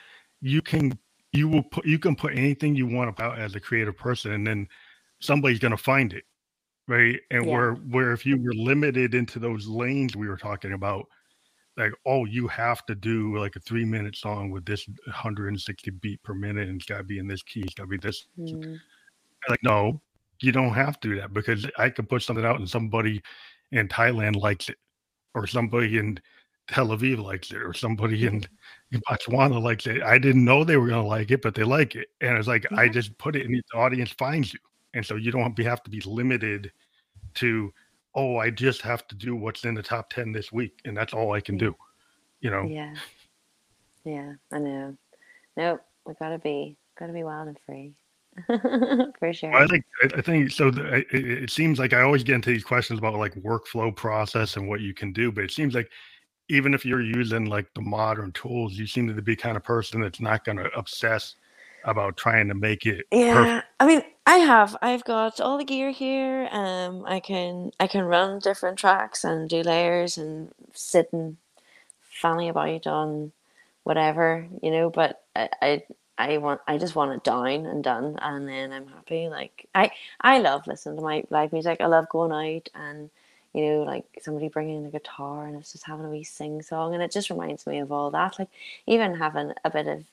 you 0.41 0.63
can 0.63 0.97
you 1.33 1.49
will 1.49 1.63
put 1.65 1.85
you 1.85 1.99
can 1.99 2.15
put 2.15 2.37
anything 2.37 2.77
you 2.77 2.87
want 2.87 3.11
about 3.11 3.39
as 3.39 3.55
a 3.55 3.61
creative 3.61 3.97
person, 3.97 4.33
and 4.33 4.47
then 4.47 4.69
somebody's 5.25 5.59
gonna 5.59 5.77
find 5.77 6.13
it, 6.13 6.25
right? 6.89 7.21
And 7.31 7.45
Yeah. 7.47 7.53
where 7.53 7.75
where 7.75 8.13
if 8.13 8.27
you 8.27 8.37
were 8.43 8.55
limited 8.55 9.15
into 9.15 9.39
those 9.39 9.67
lanes 9.67 10.17
we 10.17 10.29
were 10.29 10.37
talking 10.37 10.73
about, 10.73 11.07
like 11.77 11.93
oh, 12.07 12.25
you 12.27 12.47
have 12.49 12.85
to 12.87 12.95
do 12.95 13.37
like 13.39 13.57
a 13.57 13.61
three 13.61 13.85
minute 13.85 14.17
song 14.17 14.51
with 14.51 14.65
this 14.65 14.87
160 15.07 15.91
beat 15.93 16.23
per 16.23 16.35
minute, 16.35 16.69
and 16.69 16.77
it's 16.81 16.87
got 16.89 16.99
to 16.99 17.05
be 17.05 17.19
in 17.19 17.27
this 17.29 17.43
key, 17.43 17.61
it's 17.63 17.75
got 17.75 17.85
to 17.85 17.89
be 17.89 17.97
this. 17.99 18.27
Mm, 18.39 18.81
Like 19.49 19.63
no, 19.63 20.01
you 20.41 20.53
don't 20.53 20.73
have 20.75 21.01
to 21.01 21.09
do 21.09 21.21
that 21.21 21.33
because 21.33 21.67
I 21.79 21.91
could 21.91 22.09
put 22.09 22.23
something 22.23 22.45
out 22.45 22.59
and 22.59 22.69
somebody 22.69 23.23
in 23.73 23.89
Thailand 23.89 24.37
likes 24.37 24.69
it, 24.69 24.79
or 25.35 25.47
somebody 25.47 25.99
in 25.99 26.19
Tel 26.69 26.89
Aviv 26.89 27.23
likes 27.23 27.51
it, 27.51 27.63
or 27.63 27.73
somebody 27.75 28.27
in, 28.27 28.43
in 28.93 29.01
Botswana 29.09 29.61
likes 29.63 29.87
it. 29.87 30.03
I 30.03 30.19
didn't 30.19 30.45
know 30.45 30.65
they 30.65 30.77
were 30.77 30.89
gonna 30.89 31.07
like 31.07 31.31
it, 31.31 31.43
but 31.43 31.55
they 31.55 31.65
like 31.65 31.95
it, 31.97 32.09
and 32.21 32.39
it's 32.39 32.49
like 32.49 32.67
I 32.73 32.89
just 32.89 33.17
put 33.19 33.37
it, 33.37 33.47
and 33.47 33.55
the 33.73 33.79
audience 33.79 34.11
finds 34.13 34.53
you, 34.55 34.61
and 34.95 35.05
so 35.05 35.17
you 35.17 35.31
don't 35.31 35.59
have 35.59 35.83
to 35.83 35.91
be 35.91 36.01
limited 36.01 36.73
to, 37.35 37.73
oh, 38.15 38.37
I 38.37 38.51
just 38.51 38.83
have 38.83 39.07
to 39.09 39.15
do 39.15 39.37
what's 39.37 39.65
in 39.65 39.75
the 39.75 39.83
top 39.83 40.11
ten 40.11 40.33
this 40.33 40.53
week, 40.53 40.81
and 40.85 40.97
that's 40.97 41.13
all 41.13 41.33
I 41.33 41.41
can 41.41 41.57
do. 41.57 41.75
You 42.41 42.51
know, 42.51 42.65
yeah. 42.65 42.95
Yeah, 44.05 44.35
I 44.53 44.59
know. 44.59 44.97
Nope, 45.57 45.81
we 46.07 46.15
gotta 46.21 46.39
be 46.39 46.77
gotta 46.99 47.13
be 47.13 47.25
wild 47.25 47.49
and 47.49 47.59
free. 47.67 47.95
For 49.19 49.33
sure. 49.33 49.55
I 49.55 49.67
think 49.67 49.85
I 50.17 50.21
think 50.21 50.51
so. 50.51 50.71
The, 50.71 50.97
it, 50.97 51.07
it 51.13 51.51
seems 51.51 51.79
like 51.79 51.93
I 51.93 52.03
always 52.03 52.25
get 52.25 52.35
into 52.35 52.51
these 52.51 52.65
questions 52.65 52.99
about 52.99 53.15
like 53.15 53.35
workflow 53.37 53.95
process 53.95 54.57
and 54.57 54.69
what 54.69 54.81
you 54.81 54.93
can 54.93 55.13
do, 55.13 55.31
but 55.31 55.45
it 55.45 55.53
seems 55.53 55.75
like 55.75 55.91
even 56.49 56.75
if 56.75 56.85
you're 56.85 57.01
using 57.01 57.47
like 57.47 57.73
the 57.75 57.81
modern 57.81 58.33
tools, 58.33 58.75
you 58.75 58.87
seem 58.87 59.09
to 59.09 59.15
be 59.15 59.23
the 59.23 59.37
kind 59.37 59.57
of 59.57 59.65
person 59.65 60.01
that's 60.01 60.21
not 60.21 60.45
going 60.45 60.59
to 60.59 60.71
obsess 60.77 61.37
about 61.85 62.17
trying 62.17 62.49
to 62.49 62.55
make 62.55 62.87
it 62.87 63.07
perfect. 63.11 63.47
Yeah, 63.47 63.63
I 63.81 63.87
mean, 63.87 64.03
I 64.27 64.37
have. 64.39 64.77
I've 64.81 65.05
got 65.05 65.41
all 65.41 65.59
the 65.59 65.65
gear 65.65 65.91
here. 65.91 66.49
Um, 66.51 67.05
I 67.07 67.21
can 67.21 67.73
I 67.79 67.87
can 67.87 68.05
run 68.05 68.39
different 68.39 68.79
tracks 68.79 69.23
and 69.25 69.49
do 69.49 69.63
layers 69.63 70.17
and 70.19 70.51
sit 70.73 71.13
and 71.13 71.37
fanny 72.03 72.49
about 72.49 72.87
on 72.87 73.33
whatever, 73.85 74.47
you 74.63 74.71
know. 74.71 74.91
But 74.91 75.23
I, 75.37 75.49
I 75.63 75.83
I 76.19 76.39
want 76.39 76.61
I 76.67 76.79
just 76.79 76.95
want 76.97 77.13
it 77.13 77.25
down 77.25 77.67
and 77.67 77.85
done, 77.85 78.19
and 78.23 78.49
then 78.49 78.73
I'm 78.73 78.89
happy. 78.89 79.29
Like 79.29 79.69
I 79.75 79.91
I 80.21 80.39
love 80.41 80.67
listening 80.67 80.97
to 80.97 81.03
my 81.03 81.25
live 81.31 81.53
music. 81.53 81.79
I 81.81 81.87
love 81.87 82.09
going 82.09 82.33
out 82.33 82.69
and 82.75 83.11
you 83.55 83.67
know 83.67 83.83
like 83.85 84.05
somebody 84.23 84.49
bringing 84.49 84.79
in 84.79 84.87
a 84.87 84.91
guitar 84.91 85.47
and 85.47 85.57
it's 85.57 85.73
just 85.73 85.87
having 85.87 86.07
a 86.07 86.11
wee 86.11 86.25
sing 86.25 86.63
song, 86.63 86.95
and 86.95 87.03
it 87.03 87.13
just 87.13 87.31
reminds 87.31 87.67
me 87.67 87.79
of 87.81 87.93
all 87.93 88.11
that. 88.13 88.39
Like 88.39 88.49
even 88.87 89.17
having 89.17 89.53
a 89.65 89.71
bit 89.71 89.87
of 89.87 90.05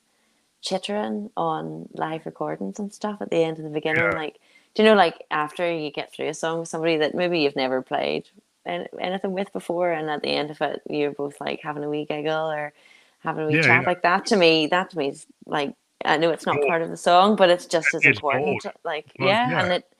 chittering 0.62 1.30
on 1.36 1.90
live 1.94 2.26
recordings 2.26 2.80
and 2.80 2.94
stuff 2.94 3.18
at 3.22 3.30
the 3.30 3.38
end 3.38 3.58
and 3.58 3.66
the 3.66 3.72
beginning. 3.72 4.04
Yeah. 4.04 4.12
Like, 4.12 4.40
do 4.76 4.84
you 4.84 4.90
know, 4.90 4.96
like 4.96 5.24
after 5.32 5.70
you 5.72 5.92
get 5.92 6.14
through 6.14 6.30
a 6.30 6.34
song 6.34 6.60
with 6.60 6.70
somebody 6.70 6.98
that 6.98 7.16
maybe 7.16 7.40
you've 7.40 7.56
never 7.56 7.82
played 7.82 8.30
an- 8.66 8.88
anything 9.00 9.34
with 9.34 9.52
before, 9.54 9.92
and 9.92 10.10
at 10.10 10.22
the 10.22 10.30
end 10.30 10.52
of 10.52 10.62
it, 10.62 10.82
you're 10.90 11.12
both 11.12 11.42
like 11.42 11.62
having 11.62 11.84
a 11.84 11.90
wee 11.90 12.06
giggle 12.06 12.50
or 12.52 12.74
having 13.20 13.44
a 13.44 13.48
wee 13.48 13.56
Yeah, 13.56 13.62
chat 13.64 13.82
yeah. 13.82 13.88
like 13.88 14.02
that. 14.04 14.26
To 14.28 14.38
me, 14.38 14.68
that 14.68 14.92
to 14.92 14.98
me 14.98 15.10
is 15.10 15.26
like 15.46 15.74
I 16.06 16.18
know 16.18 16.32
it's 16.32 16.46
not 16.46 16.62
part 16.68 16.82
of 16.82 16.90
the 16.90 16.98
song, 16.98 17.36
but 17.36 17.50
it's 17.50 17.66
just 17.66 17.94
as 17.94 18.06
It's 18.06 18.18
important. 18.18 18.66
Like, 18.84 19.08
Well, 19.20 19.30
yeah, 19.30 19.64
and 19.64 19.74
it, 19.74 19.94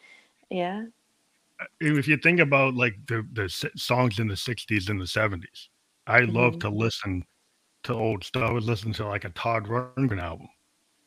yeah, 0.50 0.86
If 1.80 2.08
you 2.08 2.18
think 2.18 2.40
about 2.40 2.76
like 2.76 2.96
the 3.08 3.28
the 3.34 3.50
songs 3.76 4.20
in 4.20 4.28
the 4.28 4.36
'60s 4.36 4.90
and 4.90 5.00
the 5.00 5.06
'70s, 5.06 5.70
I 6.08 6.22
love 6.22 6.56
Mhm. 6.56 6.60
to 6.62 6.70
listen 6.70 7.26
to 7.84 7.94
old 7.94 8.24
stuff. 8.24 8.50
I 8.50 8.52
would 8.52 8.64
listen 8.64 8.94
to 8.94 9.08
like 9.08 9.26
a 9.26 9.30
Todd 9.30 9.66
Rundgren 9.66 10.22
album. 10.22 10.48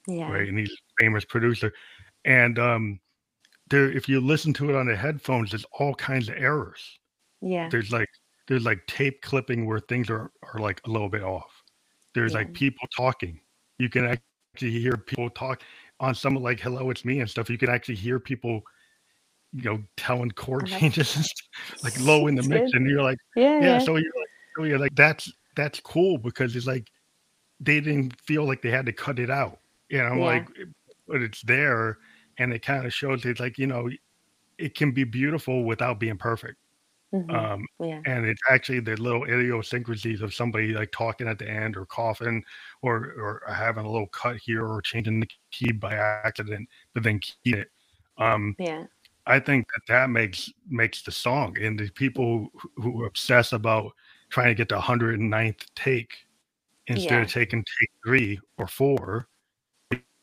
yeah, 0.06 0.30
right? 0.30 0.48
And 0.48 0.58
he's 0.58 0.70
a 0.70 1.02
famous 1.04 1.24
producer. 1.24 1.72
And 2.24 2.58
um, 2.58 3.00
there, 3.70 3.90
if 3.90 4.08
you 4.08 4.20
listen 4.20 4.52
to 4.54 4.70
it 4.70 4.76
on 4.76 4.86
the 4.86 4.96
headphones, 4.96 5.50
there's 5.50 5.66
all 5.78 5.94
kinds 5.94 6.28
of 6.28 6.36
errors. 6.36 6.98
yeah, 7.40 7.68
There's 7.70 7.92
like 7.92 8.08
there's 8.46 8.64
like 8.64 8.86
tape 8.86 9.22
clipping 9.22 9.66
where 9.66 9.80
things 9.80 10.10
are 10.10 10.30
are 10.52 10.60
like 10.60 10.80
a 10.86 10.90
little 10.90 11.08
bit 11.08 11.22
off. 11.22 11.62
There's 12.14 12.34
like 12.34 12.52
people 12.52 12.86
talking. 12.96 13.40
You 13.78 13.88
can 13.88 14.06
actually 14.06 14.70
hear 14.70 14.96
people 14.96 15.28
talk 15.30 15.62
on 16.00 16.14
some 16.14 16.34
like 16.36 16.60
"Hello, 16.60 16.90
it's 16.90 17.04
me" 17.04 17.20
and 17.20 17.28
stuff. 17.28 17.50
You 17.50 17.58
can 17.58 17.70
actually 17.70 17.96
hear 17.96 18.20
people, 18.20 18.62
you 19.52 19.62
know, 19.62 19.82
telling 19.96 20.30
chord 20.30 20.66
changes, 20.66 21.28
like 21.82 21.98
low 22.00 22.26
in 22.28 22.34
the 22.36 22.42
mix, 22.42 22.72
and 22.74 22.88
you're 22.88 23.02
like 23.02 23.18
yeah, 23.34 23.60
yeah, 23.60 23.66
yeah, 23.66 23.78
so 23.78 23.96
you're 23.96 24.12
like, 24.16 24.28
so 24.56 24.64
you're 24.64 24.78
like 24.78 24.94
that's 24.94 25.32
that's 25.56 25.80
cool 25.80 26.18
because 26.18 26.56
it's 26.56 26.66
like 26.66 26.90
they 27.60 27.80
didn't 27.80 28.20
feel 28.22 28.46
like 28.46 28.62
they 28.62 28.70
had 28.70 28.86
to 28.86 28.92
cut 28.94 29.18
it 29.18 29.30
out. 29.30 29.60
You 29.90 30.02
know 30.02 30.14
Yeah. 30.14 30.24
like 30.24 30.48
but 31.08 31.22
it's 31.22 31.42
there. 31.42 31.98
And 32.38 32.52
it 32.54 32.62
kind 32.62 32.86
of 32.86 32.94
shows 32.94 33.24
it's 33.26 33.40
like 33.40 33.58
you 33.58 33.66
know 33.68 33.90
it 34.58 34.74
can 34.76 34.92
be 34.92 35.04
beautiful 35.04 35.64
without 35.64 36.00
being 36.00 36.18
perfect. 36.18 36.58
Mhm, 37.12 37.48
um 37.48 37.66
yeah, 37.80 38.04
and 38.06 38.26
it's 38.26 38.42
actually 38.50 38.80
the 38.80 38.96
little 38.96 39.24
idiosyncrasies 39.24 40.22
of 40.22 40.34
somebody 40.34 40.74
like 40.74 40.92
talking 40.92 41.28
at 41.28 41.38
the 41.38 41.48
end 41.50 41.76
or 41.76 41.86
coughing 41.86 42.44
or 42.82 43.12
or 43.18 43.42
having 43.54 43.84
a 43.86 43.90
little 43.90 44.08
cut 44.08 44.36
here 44.38 44.66
or 44.66 44.82
changing 44.82 45.20
the 45.20 45.28
key 45.52 45.72
by 45.72 45.94
accident 45.94 46.68
but 46.94 47.02
then 47.04 47.20
keep 47.20 47.56
it. 47.56 47.70
Um 48.18 48.56
yeah, 48.58 48.86
I 49.26 49.40
think 49.40 49.66
that 49.74 49.82
that 49.88 50.10
makes 50.10 50.52
makes 50.68 51.02
the 51.02 51.12
song, 51.12 51.58
and 51.60 51.78
the 51.78 51.90
people 51.90 52.50
who- 52.54 52.72
who 52.82 53.04
obsess 53.04 53.52
about 53.52 53.92
trying 54.34 54.48
to 54.48 54.54
get 54.56 54.68
the 54.68 54.74
109th 54.74 55.64
take 55.76 56.26
instead 56.88 57.14
Yeah. 57.14 57.22
of 57.22 57.30
taking 57.30 57.60
take 57.80 57.90
three 58.04 58.40
or 58.58 58.66
four, 58.66 59.28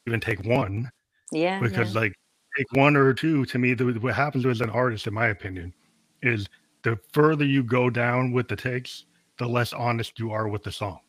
even 0.05 0.19
take 0.19 0.43
one, 0.43 0.91
yeah, 1.31 1.61
because 1.61 1.95
yeah. 1.95 2.01
like 2.01 2.13
take 2.57 2.69
one 2.73 2.97
or 2.97 3.13
two, 3.13 3.45
to 3.45 3.57
me, 3.57 3.73
the, 3.73 3.85
what 3.85 4.13
happens 4.13 4.45
with 4.45 4.59
an 4.59 4.69
artist, 4.69 5.07
in 5.07 5.13
my 5.13 5.27
opinion, 5.27 5.73
is 6.21 6.45
the 6.83 6.99
further 7.13 7.45
you 7.45 7.63
go 7.63 7.89
down 7.89 8.33
with 8.33 8.49
the 8.49 8.55
takes, 8.57 9.05
the 9.39 9.47
less 9.47 9.71
honest 9.71 10.19
you 10.19 10.31
are 10.31 10.49
with 10.49 10.63
the 10.63 10.73
song. 10.73 10.99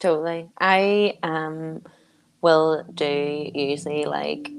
Totally. 0.00 0.50
I 0.58 1.18
um 1.22 1.84
will 2.40 2.82
do 2.92 3.52
usually 3.54 4.04
like 4.04 4.50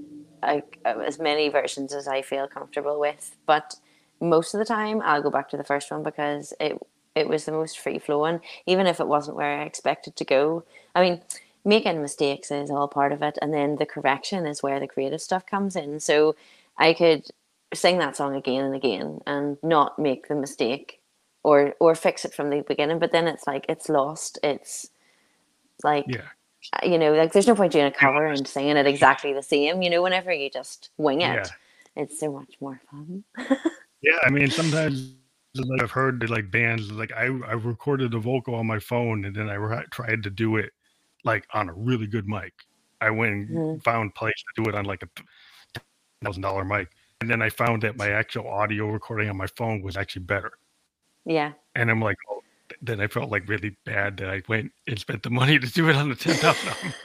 I, 0.42 0.64
as 0.86 1.20
many 1.20 1.50
versions 1.50 1.94
as 1.94 2.08
I 2.08 2.22
feel 2.22 2.48
comfortable 2.48 2.98
with, 2.98 3.36
but 3.46 3.76
most 4.22 4.54
of 4.54 4.60
the 4.60 4.66
time 4.66 5.02
I'll 5.02 5.22
go 5.22 5.30
back 5.30 5.50
to 5.50 5.58
the 5.58 5.66
first 5.66 5.92
one 5.92 6.02
because 6.02 6.54
it 6.62 6.80
it 7.16 7.28
was 7.28 7.45
the 7.45 7.51
most 7.51 7.80
free 7.80 7.99
flowing, 7.99 8.41
even 8.66 8.88
if 8.88 8.99
it 8.99 9.07
wasn't 9.07 9.38
where 9.38 9.59
I 9.59 9.64
expected 9.66 10.16
to 10.16 10.26
go. 10.26 10.64
I 10.95 11.01
mean, 11.01 11.22
making 11.66 12.01
mistakes 12.01 12.51
is 12.51 12.70
all 12.72 12.88
part 12.88 13.11
of 13.11 13.22
it, 13.22 13.38
and 13.41 13.53
then 13.53 13.76
the 13.76 13.86
correction 13.86 14.45
is 14.45 14.64
where 14.64 14.80
the 14.80 14.88
creative 14.88 15.22
stuff 15.22 15.45
comes 15.45 15.76
in. 15.76 15.99
So 15.99 16.36
I 16.78 16.93
could 16.93 17.30
sing 17.74 17.97
that 17.99 18.16
song 18.16 18.36
again 18.36 18.66
and 18.66 18.76
again 18.76 19.20
and 19.26 19.57
not 19.64 19.97
make 19.97 20.28
the 20.28 20.36
mistake 20.36 20.99
or 21.43 21.76
or 21.80 21.95
fix 21.95 22.26
it 22.26 22.34
from 22.34 22.49
the 22.49 22.61
beginning, 22.61 22.99
but 22.99 23.11
then 23.11 23.28
it's 23.28 23.47
like 23.47 23.66
it's 23.70 23.89
lost. 23.89 24.39
It's 24.43 24.89
like 25.84 26.05
Yeah, 26.07 26.28
uh, 26.74 26.88
you 26.88 26.97
know, 26.97 27.14
like 27.14 27.34
there's 27.34 27.47
no 27.47 27.55
point 27.55 27.74
doing 27.74 27.86
a 27.86 27.91
cover 27.91 28.26
and 28.26 28.47
singing 28.47 28.78
it 28.78 28.88
exactly 28.88 29.34
the 29.34 29.43
same. 29.43 29.82
You 29.82 29.89
know, 29.89 30.01
whenever 30.01 30.32
you 30.32 30.49
just 30.49 30.89
wing 30.97 31.22
it, 31.22 31.36
Yeah. 31.36 31.45
it's 31.95 32.20
so 32.20 32.32
much 32.32 32.55
more 32.59 32.80
fun. 32.89 33.24
yeah. 34.01 34.18
I 34.24 34.30
mean, 34.30 34.49
sometimes 34.49 35.16
like 35.56 35.82
I've 35.84 35.91
heard 35.91 36.28
like 36.30 36.49
bands 36.51 36.91
like 36.91 37.12
I 37.12 37.26
I 37.26 37.54
recorded 37.54 38.12
the 38.12 38.20
vocal 38.20 38.56
on 38.56 38.66
my 38.66 38.80
phone 38.80 39.26
and 39.26 39.36
then 39.36 39.49
I 39.49 39.54
ri- 39.56 39.86
tried 39.91 40.24
to 40.24 40.30
do 40.30 40.58
it 40.58 40.72
like 41.24 41.45
on 41.54 41.70
a 41.70 41.74
really 41.74 42.08
good 42.08 42.28
mic. 42.28 42.54
I 43.01 43.10
went 43.12 43.32
and 43.34 43.49
Mhm. 43.49 43.84
found 43.84 44.16
place 44.16 44.34
to 44.56 44.64
do 44.64 44.70
it 44.70 44.76
on 44.76 44.86
like 44.86 45.04
a 45.04 45.82
thousand 46.24 46.41
dollar 46.41 46.64
mic, 46.66 46.89
and 47.22 47.30
then 47.30 47.41
I 47.41 47.49
found 47.49 47.84
that 47.84 47.97
my 47.97 48.10
actual 48.10 48.47
audio 48.47 48.88
recording 48.89 49.30
on 49.30 49.38
my 49.38 49.47
phone 49.58 49.82
was 49.82 49.95
actually 49.97 50.24
better. 50.24 50.54
Yeah, 51.26 51.54
And 51.76 51.89
I'm 51.89 52.01
like, 52.01 52.18
oh, 52.32 52.41
then 52.82 52.99
I 52.99 53.08
felt 53.08 53.30
like 53.32 53.47
really 53.47 53.78
bad 53.86 54.18
that 54.18 54.30
I 54.30 54.41
went 54.49 54.72
and 54.88 54.99
spent 54.99 55.24
the 55.24 55.30
money 55.30 55.58
to 55.60 55.68
do 55.68 55.88
it 55.89 55.95
on 55.95 56.10
the 56.10 56.16
ten 56.16 56.36
thousand. 56.36 56.93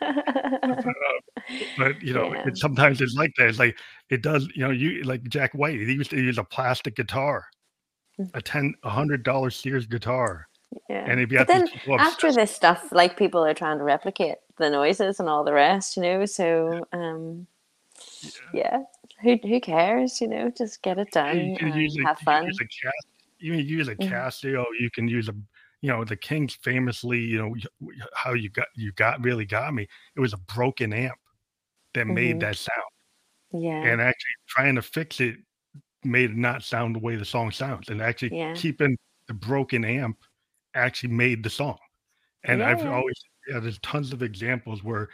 but 1.78 2.00
you 2.02 2.12
know, 2.14 2.32
Yeah. 2.32 2.48
it, 2.48 2.58
sometimes 2.58 3.00
it's 3.00 3.14
like 3.14 3.32
that. 3.36 3.48
It's 3.48 3.58
like 3.58 3.78
it 4.10 4.22
does. 4.22 4.48
You 4.54 4.64
know, 4.64 4.70
you 4.70 5.02
like 5.04 5.22
Jack 5.24 5.52
White. 5.54 5.78
He 5.78 5.92
used 5.92 6.10
to 6.10 6.16
use 6.20 6.38
a 6.38 6.44
plastic 6.44 6.96
guitar 6.96 7.46
a 8.34 8.42
ten 8.42 8.74
a 8.82 8.90
hundred 8.90 9.22
dollar 9.22 9.50
Sears 9.50 9.86
guitar, 9.86 10.48
Yeah. 10.88 11.04
and 11.08 11.20
if 11.20 11.30
you 11.30 11.38
But 11.38 11.48
have 11.50 11.62
then 11.62 11.80
after 11.98 12.32
this 12.32 12.54
stuff, 12.54 12.88
like 12.92 13.16
people 13.16 13.44
are 13.44 13.54
trying 13.54 13.78
to 13.78 13.84
replicate 13.84 14.36
the 14.58 14.70
noises 14.70 15.20
and 15.20 15.28
all 15.28 15.44
the 15.44 15.52
rest, 15.52 15.96
you 15.96 16.02
know. 16.02 16.24
So, 16.26 16.86
um, 16.92 17.46
yeah, 18.52 18.82
who 19.22 19.36
who 19.42 19.60
cares? 19.60 20.20
You 20.20 20.28
know, 20.28 20.50
just 20.50 20.82
get 20.82 20.98
it 20.98 21.10
done 21.10 21.36
you 21.36 21.56
can 21.58 21.68
and 21.68 21.82
use 21.82 21.96
a, 21.96 22.02
have 22.02 22.18
you 22.20 22.24
fun. 22.24 22.46
use 22.46 22.58
a 22.60 22.64
cast, 22.64 23.06
you 23.38 23.52
can 23.52 23.66
use 23.66 23.88
a. 23.88 23.96
Casio, 23.96 24.64
you 24.80 24.90
can 24.90 25.08
use 25.08 25.28
a 25.28 25.34
you 25.82 25.90
know 25.90 26.04
the 26.04 26.16
Kinks 26.16 26.54
famously 26.54 27.20
you 27.20 27.38
know 27.38 27.54
how 28.14 28.32
you 28.32 28.48
got 28.48 28.66
you 28.74 28.92
got 28.92 29.22
really 29.22 29.44
got 29.44 29.74
me. 29.74 29.86
It 30.16 30.20
was 30.20 30.32
a 30.32 30.38
broken 30.38 30.92
amp 30.92 31.18
that 31.94 32.06
made 32.06 32.36
Mhm. 32.36 32.40
that 32.40 32.56
sound. 32.56 32.76
Yeah, 33.52 33.82
and 33.84 34.00
actually 34.00 34.34
trying 34.48 34.74
to 34.74 34.82
fix 34.82 35.20
it 35.20 35.36
made 36.06 36.30
it 36.30 36.36
not 36.36 36.62
sound 36.62 36.94
the 36.94 36.98
way 37.00 37.16
the 37.16 37.24
song 37.24 37.50
sounds 37.50 37.88
and 37.88 38.00
actually 38.00 38.36
Yeah. 38.36 38.54
keeping 38.54 38.96
the 39.28 39.34
broken 39.34 39.84
amp 39.84 40.18
actually 40.74 41.12
made 41.12 41.42
the 41.42 41.50
song 41.50 41.78
and 42.44 42.60
Yeah, 42.60 42.68
i've 42.68 42.86
always 42.86 43.16
yeah 43.48 43.60
there's 43.60 43.78
tons 43.80 44.12
of 44.12 44.22
examples 44.22 44.82
where 44.84 45.08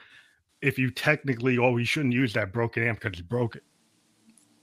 if 0.61 0.78
you 0.78 0.90
technically 0.90 1.59
oh 1.59 1.76
you 1.76 1.84
shouldn't 1.84 2.14
use 2.14 2.32
that 2.34 2.53
broken 2.53 2.82
amp 2.82 3.01
because 3.01 3.18
it's 3.18 3.28
broken 3.28 3.61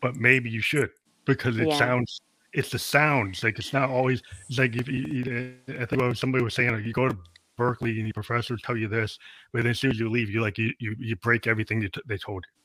but 0.02 0.16
maybe 0.16 0.50
you 0.50 0.62
should 0.62 0.92
because 1.26 1.58
it 1.60 1.68
Yeah. 1.68 1.78
sounds 1.78 2.22
it's 2.54 2.72
the 2.72 2.80
sounds 2.80 3.44
like 3.44 3.60
it's 3.60 3.74
not 3.74 3.90
always 3.90 4.22
it's 4.50 4.58
like 4.58 4.76
if 4.76 4.88
you, 4.88 5.06
you- 5.08 5.56
i 5.80 5.86
think 5.86 6.16
somebody 6.16 6.44
was 6.44 6.54
saying 6.54 6.72
like, 6.74 6.84
you 6.86 6.94
go 6.94 7.08
to 7.10 7.18
Berklee 7.58 7.98
and 7.98 8.08
your 8.08 8.14
professors 8.14 8.62
tell 8.62 8.78
you 8.78 8.88
this 8.88 9.20
but 9.52 9.64
then 9.64 9.72
as 9.72 9.80
soon 9.80 9.92
as 9.92 10.00
you 10.00 10.10
leave 10.10 10.30
you 10.30 10.42
like 10.42 10.58
you 10.58 10.74
you, 10.80 10.96
you 11.00 11.16
break 11.18 11.46
everything 11.48 11.82
you 11.82 11.90
t- 11.90 12.02
they 12.08 12.18
told 12.18 12.44
you? 12.46 12.59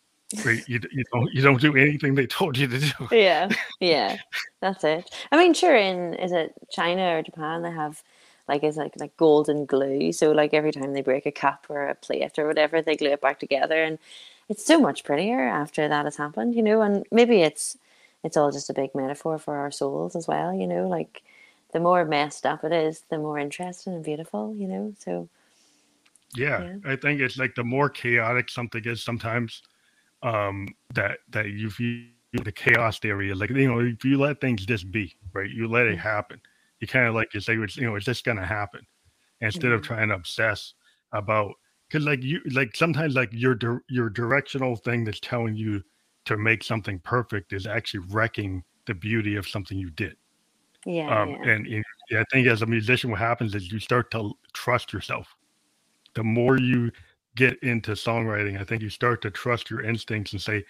You, 0.66 0.80
you 0.90 1.04
don't 1.12 1.32
you 1.32 1.42
don't 1.42 1.60
do 1.60 1.76
anything 1.76 2.14
they 2.14 2.26
told 2.26 2.56
you 2.56 2.66
to 2.66 2.78
do 2.78 3.08
yeah, 3.12 3.48
yeah. 3.80 4.16
That's 4.60 4.84
it. 4.84 5.10
I 5.30 5.36
mean, 5.36 5.54
sure. 5.54 5.76
In 5.76 6.14
is 6.14 6.32
it 6.32 6.54
China 6.70 7.16
or 7.16 7.22
Japan? 7.22 7.62
They 7.62 7.70
have 7.70 8.02
like 8.48 8.62
it's 8.62 8.76
like 8.76 8.94
like 8.98 9.16
golden 9.16 9.66
glue. 9.66 10.12
So 10.12 10.32
like 10.32 10.54
every 10.54 10.72
time 10.72 10.92
they 10.92 11.02
break 11.02 11.26
a 11.26 11.32
cup 11.32 11.66
or 11.68 11.86
a 11.88 11.94
plate 11.94 12.38
or 12.38 12.46
whatever, 12.46 12.82
they 12.82 12.96
glue 12.96 13.12
it 13.12 13.20
back 13.20 13.38
together, 13.38 13.82
and 13.82 13.98
it's 14.48 14.64
so 14.64 14.78
much 14.80 15.04
prettier 15.04 15.40
after 15.40 15.88
that 15.88 16.04
has 16.04 16.16
happened. 16.16 16.54
You 16.54 16.62
know, 16.62 16.80
and 16.82 17.04
maybe 17.10 17.42
it's 17.42 17.76
it's 18.22 18.36
all 18.36 18.50
just 18.50 18.70
a 18.70 18.74
big 18.74 18.94
metaphor 18.94 19.38
for 19.38 19.56
our 19.56 19.70
souls 19.70 20.16
as 20.16 20.26
well. 20.26 20.54
You 20.54 20.66
know, 20.66 20.88
like 20.88 21.22
the 21.72 21.80
more 21.80 22.04
messed 22.04 22.46
up 22.46 22.64
it 22.64 22.72
is, 22.72 23.02
the 23.10 23.18
more 23.18 23.38
interesting 23.38 23.94
and 23.94 24.04
beautiful. 24.04 24.54
You 24.56 24.68
know, 24.68 24.94
so 24.98 25.28
yeah, 26.34 26.62
Yeah. 26.64 26.92
i 26.92 26.96
think 26.96 27.20
it's 27.20 27.38
like 27.38 27.54
the 27.54 27.64
more 27.64 27.88
chaotic 27.88 28.50
something 28.50 28.84
is 28.84 29.02
sometimes 29.02 29.62
um 30.24 30.68
that 30.94 31.20
that 31.30 31.50
you 31.50 31.70
feel 31.70 32.04
the 32.44 32.52
chaos 32.52 32.98
theory 33.00 33.30
is 33.30 33.38
like 33.40 33.50
you 33.50 33.68
know 33.68 33.80
if 33.80 34.04
you 34.04 34.18
let 34.18 34.40
things 34.42 34.66
just 34.66 34.90
be 34.92 35.14
right 35.34 35.50
you 35.50 35.68
let 35.68 35.86
it 35.86 35.98
Mhm. 35.98 35.98
happen 35.98 36.40
you 36.80 36.88
kind 36.88 37.06
of 37.08 37.14
like 37.14 37.34
you 37.34 37.40
say 37.40 37.56
it's 37.56 37.76
you 37.76 37.84
know 37.86 37.96
it's 37.96 38.06
just 38.06 38.24
gonna 38.24 38.46
happen 38.46 38.86
instead 39.40 39.72
of 39.72 39.82
Mhm. 39.82 39.82
trying 39.82 40.08
to 40.08 40.14
obsess 40.16 40.74
about 41.12 41.54
because 41.88 42.04
like 42.06 42.22
you 42.22 42.40
like 42.52 42.76
sometimes 42.76 43.14
like 43.16 43.30
your 43.32 43.56
your 43.88 44.10
directional 44.10 44.76
thing 44.76 45.04
that's 45.04 45.20
telling 45.20 45.56
you 45.56 45.82
to 46.26 46.36
make 46.38 46.64
something 46.64 47.00
perfect 47.00 47.52
is 47.52 47.66
actually 47.66 48.00
wrecking 48.10 48.64
the 48.86 48.94
beauty 48.94 49.36
of 49.36 49.48
something 49.48 49.78
you 49.78 49.90
did 49.90 50.16
yeah, 50.86 51.10
um, 51.10 51.36
yeah, 51.40 51.44
and, 51.44 51.66
and 51.66 51.84
yeah, 52.10 52.20
I 52.20 52.24
think 52.32 52.46
as 52.48 52.62
a 52.62 52.66
musician, 52.66 53.10
what 53.10 53.18
happens 53.20 53.54
is 53.54 53.70
you 53.72 53.78
start 53.78 54.10
to 54.12 54.32
trust 54.54 54.92
yourself. 54.92 55.34
The 56.14 56.24
more 56.24 56.58
you 56.58 56.92
get 57.36 57.62
into 57.62 57.92
songwriting, 57.92 58.60
I 58.60 58.64
think 58.64 58.82
you 58.82 58.90
start 58.90 59.22
to 59.22 59.30
trust 59.30 59.70
your 59.70 59.82
instincts 59.82 60.32
and 60.32 60.40
say, 60.42 60.64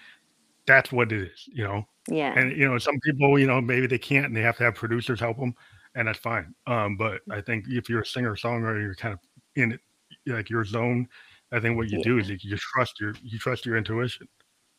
"That's 0.66 0.92
what 0.92 1.12
it 1.12 1.22
is," 1.32 1.48
you 1.52 1.64
know. 1.64 1.86
yeah, 2.08 2.38
And 2.38 2.56
you 2.56 2.68
know, 2.68 2.78
some 2.78 2.98
people, 3.00 3.38
you 3.38 3.46
know, 3.46 3.60
maybe 3.60 3.86
they 3.86 3.98
can't 3.98 4.26
and 4.26 4.36
they 4.36 4.42
have 4.42 4.56
to 4.58 4.64
have 4.64 4.74
producers 4.74 5.20
help 5.20 5.38
them, 5.38 5.54
and 5.94 6.08
that's 6.08 6.18
fine. 6.18 6.54
Um, 6.66 6.96
but 6.96 7.22
I 7.30 7.40
think 7.40 7.66
if 7.68 7.88
you're 7.88 8.02
a 8.02 8.06
singer 8.06 8.36
songwriter, 8.36 8.82
you're 8.82 8.94
kind 8.94 9.14
of 9.14 9.20
in 9.56 9.72
it, 9.72 9.80
like 10.26 10.50
your 10.50 10.64
zone. 10.64 11.08
I 11.52 11.60
think 11.60 11.76
what 11.76 11.88
you 11.90 12.02
do 12.02 12.18
is 12.18 12.28
you 12.28 12.56
trust 12.56 13.00
your 13.00 13.14
you 13.22 13.38
trust 13.38 13.66
your 13.66 13.76
intuition. 13.76 14.28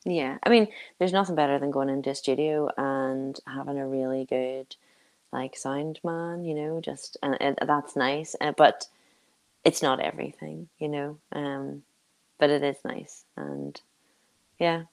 Yeah, 0.05 0.37
I 0.43 0.49
mean, 0.49 0.67
there's 0.99 1.13
nothing 1.13 1.35
better 1.35 1.57
than 1.57 1.71
going 1.71 1.89
into 1.89 2.11
a 2.11 2.15
studio 2.15 2.69
and 2.77 3.39
having 3.47 3.79
a 3.79 3.87
really 3.87 4.25
good 4.25 4.75
like 5.33 5.57
sound 5.57 5.99
man, 6.03 6.43
you 6.45 6.55
know, 6.55 6.81
just 6.81 7.17
and, 7.23 7.37
and 7.41 7.57
that's 7.67 7.95
nice. 7.95 8.35
Uh, 8.39 8.53
but 8.57 8.87
it's 9.65 9.81
not 9.81 9.99
everything, 9.99 10.69
you 10.79 10.87
know. 10.87 11.19
Um, 11.33 11.83
but 12.39 12.49
it 12.49 12.63
is 12.63 12.77
nice, 12.85 13.25
and 13.35 13.79
yeah, 14.59 14.83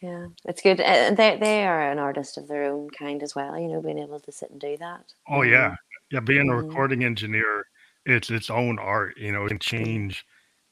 yeah, 0.00 0.26
it's 0.46 0.62
good. 0.62 0.80
And 0.80 1.16
they 1.16 1.36
they 1.38 1.64
are 1.66 1.90
an 1.90 1.98
artist 1.98 2.36
of 2.36 2.48
their 2.48 2.64
own 2.64 2.90
kind 2.90 3.22
as 3.22 3.34
well, 3.34 3.58
you 3.58 3.68
know, 3.68 3.80
being 3.80 3.98
able 3.98 4.20
to 4.20 4.32
sit 4.32 4.50
and 4.50 4.60
do 4.60 4.76
that. 4.78 5.14
Oh 5.28 5.42
yeah, 5.42 5.76
yeah. 6.10 6.20
Being 6.20 6.48
a 6.48 6.52
Mhm. 6.52 6.56
recording 6.56 7.04
engineer, 7.04 7.64
it's 8.04 8.30
its 8.30 8.50
own 8.50 8.78
art. 8.78 9.16
You 9.16 9.32
know, 9.32 9.46
it 9.46 9.48
can 9.48 9.58
change 9.60 10.26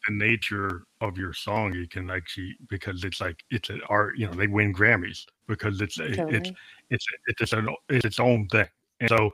the 0.08 0.14
nature 0.14 0.84
of 1.00 1.16
your 1.16 1.32
song. 1.32 1.74
You 1.74 1.86
can 1.86 2.10
actually 2.10 2.56
because 2.68 3.04
it's 3.04 3.20
like 3.20 3.44
it's 3.50 3.70
an 3.70 3.80
art. 3.88 4.18
You 4.18 4.26
know, 4.26 4.34
they 4.34 4.48
win 4.48 4.74
Grammys 4.74 5.24
because 5.46 5.80
it's 5.80 5.98
it's 5.98 6.16
totally. 6.16 6.56
it's 6.90 7.06
it's 7.26 7.42
its, 7.42 7.52
own, 7.52 7.74
it's 7.88 8.04
its 8.04 8.18
own 8.20 8.48
thing. 8.48 8.68
And 9.00 9.08
so, 9.10 9.30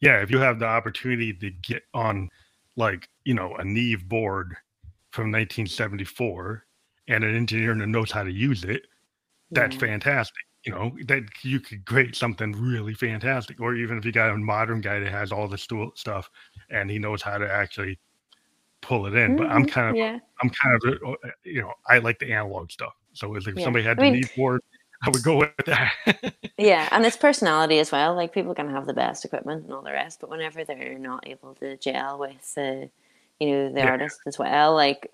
yeah, 0.00 0.22
if 0.22 0.30
you 0.30 0.38
have 0.38 0.58
the 0.58 0.66
opportunity 0.66 1.32
to 1.34 1.50
get 1.50 1.82
on, 1.94 2.30
like 2.78 3.08
you 3.24 3.34
know, 3.34 3.54
a 3.56 3.64
Neve 3.64 4.08
board 4.08 4.56
from 5.10 5.30
1974 5.30 6.64
and 7.08 7.24
an 7.24 7.34
engineer 7.34 7.74
that 7.74 7.86
knows 7.88 8.10
how 8.10 8.22
to 8.22 8.32
use 8.32 8.64
it, 8.64 8.82
that's 9.50 9.74
Yeah. 9.76 9.80
fantastic. 9.80 10.44
You 10.64 10.72
know, 10.72 10.96
that 11.06 11.22
you 11.42 11.60
could 11.60 11.84
create 11.86 12.14
something 12.16 12.52
really 12.52 12.94
fantastic. 12.94 13.60
Or 13.60 13.74
even 13.74 13.98
if 13.98 14.04
you 14.04 14.12
got 14.12 14.30
a 14.30 14.36
modern 14.36 14.80
guy 14.80 14.98
that 15.00 15.10
has 15.10 15.32
all 15.32 15.48
the 15.48 15.58
stool 15.58 15.92
stuff 15.94 16.30
and 16.70 16.90
he 16.90 16.98
knows 16.98 17.22
how 17.22 17.38
to 17.38 17.50
actually 17.50 17.98
pull 18.82 19.06
it 19.06 19.14
in. 19.14 19.36
But 19.36 19.48
I'm 19.50 19.64
Mhm, 19.64 19.70
kind 19.70 19.90
of, 19.90 19.96
yeah. 19.96 20.18
I'm 20.42 20.50
kind 20.50 20.74
of, 20.76 20.98
uh, 21.06 21.28
you 21.44 21.62
know, 21.62 21.72
I 21.86 21.98
like 21.98 22.18
the 22.18 22.32
analog 22.32 22.70
stuff. 22.70 22.92
So 23.12 23.34
it's 23.34 23.46
like 23.46 23.54
if 23.54 23.60
Yeah. 23.60 23.64
somebody 23.64 23.84
had 23.84 23.98
I 23.98 24.02
the 24.02 24.10
mean- 24.10 24.20
Neve 24.20 24.30
board, 24.36 24.60
I 25.02 25.10
would 25.10 25.22
go 25.22 25.36
with 25.36 25.52
that. 25.66 25.92
Yeah, 26.58 26.88
and 26.90 27.06
it's 27.06 27.16
personality 27.16 27.78
as 27.78 27.92
well. 27.92 28.14
Like 28.14 28.32
people 28.32 28.54
can 28.54 28.68
have 28.70 28.86
the 28.86 28.92
best 28.92 29.24
equipment 29.24 29.64
and 29.64 29.72
all 29.72 29.82
the 29.82 29.92
rest, 29.92 30.18
but 30.20 30.28
whenever 30.28 30.64
they're 30.64 30.98
not 30.98 31.28
able 31.28 31.54
to 31.56 31.76
gel 31.76 32.18
with 32.18 32.54
the, 32.54 32.90
you 33.38 33.50
know, 33.50 33.72
the 33.72 33.80
Yeah. 33.80 33.90
artist 33.90 34.20
as 34.26 34.38
well, 34.40 34.74
like 34.74 35.08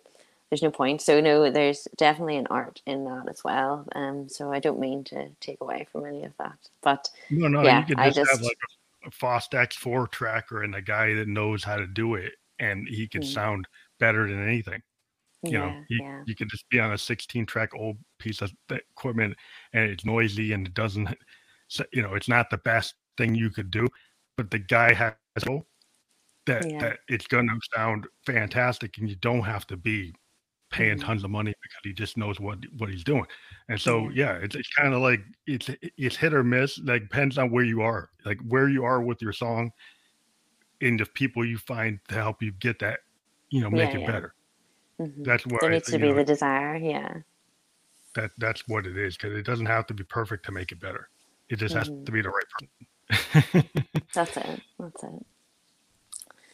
there's 0.48 0.62
no 0.62 0.70
point. 0.70 1.02
So 1.02 1.20
no, 1.20 1.50
there's 1.50 1.86
definitely 1.96 2.36
an 2.38 2.46
art 2.48 2.80
in 2.86 3.04
that 3.04 3.28
as 3.28 3.44
well. 3.44 3.86
Um, 3.94 4.28
so 4.30 4.52
I 4.52 4.58
don't 4.58 4.80
mean 4.80 5.04
to 5.04 5.28
take 5.40 5.60
away 5.60 5.86
from 5.92 6.06
any 6.06 6.24
of 6.24 6.32
that, 6.38 6.56
but 6.82 7.10
no, 7.28 7.48
no, 7.48 7.62
Yeah, 7.62 7.80
you 7.80 7.84
could 7.84 7.98
I 7.98 8.10
just, 8.10 8.30
have 8.30 8.40
like 8.40 8.56
a, 9.06 9.10
Fostex 9.10 9.74
four 9.74 10.06
tracker 10.08 10.62
and 10.62 10.74
a 10.74 10.80
guy 10.80 11.12
that 11.12 11.28
knows 11.28 11.62
how 11.62 11.76
to 11.76 11.86
do 11.86 12.14
it 12.14 12.32
and 12.58 12.88
he 12.88 13.06
can 13.06 13.20
Mm. 13.20 13.26
sound 13.26 13.68
better 14.00 14.26
than 14.26 14.42
anything. 14.48 14.80
You 15.50 15.58
yeah, 15.58 15.58
know 15.58 15.76
you, 15.88 16.00
yeah, 16.00 16.24
you 16.26 16.34
can 16.34 16.48
just 16.48 16.68
be 16.70 16.80
on 16.80 16.92
a 16.92 16.98
16 16.98 17.46
track 17.46 17.70
old 17.74 17.98
piece 18.18 18.40
of 18.42 18.52
equipment 18.70 19.36
and 19.72 19.90
it's 19.90 20.04
noisy 20.04 20.52
and 20.52 20.66
it 20.66 20.74
doesn't 20.74 21.08
you 21.92 22.02
know 22.02 22.14
it's 22.14 22.28
not 22.28 22.50
the 22.50 22.58
best 22.58 22.94
thing 23.16 23.34
you 23.34 23.50
could 23.50 23.70
do 23.70 23.88
but 24.36 24.50
the 24.50 24.58
guy 24.58 24.92
has 24.94 25.14
that 26.46 26.66
Yeah. 26.66 26.78
that 26.78 26.98
it's 27.08 27.26
going 27.26 27.48
to 27.48 27.58
sound 27.74 28.06
fantastic 28.26 28.98
and 28.98 29.08
you 29.08 29.16
don't 29.16 29.42
have 29.42 29.66
to 29.66 29.76
be 29.76 30.14
paying 30.70 30.96
Mhm. 30.96 30.98
tons 30.98 31.24
of 31.24 31.30
money 31.30 31.54
because 31.62 31.80
he 31.84 31.92
just 31.94 32.16
knows 32.18 32.40
what 32.40 32.58
what 32.78 32.90
he's 32.90 33.04
doing. 33.04 33.26
And 33.68 33.80
so 33.80 34.10
yeah, 34.10 34.34
it's, 34.38 34.56
it's 34.56 34.70
kind 34.74 34.94
of 34.94 35.02
like 35.02 35.20
it's 35.46 35.70
it's 35.98 36.16
hit 36.16 36.34
or 36.34 36.44
miss 36.44 36.78
like 36.80 37.02
depends 37.04 37.38
on 37.38 37.50
where 37.50 37.64
you 37.64 37.82
are 37.82 38.10
like 38.24 38.40
where 38.48 38.68
you 38.68 38.84
are 38.84 39.02
with 39.02 39.22
your 39.22 39.32
song 39.32 39.72
and 40.80 40.98
the 41.00 41.06
people 41.06 41.44
you 41.44 41.58
find 41.58 42.00
to 42.08 42.14
help 42.14 42.42
you 42.42 42.52
get 42.52 42.78
that 42.80 43.00
you 43.50 43.60
know 43.60 43.70
make 43.70 43.94
it 43.94 44.04
better 44.04 44.34
Mhm. 45.00 45.24
that's 45.24 45.46
what 45.46 45.60
there 45.60 45.70
I 45.70 45.74
needs 45.74 45.90
to 45.90 45.98
be 45.98 46.08
know, 46.08 46.14
the 46.14 46.24
desire. 46.24 46.76
Yeah, 46.76 47.18
that 48.14 48.30
that's 48.38 48.66
what 48.68 48.86
it 48.86 48.96
is 48.96 49.16
because 49.16 49.36
it 49.36 49.44
doesn't 49.44 49.66
have 49.66 49.86
to 49.88 49.94
be 49.94 50.04
perfect 50.04 50.44
to 50.46 50.52
make 50.52 50.72
it 50.72 50.80
better. 50.80 51.08
It 51.48 51.56
just 51.56 51.74
has 51.74 51.88
Mhm. 51.90 52.06
to 52.06 52.12
be 52.12 52.22
the 52.22 52.30
right 52.30 52.44
person. 53.10 53.70
that's 54.14 54.36
it. 54.36 54.60
That's 54.78 55.04
it. 55.04 55.26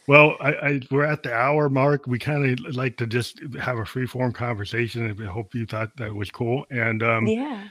well, 0.09 0.37
I, 0.41 0.53
I 0.55 0.81
we're 0.91 1.05
at 1.05 1.23
the 1.23 1.33
hour 1.33 1.69
mark. 1.69 2.07
We 2.07 2.19
kind 2.19 2.45
of 2.67 2.75
like 2.75 2.97
to 2.97 3.07
just 3.07 3.41
have 3.61 3.79
a 3.79 3.85
free 3.85 4.07
form 4.07 4.33
conversation. 4.33 5.07
and 5.07 5.21
I 5.23 5.31
hope 5.31 5.55
you 5.55 5.67
thought 5.67 5.97
that 5.97 6.15
was 6.15 6.31
cool. 6.31 6.65
And 6.71 7.03
um, 7.03 7.27
yeah, 7.27 7.69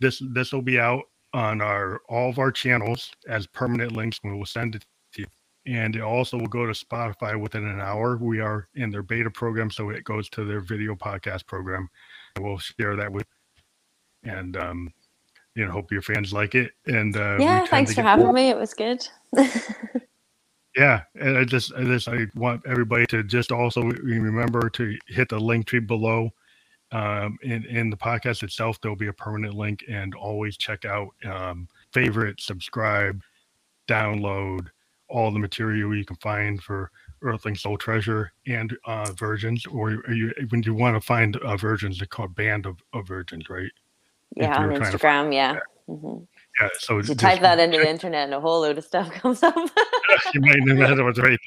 this 0.00 0.22
this 0.34 0.52
will 0.52 0.62
be 0.62 0.78
out 0.80 1.04
on 1.32 1.60
our 1.60 2.00
all 2.08 2.28
of 2.28 2.38
our 2.38 2.50
channels 2.52 3.10
as 3.28 3.46
permanent 3.46 3.92
links. 3.92 4.18
We 4.24 4.32
will 4.32 4.44
send 4.46 4.74
it 4.74 4.84
and 5.66 5.96
it 5.96 6.02
also 6.02 6.38
will 6.38 6.46
go 6.46 6.66
to 6.66 6.72
Spotify 6.72 7.38
within 7.38 7.66
an 7.66 7.80
hour. 7.80 8.16
We 8.16 8.40
are 8.40 8.68
in 8.74 8.90
their 8.90 9.02
beta 9.02 9.30
program, 9.30 9.70
so 9.70 9.90
it 9.90 10.04
goes 10.04 10.28
to 10.30 10.44
their 10.44 10.60
video 10.60 10.94
podcast 10.94 11.46
program. 11.46 11.88
And 12.36 12.44
we'll 12.44 12.58
share 12.58 12.96
that 12.96 13.12
with, 13.12 13.26
and 14.22 14.56
um, 14.56 14.92
you 15.54 15.64
know, 15.66 15.72
hope 15.72 15.92
your 15.92 16.02
fans 16.02 16.32
like 16.32 16.54
it. 16.54 16.72
And 16.86 17.16
uh, 17.16 17.36
yeah. 17.38 17.66
Thanks 17.66 17.94
for 17.94 18.02
having 18.02 18.26
more- 18.26 18.34
me. 18.34 18.50
It 18.50 18.56
was 18.56 18.74
good. 18.74 19.06
Yeah, 20.76 21.02
and 21.16 21.36
I 21.36 21.44
just, 21.44 21.72
I 21.74 21.82
just, 21.82 22.08
I 22.08 22.26
want 22.36 22.62
everybody 22.64 23.04
to 23.06 23.24
just 23.24 23.50
also 23.50 23.82
remember 23.82 24.70
to 24.70 24.96
hit 25.08 25.28
the 25.28 25.38
link 25.38 25.66
tree 25.66 25.80
below. 25.80 26.30
Um, 26.92 27.38
in 27.42 27.64
in 27.66 27.90
the 27.90 27.96
podcast 27.96 28.42
itself, 28.42 28.80
there'll 28.80 28.96
be 28.96 29.08
a 29.08 29.12
permanent 29.12 29.54
link, 29.54 29.84
and 29.88 30.14
always 30.14 30.56
check 30.56 30.84
out 30.84 31.08
um, 31.24 31.68
favorite, 31.92 32.40
subscribe, 32.40 33.20
download 33.88 34.68
all 35.10 35.30
the 35.30 35.38
material 35.38 35.94
you 35.94 36.04
can 36.04 36.16
find 36.16 36.62
for 36.62 36.90
Earthling 37.22 37.56
Soul 37.56 37.76
Treasure 37.76 38.32
and 38.46 38.76
uh, 38.86 39.12
Virgins, 39.12 39.66
or 39.66 40.02
you, 40.08 40.32
when 40.48 40.62
you 40.62 40.74
want 40.74 40.96
to 40.96 41.00
find 41.00 41.36
uh, 41.36 41.56
Virgins, 41.56 41.98
they're 41.98 42.06
called 42.06 42.34
Band 42.34 42.66
of, 42.66 42.78
of 42.92 43.06
Virgins, 43.06 43.48
right? 43.50 43.70
Yeah, 44.36 44.56
on 44.56 44.70
Instagram. 44.70 45.34
Yeah. 45.34 45.58
Mm-hmm. 45.88 46.22
Yeah. 46.60 46.68
So 46.78 46.98
you 46.98 47.14
type 47.14 47.40
that 47.40 47.58
into 47.58 47.78
the 47.78 47.88
internet, 47.90 48.24
and 48.24 48.34
a 48.34 48.40
whole 48.40 48.60
load 48.60 48.78
of 48.78 48.84
stuff 48.84 49.10
comes 49.12 49.42
up. 49.42 49.56
you 50.34 50.40
might 50.40 50.60
know 50.60 50.76
that 50.76 51.02
was 51.02 51.18
right. 51.18 51.38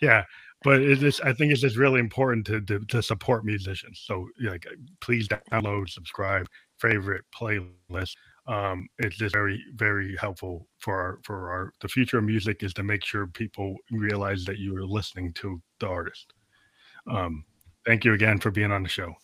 Yeah, 0.00 0.24
but 0.62 0.80
it 0.80 1.02
is. 1.02 1.20
I 1.20 1.32
think 1.32 1.52
it's 1.52 1.60
just 1.60 1.76
really 1.76 2.00
important 2.00 2.46
to, 2.46 2.60
to, 2.62 2.80
to 2.80 3.02
support 3.02 3.44
musicians. 3.44 4.02
So 4.04 4.28
like, 4.40 4.66
please 5.00 5.28
download, 5.28 5.90
subscribe, 5.90 6.46
favorite 6.78 7.24
playlist. 7.38 8.14
Um, 8.48 8.88
it's 8.98 9.16
just 9.16 9.34
very 9.34 9.62
very 9.74 10.16
helpful 10.16 10.66
for 10.78 10.94
our 10.94 11.20
for 11.22 11.50
our 11.50 11.72
the 11.80 11.88
future 11.88 12.18
of 12.18 12.24
music 12.24 12.62
is 12.62 12.72
to 12.74 12.82
make 12.82 13.04
sure 13.04 13.26
people 13.26 13.76
realize 13.90 14.44
that 14.46 14.58
you 14.58 14.74
are 14.76 14.86
listening 14.86 15.34
to 15.34 15.60
the 15.80 15.86
artist. 15.86 16.32
Um, 17.10 17.44
thank 17.86 18.04
you 18.04 18.14
again 18.14 18.38
for 18.38 18.50
being 18.50 18.72
on 18.72 18.82
the 18.82 18.88
show. 18.88 19.14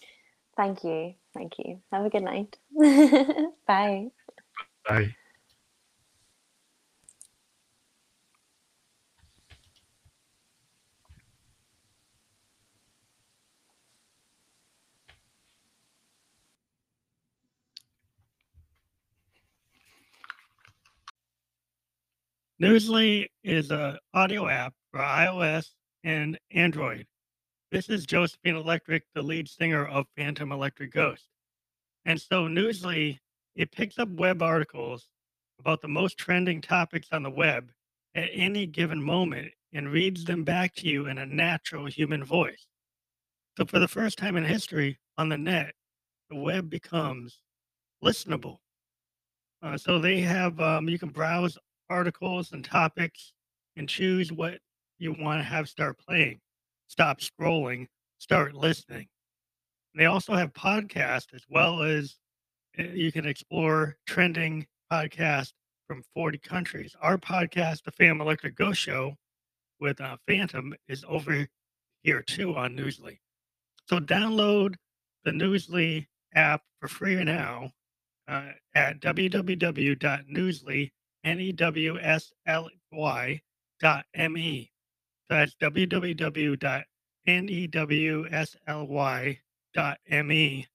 Thank 0.56 0.84
you. 0.84 1.14
Thank 1.32 1.52
you. 1.58 1.80
Have 1.90 2.04
a 2.04 2.10
good 2.10 2.22
night. 2.22 2.56
Bye. 3.66 4.08
Bye. 4.88 5.14
Newsly 22.62 23.26
is 23.42 23.72
an 23.72 23.98
audio 24.14 24.46
app 24.46 24.74
for 24.92 25.00
iOS 25.00 25.70
and 26.04 26.38
Android. 26.52 27.04
This 27.72 27.88
is 27.88 28.06
Josephine 28.06 28.54
Electric, 28.54 29.02
the 29.12 29.22
lead 29.22 29.48
singer 29.48 29.84
of 29.84 30.06
Phantom 30.16 30.52
Electric 30.52 30.92
Ghost. 30.92 31.26
And 32.04 32.20
so 32.20 32.46
Newsly, 32.46 33.18
it 33.56 33.72
picks 33.72 33.98
up 33.98 34.08
web 34.10 34.40
articles 34.40 35.08
about 35.58 35.80
the 35.80 35.88
most 35.88 36.16
trending 36.16 36.60
topics 36.60 37.08
on 37.10 37.24
the 37.24 37.30
web 37.30 37.72
at 38.14 38.28
any 38.32 38.66
given 38.66 39.02
moment 39.02 39.50
and 39.72 39.90
reads 39.90 40.24
them 40.24 40.44
back 40.44 40.76
to 40.76 40.86
you 40.86 41.06
in 41.06 41.18
a 41.18 41.26
natural 41.26 41.86
human 41.86 42.22
voice. 42.22 42.68
So 43.58 43.64
for 43.64 43.80
the 43.80 43.88
first 43.88 44.16
time 44.16 44.36
in 44.36 44.44
history 44.44 45.00
on 45.18 45.28
the 45.28 45.38
net, 45.38 45.74
the 46.30 46.36
web 46.36 46.70
becomes 46.70 47.40
listenable. 48.02 48.58
Uh, 49.60 49.76
so 49.76 49.98
they 49.98 50.20
have, 50.20 50.60
um, 50.60 50.88
you 50.88 51.00
can 51.00 51.08
browse 51.08 51.58
articles 51.90 52.52
and 52.52 52.64
topics 52.64 53.32
and 53.76 53.88
choose 53.88 54.32
what 54.32 54.58
you 54.98 55.14
want 55.18 55.40
to 55.40 55.44
have 55.44 55.68
start 55.68 55.98
playing. 55.98 56.40
Stop 56.86 57.20
scrolling, 57.20 57.86
start 58.18 58.54
listening. 58.54 59.08
They 59.94 60.06
also 60.06 60.34
have 60.34 60.52
podcasts 60.52 61.32
as 61.34 61.42
well 61.48 61.82
as 61.82 62.16
eh, 62.78 62.88
you 62.92 63.12
can 63.12 63.26
explore 63.26 63.96
trending 64.06 64.66
podcasts 64.92 65.52
from 65.86 66.02
40 66.14 66.38
countries. 66.38 66.96
Our 67.00 67.18
podcast, 67.18 67.84
The 67.84 67.92
Phantom 67.92 68.20
Electric 68.20 68.56
Ghost 68.56 68.80
Show 68.80 69.14
with 69.80 70.00
uh, 70.00 70.16
Phantom, 70.26 70.74
is 70.88 71.04
over 71.08 71.46
here 72.02 72.22
too 72.22 72.56
on 72.56 72.76
Newsly. 72.76 73.18
So 73.86 73.98
download 73.98 74.74
the 75.24 75.30
Newsly 75.30 76.06
app 76.34 76.62
for 76.80 76.88
free 76.88 77.22
now 77.22 77.70
uh, 78.28 78.50
at 78.74 79.00
www.newsly.com 79.00 80.90
N-E-W-S-L-Y 81.24 82.70
dot 83.80 84.04
M-E. 84.14 84.70
So 85.28 85.34
that's 85.34 85.54
www.newsly 85.56 86.58
dot 89.74 89.98
M-E. 90.08 90.66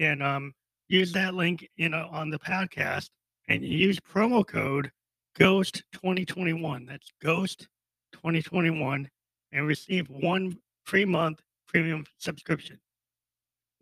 And 0.00 0.22
um, 0.22 0.54
use 0.88 1.12
that 1.12 1.34
link 1.34 1.68
in 1.76 1.94
a, 1.94 2.08
on 2.08 2.30
the 2.30 2.38
podcast 2.38 3.10
and 3.48 3.62
use 3.62 4.00
promo 4.00 4.46
code 4.46 4.90
GHOST 5.38 5.84
2021. 5.92 6.86
That's 6.86 7.12
GHOST 7.22 7.68
2021 8.12 9.08
and 9.52 9.66
receive 9.66 10.08
one 10.08 10.58
free 10.84 11.04
month 11.04 11.40
premium 11.68 12.04
subscription. 12.18 12.80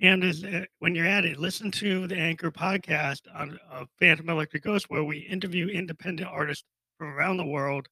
And 0.01 0.25
as, 0.25 0.45
uh, 0.45 0.65
when 0.81 0.95
you're 0.95 1.07
at 1.07 1.25
it, 1.25 1.39
listen 1.39 1.71
to 1.73 2.07
the 2.07 2.17
Anchor 2.17 2.51
podcast 2.51 3.21
on 3.35 3.59
uh, 3.71 3.85
Phantom 3.99 4.29
Electric 4.29 4.63
Ghost, 4.63 4.91
where 4.91 5.05
we 5.05 5.19
interview 5.19 5.69
independent 5.69 6.29
artists 6.29 6.65
from 6.99 7.09
around 7.09 7.39
the 7.39 7.47
world, 7.47 7.87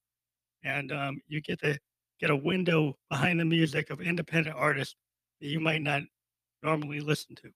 and 0.62 0.92
um, 0.92 1.20
you 1.28 1.40
get 1.40 1.60
to 1.60 1.78
get 2.20 2.30
a 2.30 2.36
window 2.36 2.96
behind 3.10 3.40
the 3.40 3.44
music 3.44 3.90
of 3.90 4.00
independent 4.00 4.56
artists 4.56 4.96
that 5.40 5.48
you 5.48 5.60
might 5.60 5.82
not 5.82 6.02
normally 6.62 7.00
listen 7.00 7.34
to. 7.36 7.50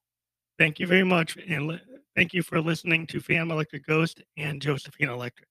Thank 0.57 0.79
you 0.79 0.87
very 0.87 1.03
much, 1.03 1.37
and 1.47 1.67
li- 1.67 1.81
thank 2.15 2.33
you 2.33 2.41
for 2.41 2.59
listening 2.59 3.05
to 3.07 3.19
Phantom 3.19 3.51
Electric 3.51 3.85
Ghost 3.85 4.23
and 4.37 4.61
Josephine 4.61 5.09
Electric. 5.09 5.48